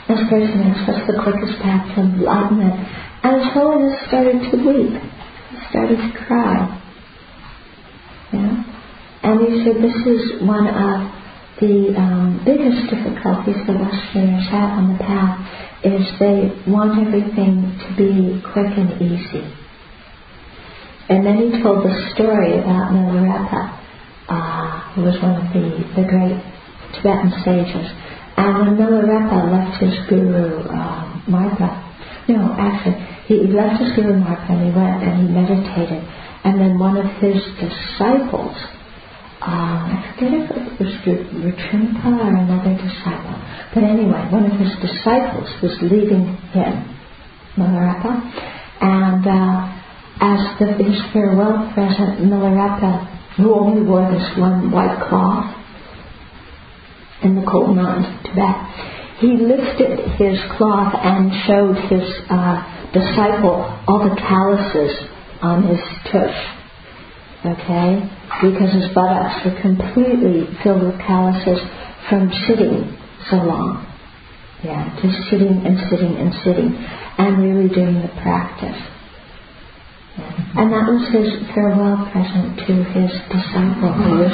person 0.06 0.60
asked, 0.62 0.88
what's 0.88 1.06
the 1.06 1.22
quickest 1.22 1.60
path 1.62 1.94
to 1.94 2.00
enlightenment? 2.02 2.74
And 3.22 3.42
Holiness 3.52 3.98
started 4.08 4.50
to 4.50 4.56
weep, 4.58 5.00
started 5.70 5.96
to 5.96 6.10
cry. 6.26 6.80
Yeah? 8.32 8.64
And 9.22 9.40
he 9.40 9.64
said 9.64 9.82
this 9.82 9.96
is 10.06 10.42
one 10.42 10.66
of 10.66 11.13
the 11.60 11.94
um, 11.96 12.42
biggest 12.44 12.90
difficulties 12.90 13.56
the 13.66 13.78
Westerners 13.78 14.48
have 14.50 14.78
on 14.78 14.92
the 14.92 14.98
path 14.98 15.38
is 15.84 16.02
they 16.18 16.50
want 16.66 16.98
everything 16.98 17.78
to 17.78 17.88
be 17.94 18.42
quick 18.52 18.72
and 18.74 18.90
easy. 19.00 19.44
and 21.08 21.24
then 21.24 21.36
he 21.36 21.62
told 21.62 21.84
the 21.84 21.94
story 22.14 22.58
about 22.58 22.90
Milarepa, 22.90 23.62
uh, 24.28 24.80
who 24.94 25.02
was 25.02 25.20
one 25.22 25.36
of 25.36 25.52
the, 25.52 25.84
the 25.94 26.08
great 26.08 26.40
Tibetan 26.96 27.30
sages. 27.44 27.86
And 28.36 28.58
when 28.58 28.70
Milarepa 28.80 29.52
left 29.52 29.82
his 29.82 29.94
guru, 30.08 30.64
uh, 30.66 31.20
Marpa, 31.28 31.84
no, 32.28 32.56
actually, 32.58 32.98
he 33.26 33.46
left 33.52 33.80
his 33.80 33.94
guru 33.94 34.18
Marpa 34.18 34.50
and 34.50 34.64
he 34.64 34.70
went 34.74 35.02
and 35.04 35.14
he 35.22 35.28
meditated. 35.28 36.02
And 36.44 36.60
then 36.60 36.78
one 36.78 36.96
of 36.96 37.06
his 37.20 37.38
disciples, 37.60 38.56
uh, 39.44 39.92
I 39.92 40.14
forget 40.16 40.32
if 40.32 40.56
it 40.56 40.80
was 40.80 40.92
Ritrimpa 41.04 42.16
or 42.16 42.32
another 42.32 42.80
disciple, 42.80 43.36
but 43.74 43.84
anyway, 43.84 44.24
one 44.32 44.48
of 44.48 44.56
his 44.58 44.72
disciples 44.80 45.52
was 45.60 45.76
leaving 45.82 46.32
him, 46.56 46.96
Milarepa, 47.56 48.24
and 48.80 49.26
uh, 49.26 49.84
as 50.24 50.40
the, 50.58 50.82
his 50.82 50.96
farewell 51.12 51.70
present, 51.74 52.24
Milarepa, 52.24 53.36
who 53.36 53.52
only 53.52 53.82
wore 53.82 54.10
this 54.10 54.38
one 54.38 54.70
white 54.70 54.96
cloth 55.08 55.54
in 57.22 57.34
the 57.34 57.44
cold 57.44 57.76
mountains 57.76 58.06
of 58.16 58.24
Tibet, 58.24 58.56
he 59.20 59.36
lifted 59.36 60.08
his 60.16 60.40
cloth 60.56 60.94
and 60.96 61.30
showed 61.46 61.76
his 61.92 62.08
uh, 62.30 62.64
disciple 62.92 63.60
all 63.86 64.08
the 64.08 64.16
calluses 64.16 65.06
on 65.42 65.68
his 65.68 65.80
tush. 66.10 66.63
Okay? 67.44 68.00
Because 68.42 68.72
his 68.72 68.88
buttocks 68.94 69.44
were 69.44 69.60
completely 69.60 70.48
filled 70.62 70.82
with 70.82 70.98
calluses 71.00 71.60
from 72.08 72.30
sitting 72.48 72.96
so 73.30 73.36
long. 73.36 73.84
Yeah, 74.64 74.96
just 75.02 75.28
sitting 75.28 75.60
and 75.64 75.76
sitting 75.90 76.16
and 76.16 76.32
sitting 76.44 76.72
and 77.18 77.42
really 77.42 77.68
doing 77.68 78.00
the 78.00 78.08
practice. 78.22 78.80
And 80.56 80.72
that 80.72 80.86
was 80.86 81.02
his 81.12 81.28
farewell 81.52 82.08
present 82.12 82.56
to 82.64 82.72
his 82.94 83.10
disciple 83.28 83.92
who 83.92 84.22
was 84.22 84.32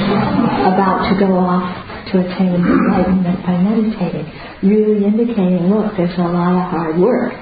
about 0.70 1.08
to 1.10 1.18
go 1.18 1.32
off 1.34 1.72
to 2.12 2.20
attain 2.20 2.54
enlightenment 2.54 3.40
by 3.42 3.56
meditating, 3.56 4.28
really 4.62 5.04
indicating, 5.04 5.72
look, 5.72 5.96
there's 5.96 6.16
a 6.18 6.28
lot 6.28 6.52
of 6.52 6.70
hard 6.70 6.98
work, 6.98 7.32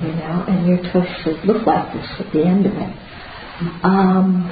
you 0.00 0.14
know, 0.14 0.44
and 0.48 0.66
your 0.68 0.78
tush 0.92 1.10
should 1.22 1.44
look 1.44 1.66
like 1.66 1.92
this 1.92 2.06
at 2.20 2.32
the 2.32 2.44
end 2.44 2.66
of 2.66 2.72
it. 2.72 2.92
Um, 3.82 4.46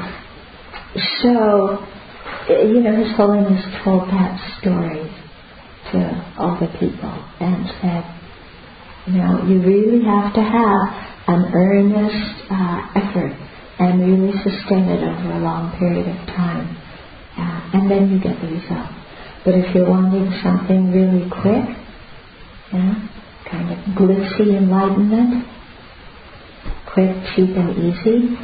so, 0.94 1.86
you 2.48 2.80
know, 2.80 3.04
His 3.04 3.14
Holiness 3.16 3.64
told 3.84 4.08
that 4.08 4.58
story 4.58 5.06
to 5.92 6.34
all 6.38 6.58
the 6.58 6.66
people 6.78 7.14
and 7.40 7.66
said, 7.80 8.04
you 9.06 9.14
know, 9.22 9.46
you 9.46 9.60
really 9.62 10.04
have 10.04 10.34
to 10.34 10.42
have 10.42 11.10
an 11.28 11.52
earnest 11.54 12.50
uh, 12.50 12.80
effort 12.96 13.36
and 13.78 14.00
really 14.00 14.32
sustain 14.42 14.84
it 14.90 15.02
over 15.02 15.32
a 15.32 15.40
long 15.40 15.76
period 15.78 16.08
of 16.08 16.26
time. 16.26 16.76
Uh, 17.38 17.70
and 17.74 17.90
then 17.90 18.10
you 18.10 18.20
get 18.20 18.40
the 18.40 18.48
result. 18.48 18.90
But 19.44 19.54
if 19.54 19.74
you're 19.74 19.88
wanting 19.88 20.30
something 20.42 20.90
really 20.92 21.30
quick, 21.30 21.76
yeah, 22.72 23.08
kind 23.50 23.70
of 23.70 23.78
glitzy 23.94 24.58
enlightenment, 24.58 25.46
quick, 26.92 27.16
cheap, 27.34 27.56
and 27.56 27.70
easy, 27.78 28.36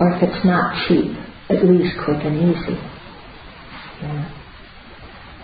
or 0.00 0.12
if 0.16 0.22
it's 0.22 0.44
not 0.44 0.88
cheap, 0.88 1.25
at 1.50 1.64
least 1.64 1.94
quick 2.04 2.22
and 2.24 2.36
easy. 2.50 2.78
Yeah. 4.02 4.32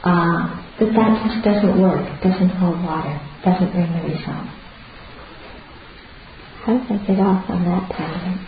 Uh, 0.02 0.62
but 0.78 0.92
that 0.94 1.10
just 1.26 1.44
doesn't 1.44 1.80
work. 1.80 2.02
It 2.02 2.22
doesn't 2.26 2.50
hold 2.58 2.82
water. 2.82 3.14
It 3.14 3.44
doesn't 3.44 3.70
bring 3.72 3.92
the 3.92 4.02
result. 4.02 4.48
How 6.64 6.78
did 6.78 6.90
I 6.90 7.06
get 7.06 7.20
off 7.20 7.50
on 7.50 7.64
that 7.64 7.90
tangent? 7.90 8.40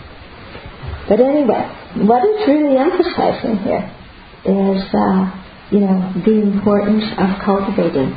But 1.08 1.20
anyway, 1.20 1.62
what 2.06 2.22
it's 2.24 2.48
really 2.48 2.76
emphasizing 2.76 3.58
here 3.58 3.86
is, 4.46 4.82
uh, 4.94 5.30
you 5.70 5.80
know, 5.80 6.12
the 6.24 6.42
importance 6.42 7.04
of 7.18 7.42
cultivating 7.44 8.14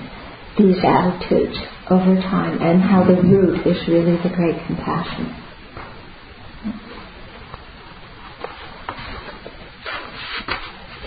these 0.58 0.78
attitudes 0.84 1.58
over 1.90 2.16
time 2.16 2.62
and 2.62 2.82
how 2.82 3.04
the 3.04 3.22
root 3.22 3.66
is 3.68 3.88
really 3.88 4.18
the 4.24 4.30
great 4.34 4.58
compassion. 4.66 5.47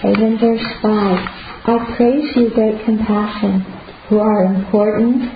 Okay, 0.00 0.18
then 0.18 0.38
verse 0.38 0.66
5. 0.82 0.90
I 1.62 1.94
praise 1.96 2.36
you, 2.36 2.50
great 2.50 2.84
compassion, 2.84 3.60
who 4.08 4.18
are 4.18 4.44
important 4.44 5.30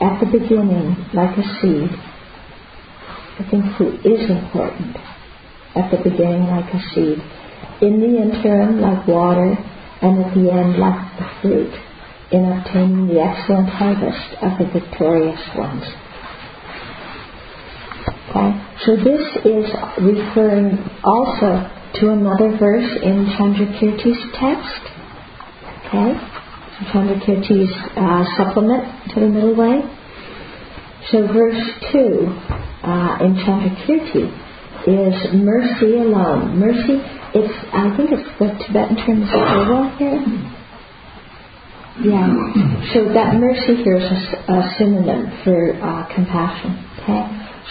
at 0.00 0.18
the 0.20 0.26
beginning 0.26 0.96
like 1.14 1.36
a 1.38 1.44
seed 1.60 1.90
I 3.38 3.44
think 3.50 3.64
who 3.76 3.92
is 4.00 4.30
important 4.30 4.96
at 5.74 5.90
the 5.90 5.98
beginning 5.98 6.46
like 6.48 6.72
a 6.72 6.80
seed, 6.94 7.20
in 7.82 8.00
the 8.00 8.16
interim 8.16 8.80
like 8.80 9.06
water, 9.06 9.52
and 10.00 10.24
at 10.24 10.34
the 10.34 10.50
end 10.50 10.78
like 10.78 11.18
the 11.18 11.28
fruit, 11.42 11.74
in 12.32 12.44
obtaining 12.46 13.08
the 13.08 13.20
excellent 13.20 13.68
harvest 13.68 14.42
of 14.42 14.56
the 14.58 14.64
victorious 14.72 15.40
ones. 15.54 15.84
Okay? 18.30 18.56
So 18.86 18.96
this 18.96 19.20
is 19.44 19.68
referring 20.00 20.78
also 21.04 21.70
to 22.00 22.10
another 22.10 22.56
verse 22.58 22.90
in 23.02 23.26
Chandrakirti's 23.36 24.20
text. 24.36 24.82
Okay? 25.86 26.12
Chandrakirti's 26.92 27.72
uh, 27.96 28.24
supplement 28.36 28.84
to 29.14 29.20
the 29.20 29.28
middle 29.28 29.54
way. 29.56 29.80
So 31.10 31.26
verse 31.26 31.62
2 31.92 31.98
uh, 32.82 33.18
in 33.22 33.34
Chandrakirti 33.40 34.26
is 34.86 35.34
mercy 35.34 35.98
alone. 35.98 36.58
Mercy, 36.58 37.00
it's 37.34 37.54
I 37.72 37.96
think 37.96 38.10
it's 38.12 38.28
the 38.38 38.52
Tibetan 38.66 38.96
term 38.96 39.22
is 39.22 39.28
tsewa 39.28 39.96
here. 39.98 40.20
Yeah. 42.04 42.28
So 42.92 43.08
that 43.14 43.40
mercy 43.40 43.82
here 43.82 43.96
is 43.96 44.04
a, 44.04 44.52
a 44.52 44.74
synonym 44.78 45.32
for 45.42 45.74
uh, 45.80 46.14
compassion. 46.14 46.76
Okay. 47.00 47.24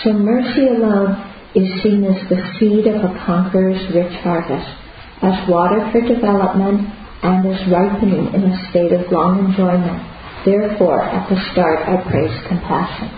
So 0.04 0.14
mercy 0.14 0.68
alone 0.68 1.35
is 1.56 1.82
seen 1.82 2.04
as 2.04 2.20
the 2.28 2.40
seed 2.60 2.86
of 2.88 3.00
a 3.00 3.16
conqueror's 3.26 3.80
rich 3.96 4.14
harvest, 4.20 4.68
as 5.24 5.48
water 5.48 5.88
for 5.92 6.02
development, 6.02 6.84
and 7.24 7.48
as 7.48 7.60
ripening 7.72 8.34
in 8.36 8.44
a 8.52 8.70
state 8.70 8.92
of 8.92 9.10
long 9.12 9.40
enjoyment. 9.48 10.04
Therefore, 10.44 11.02
at 11.02 11.30
the 11.30 11.40
start, 11.52 11.88
I 11.88 11.98
praise 12.06 12.36
compassion. 12.48 13.10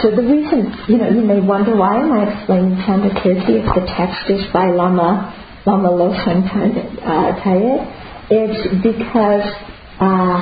So 0.00 0.10
the 0.10 0.22
reason, 0.22 0.72
you 0.88 0.98
know, 0.98 1.08
you 1.08 1.22
may 1.22 1.40
wonder 1.40 1.74
why 1.76 1.98
am 1.98 2.12
I 2.12 2.30
explaining 2.30 2.76
Chandrakirti 2.84 3.60
if 3.60 3.66
the 3.74 3.84
text 3.96 4.30
is 4.30 4.44
by 4.52 4.70
Lama, 4.70 5.34
Lama 5.66 5.90
Losang 5.90 6.46
uh, 6.46 7.32
It's 8.30 8.62
because 8.82 9.46
uh, 10.00 10.38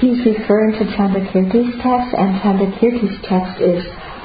he's 0.00 0.24
referring 0.24 0.72
to 0.78 0.84
Chandrakirti's 0.96 1.82
text, 1.82 2.10
and 2.16 2.40
Chandrakirti's 2.40 3.16
text 3.28 3.60
is 3.60 3.84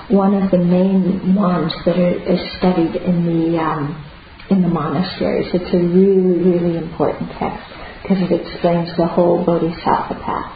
one 0.10 0.34
of 0.34 0.50
the 0.52 0.58
main 0.58 1.36
ones 1.36 1.72
that 1.86 1.98
are, 1.98 2.18
is 2.34 2.42
studied 2.58 2.96
in 2.98 3.26
the 3.26 3.58
um, 3.60 4.06
in 4.50 4.62
the 4.62 4.68
monasteries. 4.68 5.48
It's 5.54 5.74
a 5.74 5.78
really, 5.78 6.42
really 6.42 6.78
important 6.78 7.30
text 7.38 7.62
because 8.02 8.18
it 8.26 8.34
explains 8.34 8.90
the 8.98 9.06
whole 9.06 9.46
Bodhisattva 9.46 10.18
path. 10.26 10.50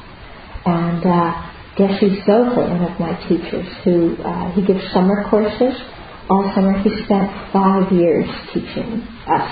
And 0.66 1.06
uh, 1.06 1.54
Geshe 1.78 2.26
Sopa, 2.26 2.58
one 2.70 2.82
of 2.82 3.00
my 3.00 3.14
teachers, 3.30 3.68
who 3.84 4.18
uh, 4.24 4.52
he 4.54 4.66
gives 4.66 4.82
summer 4.92 5.30
courses. 5.30 5.78
All 6.30 6.50
summer, 6.56 6.74
he 6.82 6.90
spent 7.06 7.30
five 7.52 7.92
years 7.92 8.26
teaching 8.54 9.06
us. 9.28 9.50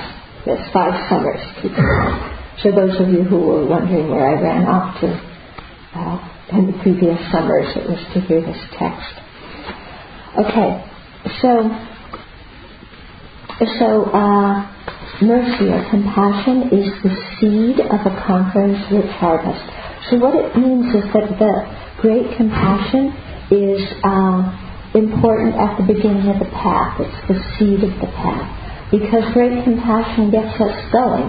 Yes, 0.47 0.65
five 0.73 0.97
summers 1.09 1.41
teaching 1.61 1.77
us. 1.77 2.61
So 2.63 2.71
those 2.71 2.99
of 2.99 3.09
you 3.09 3.23
who 3.23 3.37
were 3.37 3.65
wondering 3.67 4.09
where 4.09 4.25
I 4.25 4.41
ran 4.41 4.65
off 4.65 4.99
to 5.01 5.07
uh, 5.93 6.57
in 6.57 6.67
the 6.67 6.77
previous 6.81 7.19
summers, 7.31 7.67
it 7.75 7.89
was 7.89 7.99
to 8.13 8.21
hear 8.21 8.41
this 8.41 8.57
text. 8.79 9.30
Okay, 10.31 10.79
so 11.41 11.69
so 13.77 14.05
uh, 14.15 14.63
mercy 15.21 15.67
or 15.67 15.83
compassion 15.89 16.71
is 16.71 16.87
the 17.03 17.13
seed 17.35 17.79
of 17.81 17.99
a 18.07 18.23
conqueror's 18.25 18.79
rich 18.91 19.11
harvest. 19.19 19.59
So 20.09 20.17
what 20.17 20.33
it 20.33 20.55
means 20.55 20.87
is 20.95 21.03
that 21.11 21.35
the 21.37 21.53
great 21.99 22.37
compassion 22.37 23.11
is 23.51 23.81
uh, 24.07 24.39
important 24.95 25.55
at 25.55 25.75
the 25.77 25.83
beginning 25.83 26.27
of 26.29 26.39
the 26.39 26.49
path. 26.55 26.99
It's 27.01 27.27
the 27.27 27.37
seed 27.59 27.83
of 27.83 27.93
the 27.99 28.07
path. 28.15 28.47
Because 28.89 29.23
great 29.33 29.63
compassion 29.63 30.31
gets 30.31 30.55
us 30.59 30.91
going. 30.91 31.27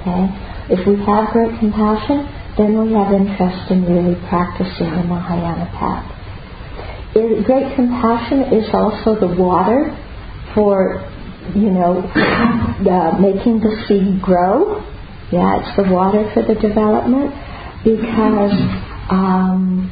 Okay? 0.00 0.24
If 0.68 0.86
we 0.86 0.96
have 1.04 1.32
great 1.32 1.58
compassion, 1.60 2.28
then 2.58 2.76
we 2.76 2.92
have 2.92 3.12
interest 3.12 3.70
in 3.70 3.84
really 3.84 4.16
practicing 4.28 4.90
the 4.90 5.04
Mahayana 5.04 5.66
path. 5.72 6.15
Great 7.16 7.74
compassion 7.74 8.42
is 8.52 8.68
also 8.74 9.18
the 9.18 9.40
water 9.40 9.96
for, 10.54 11.00
you 11.54 11.70
know, 11.70 12.00
uh, 12.00 13.18
making 13.18 13.60
the 13.60 13.84
seed 13.88 14.20
grow. 14.20 14.84
Yeah, 15.32 15.60
it's 15.60 15.76
the 15.76 15.90
water 15.90 16.30
for 16.34 16.42
the 16.42 16.54
development 16.54 17.32
because 17.82 18.52
um, 19.08 19.90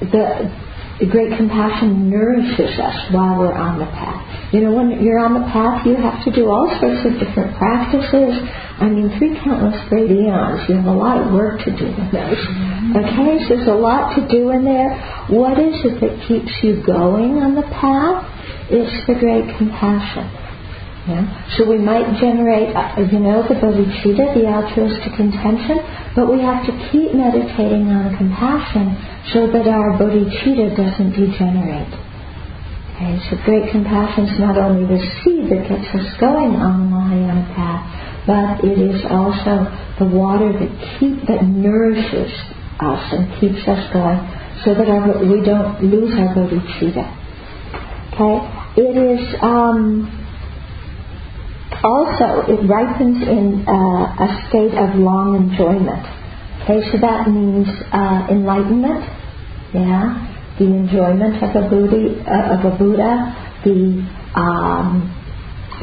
the 0.00 0.61
great 1.10 1.36
compassion 1.36 2.10
nourishes 2.10 2.78
us 2.78 2.96
while 3.10 3.38
we're 3.38 3.54
on 3.54 3.78
the 3.78 3.86
path. 3.86 4.20
You 4.52 4.60
know, 4.60 4.72
when 4.76 5.02
you're 5.02 5.18
on 5.18 5.34
the 5.34 5.46
path, 5.48 5.86
you 5.86 5.96
have 5.96 6.22
to 6.24 6.30
do 6.30 6.50
all 6.50 6.68
sorts 6.78 7.00
of 7.08 7.16
different 7.18 7.56
practices. 7.56 8.36
I 8.78 8.88
mean, 8.88 9.08
three 9.18 9.32
countless 9.42 9.76
great 9.88 10.10
eons. 10.10 10.68
You 10.68 10.76
have 10.76 10.86
a 10.86 10.92
lot 10.92 11.16
of 11.16 11.32
work 11.32 11.64
to 11.64 11.72
do 11.72 11.86
in 11.88 12.06
those. 12.12 12.36
Mm-hmm. 12.36 12.96
Okay, 13.00 13.48
so 13.48 13.56
there's 13.56 13.68
a 13.68 13.80
lot 13.80 14.14
to 14.16 14.28
do 14.28 14.50
in 14.50 14.64
there. 14.64 14.92
What 15.32 15.58
is 15.58 15.80
it 15.88 16.00
that 16.04 16.14
keeps 16.28 16.52
you 16.62 16.84
going 16.84 17.40
on 17.40 17.54
the 17.54 17.66
path? 17.72 18.28
It's 18.68 18.92
the 19.06 19.14
great 19.14 19.48
compassion. 19.56 20.41
Yeah? 21.08 21.26
So 21.58 21.66
we 21.66 21.78
might 21.78 22.06
generate, 22.20 22.70
uh, 22.76 22.94
you 23.10 23.18
know, 23.18 23.42
the 23.42 23.58
bodhicitta, 23.58 24.38
the 24.38 24.46
altruistic 24.46 25.18
intention, 25.18 25.82
but 26.14 26.30
we 26.30 26.40
have 26.42 26.64
to 26.66 26.72
keep 26.90 27.10
meditating 27.14 27.90
on 27.90 28.14
compassion 28.16 28.94
so 29.34 29.50
that 29.50 29.66
our 29.66 29.98
bodhicitta 29.98 30.76
doesn't 30.78 31.10
degenerate. 31.18 31.90
Okay, 32.94 33.18
so 33.26 33.36
great 33.42 33.72
compassion 33.72 34.30
is 34.30 34.38
not 34.38 34.56
only 34.56 34.86
the 34.86 35.02
seed 35.02 35.50
that 35.50 35.66
gets 35.66 35.90
us 35.90 36.06
going 36.20 36.54
on 36.54 36.86
the 36.86 36.88
Mahayana 36.94 37.50
path, 37.56 37.82
but 38.22 38.62
it 38.62 38.78
is 38.78 39.02
also 39.10 39.66
the 39.98 40.06
water 40.06 40.52
that 40.54 40.70
keep 41.00 41.18
that 41.26 41.42
nourishes 41.42 42.30
us 42.78 43.02
and 43.10 43.26
keeps 43.40 43.66
us 43.66 43.92
going, 43.92 44.22
so 44.62 44.70
that 44.74 44.86
our, 44.86 45.18
we 45.18 45.42
don't 45.42 45.82
lose 45.82 46.14
our 46.14 46.30
bodhicitta. 46.30 47.10
Okay, 48.14 48.38
it 48.76 48.94
is. 48.94 49.34
Um, 49.42 50.21
also, 51.84 52.46
it 52.46 52.62
ripens 52.68 53.22
in 53.26 53.64
uh, 53.66 54.26
a 54.26 54.28
state 54.48 54.74
of 54.78 54.94
long 54.94 55.36
enjoyment. 55.36 56.06
Okay, 56.62 56.80
so 56.92 56.98
that 56.98 57.28
means 57.28 57.66
uh, 57.90 58.26
enlightenment, 58.30 59.02
yeah, 59.74 60.14
the 60.58 60.66
enjoyment 60.66 61.42
of 61.42 61.50
a 61.58 61.68
Buddha, 61.68 62.22
uh, 62.22 62.54
of 62.54 62.72
a 62.72 62.78
Buddha, 62.78 63.34
the 63.64 63.98
um, 64.38 65.10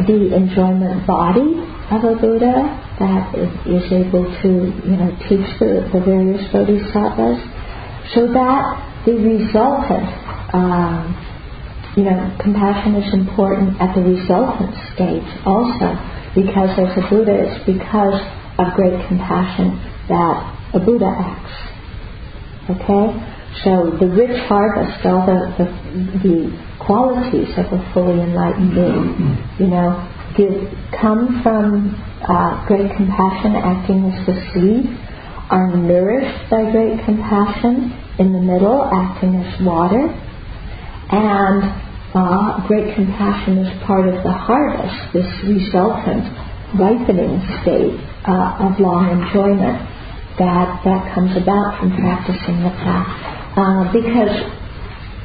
the 0.07 0.33
enjoyment 0.33 1.05
body 1.05 1.59
of 1.91 2.03
a 2.05 2.15
Buddha 2.15 2.63
that 2.99 3.35
is, 3.35 3.51
is 3.67 3.91
able 3.91 4.23
to, 4.41 4.49
you 4.87 4.95
know, 4.95 5.11
teach 5.27 5.47
the, 5.59 5.83
the 5.91 5.99
various 5.99 6.47
bodhisattvas, 6.53 7.43
so 8.15 8.31
that 8.31 8.63
the 9.05 9.15
resultant 9.19 10.07
um, 10.53 11.11
you 11.99 12.05
know, 12.05 12.31
compassion 12.39 12.95
is 12.95 13.13
important 13.13 13.75
at 13.81 13.93
the 13.93 13.99
resultant 13.99 14.71
stage 14.95 15.27
also, 15.43 15.99
because 16.31 16.71
as 16.79 16.95
a 16.95 17.03
Buddha, 17.11 17.35
it's 17.43 17.59
because 17.67 18.23
of 18.55 18.71
great 18.79 18.95
compassion 19.11 19.75
that 20.07 20.39
a 20.73 20.79
Buddha 20.79 21.11
acts. 21.11 21.59
Okay? 22.71 23.03
So 23.67 23.99
the 23.99 24.07
rich 24.07 24.39
harvest, 24.47 25.05
all 25.05 25.27
the, 25.27 25.51
the, 25.59 25.67
the 26.23 26.37
qualities 26.79 27.51
of 27.59 27.67
a 27.67 27.91
fully 27.91 28.21
enlightened 28.23 28.71
being, 28.71 29.35
you 29.59 29.67
know, 29.67 29.99
give, 30.37 30.55
come 30.95 31.43
from 31.43 31.99
uh, 32.23 32.65
great 32.65 32.95
compassion 32.95 33.59
acting 33.59 34.07
as 34.07 34.25
the 34.25 34.39
seed, 34.53 34.87
are 35.51 35.75
nourished 35.75 36.49
by 36.49 36.63
great 36.71 37.03
compassion 37.03 37.91
in 38.19 38.31
the 38.31 38.39
middle, 38.39 38.87
acting 38.87 39.35
as 39.35 39.65
water, 39.65 40.07
and 41.11 41.88
uh, 42.13 42.65
great 42.67 42.95
compassion 42.95 43.59
is 43.59 43.69
part 43.85 44.07
of 44.09 44.23
the 44.23 44.33
harvest, 44.33 45.13
this 45.13 45.29
resultant 45.45 46.25
ripening 46.73 47.37
state 47.61 47.97
uh, 48.25 48.65
of 48.65 48.79
long 48.79 49.09
enjoyment 49.13 49.77
that, 50.37 50.81
that 50.85 51.01
comes 51.13 51.35
about 51.37 51.77
from 51.77 51.93
practicing 51.97 52.65
the 52.65 52.73
path. 52.81 53.09
Uh, 53.57 53.91
because, 53.93 54.33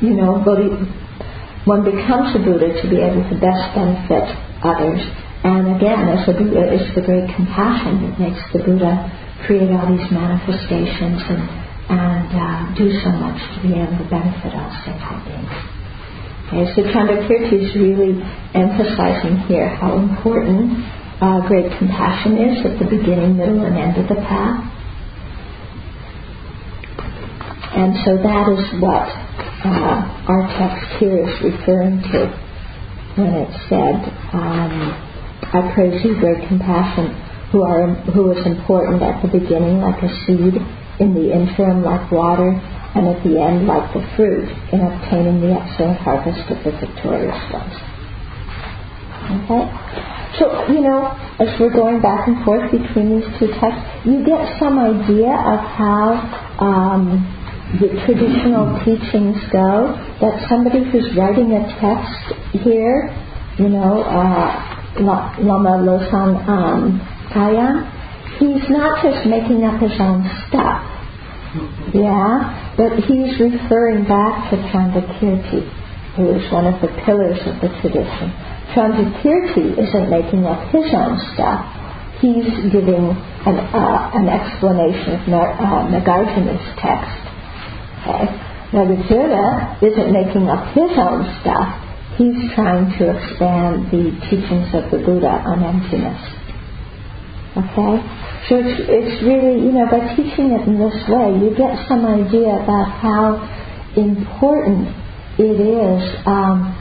you 0.01 0.13
know, 0.13 0.41
one 1.65 1.85
becomes 1.85 2.37
a 2.37 2.41
Buddha 2.41 2.69
to 2.83 2.85
be 2.89 3.01
able 3.01 3.25
to 3.33 3.37
best 3.41 3.65
benefit 3.73 4.29
others. 4.61 5.01
And 5.45 5.77
again, 5.77 6.09
as 6.09 6.29
a 6.29 6.33
Buddha, 6.33 6.69
it's 6.69 6.95
the 6.95 7.05
great 7.05 7.29
compassion 7.37 8.05
that 8.05 8.21
makes 8.21 8.41
the 8.53 8.61
Buddha 8.61 9.09
create 9.47 9.71
all 9.73 9.89
these 9.89 10.09
manifestations 10.13 11.21
and, 11.33 11.45
and 11.93 12.29
uh, 12.33 12.75
do 12.77 12.93
so 13.01 13.11
much 13.13 13.41
to 13.57 13.69
be 13.69 13.73
able 13.77 13.97
to 13.97 14.09
benefit 14.09 14.53
all 14.53 14.73
sentient 14.85 15.25
beings. 15.25 15.74
Okay, 16.55 16.71
so 16.77 16.83
Chandrakirti 16.87 17.67
is 17.67 17.75
really 17.75 18.15
emphasizing 18.55 19.43
here 19.51 19.75
how 19.75 19.99
important 19.99 20.71
uh, 21.21 21.43
great 21.49 21.67
compassion 21.79 22.39
is 22.39 22.65
at 22.65 22.79
the 22.79 22.87
beginning, 22.87 23.37
middle, 23.37 23.65
and 23.67 23.75
end 23.75 23.99
of 23.99 24.07
the 24.07 24.15
path. 24.23 24.63
And 27.75 27.91
so 28.07 28.15
that 28.23 28.47
is 28.55 28.63
what 28.79 29.11
uh, 29.67 30.31
our 30.31 30.47
text 30.55 30.95
here 31.03 31.27
is 31.27 31.35
referring 31.43 31.99
to 32.15 32.31
when 33.19 33.35
it 33.35 33.51
said, 33.67 33.99
um, 34.31 34.95
I 35.51 35.75
praise 35.75 36.05
you, 36.05 36.15
great 36.21 36.47
compassion, 36.47 37.19
who, 37.51 37.65
are, 37.65 37.95
who 38.15 38.31
is 38.31 38.47
important 38.47 39.03
at 39.03 39.21
the 39.23 39.29
beginning 39.41 39.81
like 39.81 40.01
a 40.05 40.11
seed, 40.23 40.55
in 41.01 41.15
the 41.15 41.35
interim 41.35 41.83
like 41.83 42.13
water, 42.13 42.55
and 42.95 43.09
at 43.09 43.19
the 43.27 43.35
end 43.43 43.67
like 43.67 43.93
the 43.93 44.03
fruit 44.15 44.47
in 44.73 44.81
obtaining 44.81 45.41
the 45.43 45.51
excellent 45.51 45.99
harvest 45.99 46.47
of 46.51 46.59
the 46.63 46.71
victorious 46.79 47.43
ones. 47.51 47.75
Okay? 49.35 49.65
So, 50.39 50.67
you 50.71 50.81
know, 50.81 51.11
as 51.39 51.49
we're 51.59 51.73
going 51.73 52.01
back 52.01 52.27
and 52.29 52.45
forth 52.45 52.71
between 52.71 53.21
these 53.21 53.29
two 53.39 53.49
texts, 53.59 53.83
you 54.05 54.25
get 54.25 54.59
some 54.59 54.79
idea 54.79 55.31
of 55.31 55.59
how 55.75 56.23
um, 56.59 57.23
the 57.81 57.89
traditional 58.07 58.79
teachings 58.85 59.39
go. 59.51 59.95
That 60.21 60.47
somebody 60.49 60.83
who's 60.91 61.17
writing 61.17 61.53
a 61.55 61.63
text 61.79 62.63
here, 62.63 63.11
you 63.59 63.69
know, 63.69 64.03
uh, 64.03 65.01
Lama 65.01 65.83
Losang 65.83 66.49
um, 66.49 67.01
Kaya, 67.33 67.91
he's 68.39 68.71
not 68.71 69.03
just 69.03 69.27
making 69.27 69.65
up 69.65 69.81
his 69.81 69.95
own 69.99 70.23
stuff 70.49 70.94
yeah, 71.95 72.75
but 72.77 72.99
he's 73.07 73.39
referring 73.39 74.05
back 74.05 74.51
to 74.51 74.57
Chandrakirti, 74.75 75.63
who 76.17 76.35
is 76.35 76.51
one 76.51 76.67
of 76.67 76.81
the 76.81 76.89
pillars 77.07 77.39
of 77.47 77.61
the 77.63 77.71
tradition. 77.81 78.35
Chandrakirti 78.75 79.79
isn't 79.79 80.11
making 80.11 80.47
up 80.47 80.67
his 80.75 80.87
own 80.95 81.15
stuff. 81.35 81.63
He's 82.21 82.47
giving 82.73 83.15
an, 83.47 83.57
uh, 83.71 84.11
an 84.15 84.29
explanation 84.29 85.31
of 85.31 85.47
uh, 85.61 85.87
Nagarjuna's 85.95 86.67
text. 86.81 87.23
Okay? 88.03 88.27
Nagarjuna 88.73 89.83
isn't 89.83 90.11
making 90.13 90.49
up 90.49 90.75
his 90.75 90.91
own 90.99 91.23
stuff. 91.41 91.81
He's 92.19 92.51
trying 92.55 92.91
to 92.99 93.15
expand 93.15 93.91
the 93.91 94.11
teachings 94.31 94.75
of 94.75 94.91
the 94.91 94.99
Buddha 94.99 95.43
on 95.47 95.63
emptiness. 95.63 96.44
Okay? 97.57 97.95
So 98.49 98.59
it's, 98.59 98.81
it's 98.91 99.23
really, 99.23 99.63
you 99.63 99.73
know, 99.73 99.87
by 99.87 100.15
teaching 100.15 100.51
it 100.53 100.67
in 100.67 100.79
this 100.79 100.99
way, 101.09 101.39
you 101.39 101.55
get 101.57 101.87
some 101.89 102.05
idea 102.05 102.61
about 102.63 102.91
how 102.99 103.39
important 103.97 104.91
it 105.39 105.59
is, 105.59 106.03
um, 106.27 106.75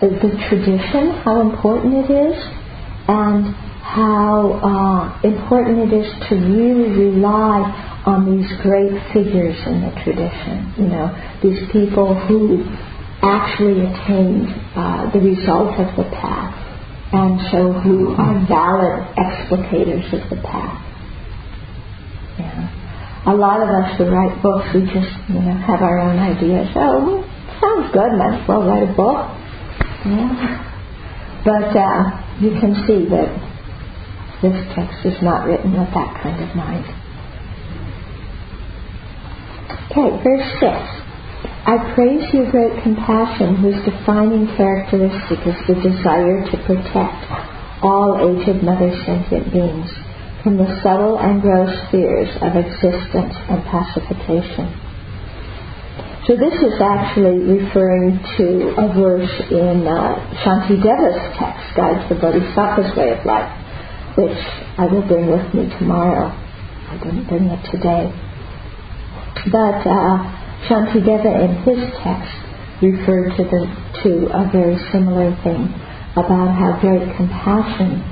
the 0.00 0.32
tradition, 0.48 1.10
how 1.22 1.40
important 1.40 2.06
it 2.06 2.10
is, 2.10 2.36
and 3.08 3.54
how 3.82 4.58
uh, 4.62 5.26
important 5.26 5.92
it 5.92 5.92
is 5.92 6.06
to 6.28 6.34
really 6.34 6.90
rely 7.12 7.60
on 8.06 8.26
these 8.26 8.50
great 8.62 8.94
figures 9.12 9.58
in 9.66 9.82
the 9.82 9.92
tradition. 10.02 10.72
You 10.78 10.88
know, 10.88 11.10
these 11.42 11.70
people 11.70 12.14
who 12.26 12.64
actually 13.22 13.86
attained 13.86 14.48
uh, 14.74 15.10
the 15.12 15.20
result 15.20 15.78
of 15.78 15.94
the 15.96 16.04
path, 16.10 16.61
and 17.12 17.40
so 17.52 17.72
who 17.72 18.14
are 18.16 18.40
valid 18.48 19.04
explicators 19.20 20.08
of 20.16 20.30
the 20.30 20.36
path. 20.42 20.80
Yeah. 22.38 23.32
A 23.32 23.34
lot 23.34 23.60
of 23.62 23.68
us 23.68 23.98
who 23.98 24.08
write 24.08 24.42
books, 24.42 24.66
we 24.74 24.80
just, 24.86 25.12
you 25.28 25.40
know, 25.40 25.54
have 25.68 25.82
our 25.82 25.98
own 25.98 26.18
ideas. 26.18 26.68
Oh, 26.74 27.22
sounds 27.60 27.92
good, 27.92 28.16
might 28.16 28.40
as 28.40 28.48
well 28.48 28.64
write 28.64 28.88
a 28.88 28.92
book. 28.96 29.28
Yeah. 30.06 30.68
But 31.44 31.76
uh, 31.76 32.02
you 32.40 32.50
can 32.58 32.74
see 32.86 33.04
that 33.10 33.28
this 34.40 34.56
text 34.74 35.04
is 35.04 35.22
not 35.22 35.46
written 35.46 35.72
with 35.72 35.92
that 35.94 36.18
kind 36.22 36.42
of 36.42 36.56
mind. 36.56 36.86
Okay, 39.90 40.22
verse 40.24 40.48
6. 40.60 41.01
I 41.64 41.94
praise 41.94 42.26
your 42.34 42.50
great 42.50 42.82
compassion, 42.82 43.54
whose 43.54 43.78
defining 43.84 44.50
characteristic 44.56 45.46
is 45.46 45.54
the 45.70 45.78
desire 45.78 46.42
to 46.42 46.56
protect 46.66 47.22
all 47.86 48.18
aged 48.18 48.64
mother 48.64 48.90
sentient 49.06 49.52
beings 49.52 49.86
from 50.42 50.56
the 50.58 50.66
subtle 50.82 51.18
and 51.22 51.40
gross 51.40 51.70
fears 51.90 52.34
of 52.42 52.58
existence 52.58 53.34
and 53.46 53.62
pacification. 53.70 54.74
So 56.26 56.34
this 56.34 56.54
is 56.54 56.82
actually 56.82 57.38
referring 57.38 58.18
to 58.38 58.74
a 58.82 58.86
verse 58.98 59.30
in 59.50 59.86
uh, 59.86 60.18
Shantideva's 60.42 61.38
text, 61.38 61.62
Guide 61.76 62.08
to 62.08 62.14
the 62.14 62.20
Bodhisattva's 62.20 62.90
Way 62.96 63.14
of 63.14 63.24
Life, 63.24 63.54
which 64.18 64.38
I 64.78 64.86
will 64.86 65.06
bring 65.06 65.30
with 65.30 65.54
me 65.54 65.70
tomorrow. 65.78 66.26
I 66.26 66.98
didn't 66.98 67.28
bring 67.28 67.46
it 67.46 67.70
today. 67.70 68.10
But 69.50 69.86
uh, 69.86 70.41
Shantideva 70.68 71.32
in 71.42 71.52
his 71.66 71.80
text 72.02 72.32
referred 72.82 73.34
to, 73.36 73.42
the, 73.44 73.62
to 74.02 74.10
a 74.30 74.50
very 74.50 74.78
similar 74.90 75.34
thing 75.42 75.70
about 76.14 76.54
how 76.54 76.78
great 76.80 77.02
compassion 77.16 78.02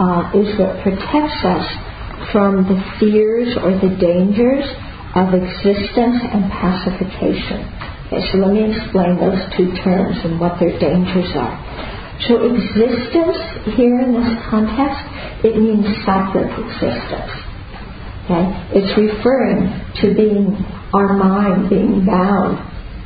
uh, 0.00 0.30
is 0.34 0.58
what 0.58 0.80
protects 0.82 1.40
us 1.44 1.66
from 2.32 2.64
the 2.66 2.78
fears 2.98 3.56
or 3.62 3.72
the 3.78 3.94
dangers 4.00 4.64
of 5.14 5.34
existence 5.34 6.22
and 6.30 6.50
pacification. 6.50 7.66
Okay, 8.06 8.22
so 8.30 8.38
let 8.38 8.54
me 8.54 8.70
explain 8.70 9.18
those 9.18 9.38
two 9.56 9.70
terms 9.82 10.16
and 10.24 10.38
what 10.38 10.58
their 10.58 10.78
dangers 10.78 11.30
are. 11.34 11.54
So 12.26 12.42
existence 12.42 13.38
here 13.76 14.00
in 14.02 14.12
this 14.12 14.34
context, 14.50 14.98
it 15.42 15.56
means 15.56 15.86
cyclic 16.04 16.50
existence. 16.58 17.32
Okay? 18.24 18.44
It's 18.76 18.92
referring 18.98 19.70
to 20.02 20.14
being 20.14 20.54
our 20.92 21.16
mind 21.16 21.70
being 21.70 22.04
bound 22.04 22.58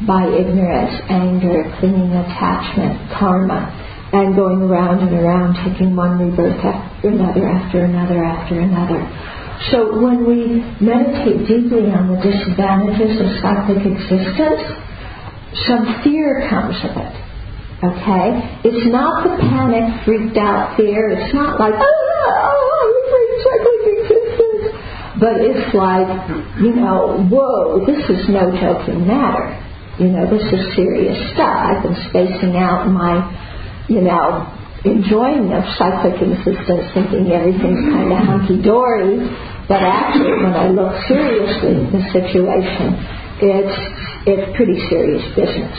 by 0.07 0.26
ignorance, 0.26 0.95
anger, 1.09 1.64
clinging 1.78 2.12
attachment, 2.12 2.99
karma, 3.16 3.70
and 4.12 4.37
going 4.37 4.62
around 4.62 5.01
and 5.01 5.12
around, 5.14 5.55
taking 5.64 5.97
one 5.97 6.18
rebirth 6.18 6.64
after 6.64 7.09
another, 7.09 7.47
after 7.49 7.85
another, 7.85 8.24
after 8.24 8.61
another. 8.61 9.01
So 9.70 10.01
when 10.03 10.26
we 10.26 10.62
meditate 10.80 11.47
deeply 11.47 11.91
on 11.91 12.11
the 12.11 12.18
disadvantages 12.20 13.20
of 13.20 13.28
cyclic 13.41 13.87
existence, 13.87 14.62
some 15.66 16.03
fear 16.03 16.47
comes 16.51 16.76
of 16.85 16.95
it. 16.99 17.14
Okay? 17.85 18.28
It's 18.64 18.87
not 18.91 19.24
the 19.24 19.37
panic, 19.39 20.05
freaked 20.05 20.37
out 20.37 20.76
fear. 20.76 21.11
It's 21.11 21.35
not 21.35 21.61
like, 21.61 21.74
oh, 21.76 22.54
But 25.25 25.41
it's 25.41 25.72
like, 25.72 26.05
you 26.61 26.77
know, 26.77 27.25
whoa, 27.33 27.81
this 27.89 27.97
is 28.12 28.29
no 28.29 28.53
joking 28.61 29.09
matter. 29.09 29.57
You 29.97 30.12
know, 30.12 30.29
this 30.29 30.45
is 30.53 30.61
serious 30.77 31.16
stuff. 31.33 31.49
I've 31.49 31.81
been 31.81 31.97
spacing 32.12 32.61
out 32.61 32.93
my, 32.93 33.25
you 33.89 34.05
know, 34.05 34.45
enjoying 34.85 35.49
the 35.49 35.64
cyclic 35.81 36.20
existence, 36.20 36.93
thinking 36.93 37.33
everything's 37.33 37.89
kind 37.89 38.12
of 38.12 38.20
hunky 38.20 38.61
dory. 38.61 39.25
But 39.64 39.81
actually, 39.81 40.45
when 40.45 40.53
I 40.53 40.68
look 40.68 40.93
seriously 41.09 41.72
at 41.72 41.89
the 41.89 42.03
situation, 42.12 42.93
it's 43.41 43.77
it's 44.29 44.45
pretty 44.61 44.77
serious 44.93 45.25
business. 45.33 45.72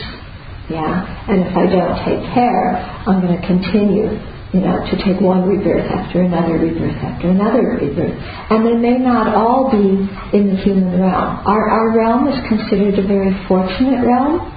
Yeah, 0.74 1.06
and 1.30 1.46
if 1.46 1.54
I 1.54 1.70
don't 1.70 1.94
take 2.02 2.34
care, 2.34 2.82
I'm 3.06 3.22
going 3.22 3.38
to 3.38 3.46
continue, 3.46 4.10
you 4.52 4.60
know, 4.60 4.78
to 4.78 4.94
take 5.02 5.20
one 5.20 5.48
rebirth 5.48 5.90
after 5.90 6.22
another 6.22 6.54
rebirth 6.54 6.96
after 7.02 7.30
another 7.30 7.78
rebirth, 7.82 8.14
and 8.50 8.64
they 8.64 8.74
may 8.74 8.98
not 8.98 9.34
all 9.34 9.70
be 9.70 10.06
in 10.36 10.54
the 10.54 10.56
human 10.62 11.00
realm. 11.00 11.42
Our 11.46 11.68
our 11.68 11.96
realm 11.96 12.28
is 12.28 12.38
considered 12.48 12.98
a 12.98 13.06
very 13.06 13.34
fortunate 13.48 14.06
realm 14.06 14.52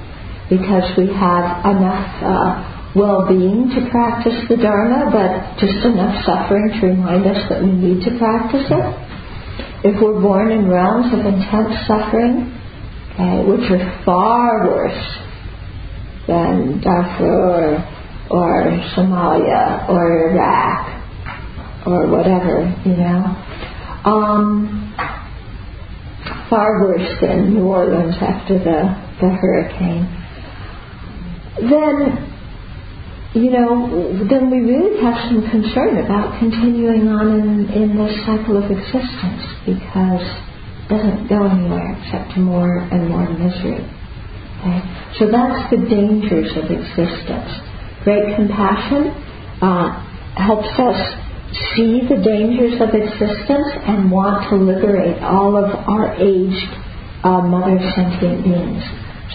because 0.50 0.86
we 0.98 1.08
have 1.14 1.66
enough. 1.66 2.24
Uh, 2.24 2.76
well-being 2.96 3.70
to 3.70 3.88
practice 3.92 4.34
the 4.50 4.58
Dharma, 4.58 5.14
but 5.14 5.60
just 5.62 5.86
enough 5.86 6.26
suffering 6.26 6.74
to 6.82 6.88
remind 6.88 7.24
us 7.28 7.38
that 7.48 7.62
we 7.62 7.72
need 7.72 8.04
to 8.04 8.18
practice 8.18 8.66
it. 8.66 9.10
If 9.86 10.02
we're 10.02 10.20
born 10.20 10.52
in 10.52 10.68
realms 10.68 11.14
of 11.14 11.20
intense 11.20 11.86
suffering, 11.86 12.50
okay, 13.14 13.46
which 13.46 13.70
are 13.70 14.02
far 14.04 14.68
worse 14.68 15.06
than 16.28 16.82
Darfur 16.82 17.99
or 18.30 18.64
Somalia 18.96 19.90
or 19.90 20.32
Iraq 20.32 21.00
or 21.88 22.08
whatever, 22.08 22.76
you 22.86 22.96
know. 22.98 23.24
Um, 24.06 24.96
far 26.50 26.82
worse 26.82 27.10
than 27.22 27.54
New 27.54 27.66
Orleans 27.66 28.16
after 28.22 28.58
the, 28.58 28.80
the 29.22 29.30
hurricane. 29.30 30.06
Then, 31.62 32.26
you 33.34 33.52
know, 33.52 34.26
then 34.28 34.50
we 34.50 34.58
really 34.60 35.02
have 35.02 35.30
some 35.30 35.50
concern 35.50 35.98
about 36.04 36.40
continuing 36.40 37.08
on 37.08 37.40
in, 37.40 37.70
in 37.70 37.98
this 37.98 38.16
cycle 38.26 38.58
of 38.58 38.70
existence 38.72 39.44
because 39.66 40.26
it 40.26 40.90
doesn't 40.90 41.28
go 41.30 41.46
anywhere 41.46 41.98
except 42.02 42.34
to 42.34 42.40
more 42.40 42.80
and 42.80 43.10
more 43.10 43.30
misery. 43.30 43.86
Okay? 44.62 44.82
So 45.20 45.30
that's 45.32 45.70
the 45.70 45.78
dangers 45.90 46.52
of 46.58 46.66
existence. 46.72 47.69
Great 48.04 48.36
compassion 48.36 49.12
uh, 49.62 49.88
helps 50.36 50.72
us 50.80 51.00
see 51.76 52.06
the 52.08 52.22
dangers 52.22 52.80
of 52.80 52.94
existence 52.94 53.70
and 53.90 54.12
want 54.12 54.48
to 54.50 54.56
liberate 54.56 55.22
all 55.24 55.58
of 55.58 55.68
our 55.90 56.14
aged 56.16 56.70
uh, 57.24 57.42
mother 57.42 57.78
sentient 57.96 58.44
beings. 58.44 58.84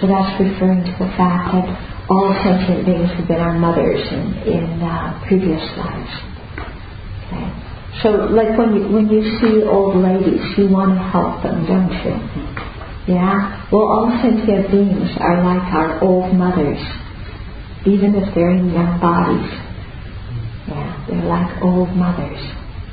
So 0.01 0.07
that's 0.07 0.33
referring 0.41 0.85
to 0.85 0.95
the 0.99 1.11
fact 1.19 1.53
that 1.53 1.67
all 2.09 2.33
sentient 2.45 2.87
beings 2.87 3.11
have 3.17 3.29
been 3.29 3.41
our 3.41 3.59
mothers 3.59 4.01
in, 4.13 4.25
in 4.49 4.83
uh, 4.83 5.21
previous 5.27 5.63
lives. 5.77 6.13
Okay. 7.29 7.49
So, 8.03 8.09
like 8.33 8.59
when 8.59 8.75
you, 8.75 8.83
when 8.91 9.09
you 9.09 9.23
see 9.41 9.63
old 9.63 9.97
ladies, 9.97 10.43
you 10.59 10.69
want 10.69 10.99
to 10.99 11.03
help 11.15 11.43
them, 11.43 11.65
don't 11.65 11.93
you? 12.05 13.15
Yeah? 13.15 13.69
Well, 13.71 13.87
all 13.87 14.11
sentient 14.21 14.71
beings 14.71 15.11
are 15.21 15.45
like 15.45 15.63
our 15.73 16.03
old 16.03 16.35
mothers, 16.35 16.81
even 17.87 18.15
if 18.15 18.35
they're 18.35 18.51
in 18.51 18.73
young 18.73 18.99
bodies. 19.01 19.51
Yeah, 20.69 21.07
they're 21.09 21.29
like 21.29 21.63
old 21.63 21.95
mothers. 21.97 22.41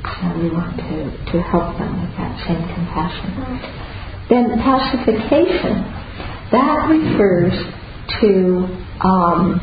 So 0.04 0.24
we 0.38 0.50
want 0.50 0.76
to, 0.76 1.32
to 1.32 1.36
help 1.48 1.78
them 1.78 2.00
with 2.02 2.12
that 2.18 2.36
same 2.46 2.62
compassion. 2.74 3.32
Then 4.28 4.58
pacification, 4.60 5.82
that 6.52 6.88
refers 6.90 7.54
to 8.20 8.30
um, 9.00 9.60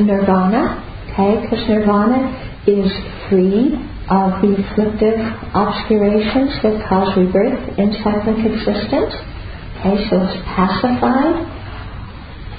nirvana, 0.00 0.84
okay? 1.12 1.40
Because 1.42 1.64
nirvana 1.68 2.20
is 2.66 2.90
free 3.28 3.72
of 4.10 4.40
the 4.40 4.56
afflictive 4.56 5.18
obscurations 5.54 6.52
that 6.62 6.84
cause 6.88 7.16
rebirth 7.16 7.78
in 7.78 7.92
cyclic 8.04 8.40
existence. 8.44 9.14
Okay, 9.80 9.96
so 10.10 10.16
it's 10.20 10.42
pacified. 10.44 11.44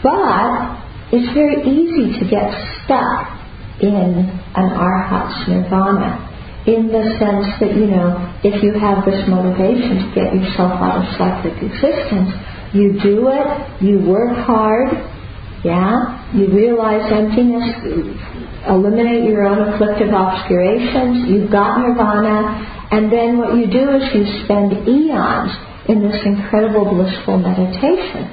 But 0.01 0.88
it's 1.11 1.33
very 1.33 1.65
easy 1.65 2.19
to 2.19 2.23
get 2.29 2.53
stuck 2.85 3.39
in 3.81 4.29
an 4.55 4.69
arhat's 4.75 5.47
nirvana 5.47 6.29
in 6.67 6.87
the 6.87 7.03
sense 7.17 7.47
that, 7.59 7.73
you 7.73 7.87
know, 7.87 8.13
if 8.43 8.61
you 8.61 8.73
have 8.77 9.05
this 9.05 9.25
motivation 9.27 9.97
to 10.03 10.07
get 10.13 10.29
yourself 10.35 10.77
out 10.77 11.01
of 11.01 11.05
cyclic 11.17 11.55
existence, 11.63 12.29
you 12.73 12.93
do 13.01 13.29
it, 13.31 13.47
you 13.81 13.97
work 14.05 14.37
hard, 14.45 14.93
yeah, 15.63 16.29
you 16.35 16.51
realize 16.53 17.01
emptiness, 17.11 17.65
eliminate 18.67 19.23
your 19.23 19.47
own 19.47 19.73
afflictive 19.73 20.13
obscurations, 20.13 21.27
you've 21.27 21.51
got 21.51 21.79
nirvana, 21.79 22.87
and 22.91 23.11
then 23.11 23.37
what 23.37 23.55
you 23.55 23.65
do 23.65 23.89
is 23.95 24.03
you 24.13 24.25
spend 24.45 24.73
eons 24.87 25.51
in 25.87 26.01
this 26.03 26.21
incredible 26.25 26.85
blissful 26.85 27.39
meditation. 27.39 28.29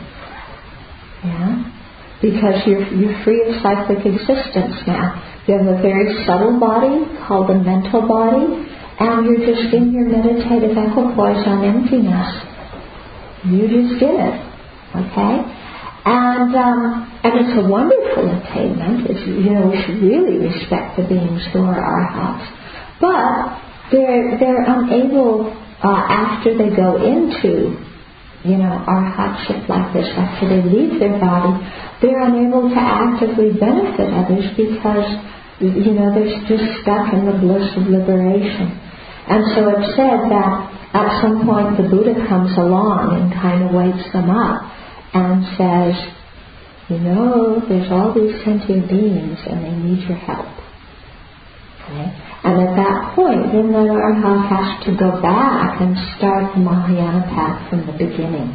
Yeah? 1.24 1.75
Because 2.22 2.64
you're, 2.66 2.86
you're 2.96 3.24
free 3.24 3.44
of 3.44 3.60
cyclic 3.62 4.04
existence 4.06 4.80
now. 4.86 5.20
You 5.46 5.58
have 5.58 5.66
a 5.66 5.82
very 5.82 6.24
subtle 6.26 6.58
body 6.58 7.04
called 7.28 7.48
the 7.48 7.60
mental 7.60 8.08
body, 8.08 8.66
and 8.98 9.26
you're 9.26 9.44
just 9.44 9.74
in 9.74 9.92
your 9.92 10.08
meditative 10.08 10.76
equipoise 10.76 11.44
on 11.46 11.62
emptiness. 11.62 12.28
You 13.44 13.68
just 13.68 14.00
did 14.00 14.16
it. 14.16 14.36
Okay? 14.96 15.34
And 16.06 16.54
um, 16.54 17.12
and 17.22 17.32
it's 17.42 17.58
a 17.58 17.68
wonderful 17.68 18.30
attainment. 18.30 19.10
It's, 19.10 19.26
you 19.26 19.50
know, 19.50 19.66
we 19.66 19.82
should 19.82 20.00
really 20.00 20.38
respect 20.38 20.96
the 20.96 21.02
beings 21.02 21.42
who 21.52 21.64
are 21.64 21.82
arhats. 21.82 22.46
But 23.00 23.90
they're 23.90 24.38
they're 24.38 24.62
unable 24.62 25.50
uh, 25.82 26.06
after 26.08 26.56
they 26.56 26.70
go 26.74 26.96
into 26.96 27.76
you 28.44 28.56
know 28.56 28.72
our 28.84 29.02
arhatship 29.06 29.68
like 29.68 29.92
this 29.92 30.08
after 30.16 30.48
they 30.48 30.62
leave 30.62 31.00
their 31.00 31.18
body, 31.18 31.56
they're 32.02 32.20
unable 32.20 32.68
to 32.68 32.80
actively 32.80 33.52
benefit 33.52 34.12
others 34.12 34.44
because 34.56 35.08
you 35.60 35.94
know 35.94 36.12
they're 36.12 36.44
just 36.48 36.66
stuck 36.82 37.12
in 37.12 37.24
the 37.24 37.38
bliss 37.40 37.70
of 37.76 37.88
liberation. 37.88 38.76
And 39.28 39.42
so 39.54 39.68
it's 39.70 39.96
said 39.96 40.30
that 40.30 40.52
at 40.94 41.20
some 41.20 41.46
point 41.46 41.76
the 41.76 41.88
Buddha 41.88 42.14
comes 42.28 42.56
along 42.56 43.16
and 43.16 43.32
kind 43.34 43.64
of 43.64 43.74
wakes 43.74 44.06
them 44.12 44.30
up 44.30 44.62
and 45.14 45.42
says, 45.58 45.94
you 46.88 46.98
know, 46.98 47.60
there's 47.68 47.90
all 47.90 48.14
these 48.14 48.38
sentient 48.44 48.88
beings 48.88 49.38
and 49.46 49.64
they 49.64 49.74
need 49.74 50.08
your 50.08 50.18
help. 50.18 50.46
And 51.86 52.54
at 52.66 52.74
that 52.74 53.14
point, 53.14 53.52
then 53.54 53.70
the 53.70 53.86
Arhat 53.94 54.48
has 54.50 54.84
to 54.86 54.96
go 54.98 55.22
back 55.22 55.80
and 55.80 55.94
start 56.18 56.54
the 56.54 56.60
Mahayana 56.60 57.22
path 57.30 57.70
from 57.70 57.86
the 57.86 57.92
beginning 57.92 58.50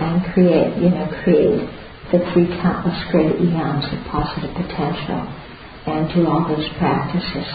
and 0.00 0.24
create, 0.34 0.74
you 0.82 0.90
know, 0.90 1.06
create 1.22 1.62
the 2.10 2.18
three 2.32 2.46
countless 2.62 2.98
great 3.10 3.38
eons 3.38 3.86
of 3.86 3.98
positive 4.10 4.50
potential 4.54 5.22
and 5.86 6.10
do 6.14 6.26
all 6.26 6.42
those 6.48 6.66
practices. 6.78 7.46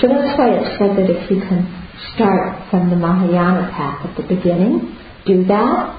So 0.00 0.08
that's 0.08 0.36
why 0.38 0.56
it's 0.56 0.78
said 0.80 0.96
that 0.96 1.08
if 1.12 1.30
you 1.30 1.40
can 1.44 1.68
start 2.14 2.68
from 2.70 2.90
the 2.90 2.96
Mahayana 2.96 3.68
path 3.72 4.04
at 4.08 4.16
the 4.16 4.24
beginning, 4.34 4.96
do 5.26 5.44
that, 5.44 5.92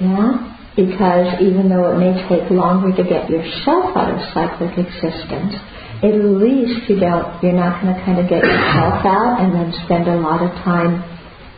Yeah? 0.00 0.54
Because 0.76 1.42
even 1.42 1.68
though 1.68 1.90
it 1.92 1.98
may 1.98 2.14
take 2.28 2.50
longer 2.50 2.96
to 2.96 3.02
get 3.02 3.28
yourself 3.28 3.96
out 3.96 4.14
of 4.14 4.20
cyclic 4.32 4.78
existence, 4.78 5.58
at 5.98 6.14
least 6.14 6.88
you 6.88 7.00
don't, 7.00 7.26
you're 7.42 7.58
not 7.58 7.82
going 7.82 7.94
to 7.94 8.00
kind 8.06 8.18
of 8.18 8.28
get 8.30 8.42
yourself 8.42 9.02
out 9.02 9.42
and 9.42 9.50
then 9.54 9.74
spend 9.84 10.06
a 10.06 10.14
lot 10.14 10.42
of 10.42 10.50
time 10.62 11.02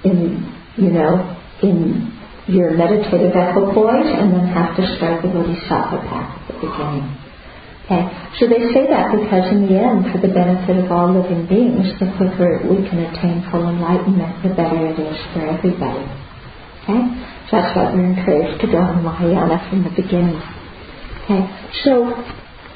in, 0.05 0.41
you 0.77 0.91
know, 0.91 1.21
in 1.63 2.09
your 2.49 2.73
meditative 2.73 3.37
equipoise 3.37 4.09
and 4.09 4.33
then 4.33 4.47
have 4.49 4.75
to 4.77 4.85
start 4.97 5.21
the 5.21 5.29
bodhisattva 5.29 6.01
path 6.09 6.41
at 6.49 6.57
the 6.57 6.67
beginning. 6.67 7.05
Okay, 7.85 8.07
so 8.39 8.47
they 8.47 8.63
say 8.73 8.87
that 8.87 9.11
because 9.13 9.51
in 9.51 9.67
the 9.67 9.77
end, 9.77 10.09
for 10.15 10.23
the 10.23 10.33
benefit 10.33 10.79
of 10.79 10.91
all 10.95 11.11
living 11.11 11.45
beings, 11.51 11.91
the 11.99 12.07
quicker 12.17 12.63
we 12.65 12.87
can 12.89 13.03
attain 13.03 13.45
full 13.51 13.67
enlightenment, 13.67 14.31
the 14.47 14.55
better 14.55 14.79
it 14.89 14.99
is 14.99 15.19
for 15.35 15.45
everybody. 15.45 16.07
Okay, 16.87 17.03
so 17.51 17.61
that's 17.61 17.77
what 17.77 17.93
we're 17.93 18.15
encouraged 18.15 18.61
to 18.63 18.67
go 18.71 18.79
in 18.79 19.03
Mahayana 19.03 19.59
from 19.69 19.83
the 19.83 19.91
beginning. 19.91 20.39
Okay, 21.27 21.43
so 21.83 22.15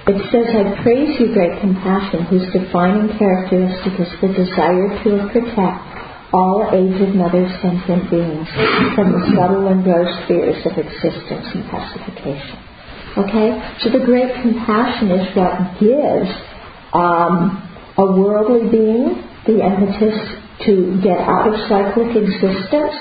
it 0.07 0.21
says, 0.29 0.47
I 0.53 0.83
praise 0.83 1.17
you, 1.19 1.33
great 1.33 1.61
compassion, 1.61 2.29
whose 2.29 2.45
defining 2.53 3.17
characteristic 3.17 3.97
is 3.97 4.13
the 4.21 4.29
desire 4.37 4.93
to 5.01 5.11
protect 5.33 5.81
all 6.35 6.69
aged 6.77 7.15
mother 7.15 7.47
sentient 7.63 8.11
beings 8.11 8.49
from 8.95 9.13
the 9.17 9.23
subtle 9.33 9.69
and 9.69 9.85
gross 9.85 10.13
fears 10.27 10.61
of 10.67 10.77
existence 10.77 11.47
and 11.55 11.65
pacification. 11.71 12.59
Okay? 13.17 13.49
So 13.81 13.91
the 13.97 14.05
great 14.05 14.35
compassion 14.43 15.11
is 15.15 15.25
what 15.37 15.81
gives 15.81 16.29
um, 16.93 17.63
a 17.97 18.05
worldly 18.05 18.69
being 18.69 19.25
the 19.47 19.63
impetus 19.63 20.19
to 20.67 21.01
get 21.03 21.19
out 21.21 21.49
of 21.49 21.55
cyclic 21.69 22.13
existence 22.13 22.97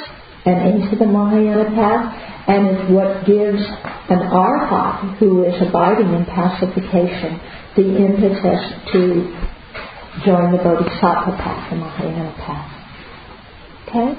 and 0.45 0.75
into 0.75 0.95
the 0.95 1.05
Mahayana 1.05 1.73
path, 1.75 2.32
and 2.47 2.67
is 2.67 2.91
what 2.91 3.25
gives 3.25 3.63
an 4.09 4.19
arhat 4.19 5.17
who 5.17 5.43
is 5.43 5.55
abiding 5.61 6.13
in 6.13 6.25
pacification 6.25 7.39
the 7.75 7.97
impetus 7.97 8.61
to 8.91 9.31
join 10.25 10.51
the 10.51 10.61
Bodhisattva 10.61 11.37
path, 11.37 11.69
the 11.69 11.77
Mahayana 11.77 12.33
path. 12.37 12.69
Okay? 13.87 14.13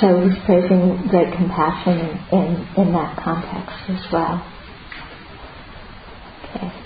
So 0.00 0.20
he's 0.20 0.38
praising 0.44 1.06
great 1.08 1.32
compassion 1.36 1.98
in, 2.00 2.38
in, 2.38 2.68
in 2.76 2.92
that 2.92 3.22
context 3.22 3.76
as 3.88 4.12
well. 4.12 4.44
Okay. 6.56 6.83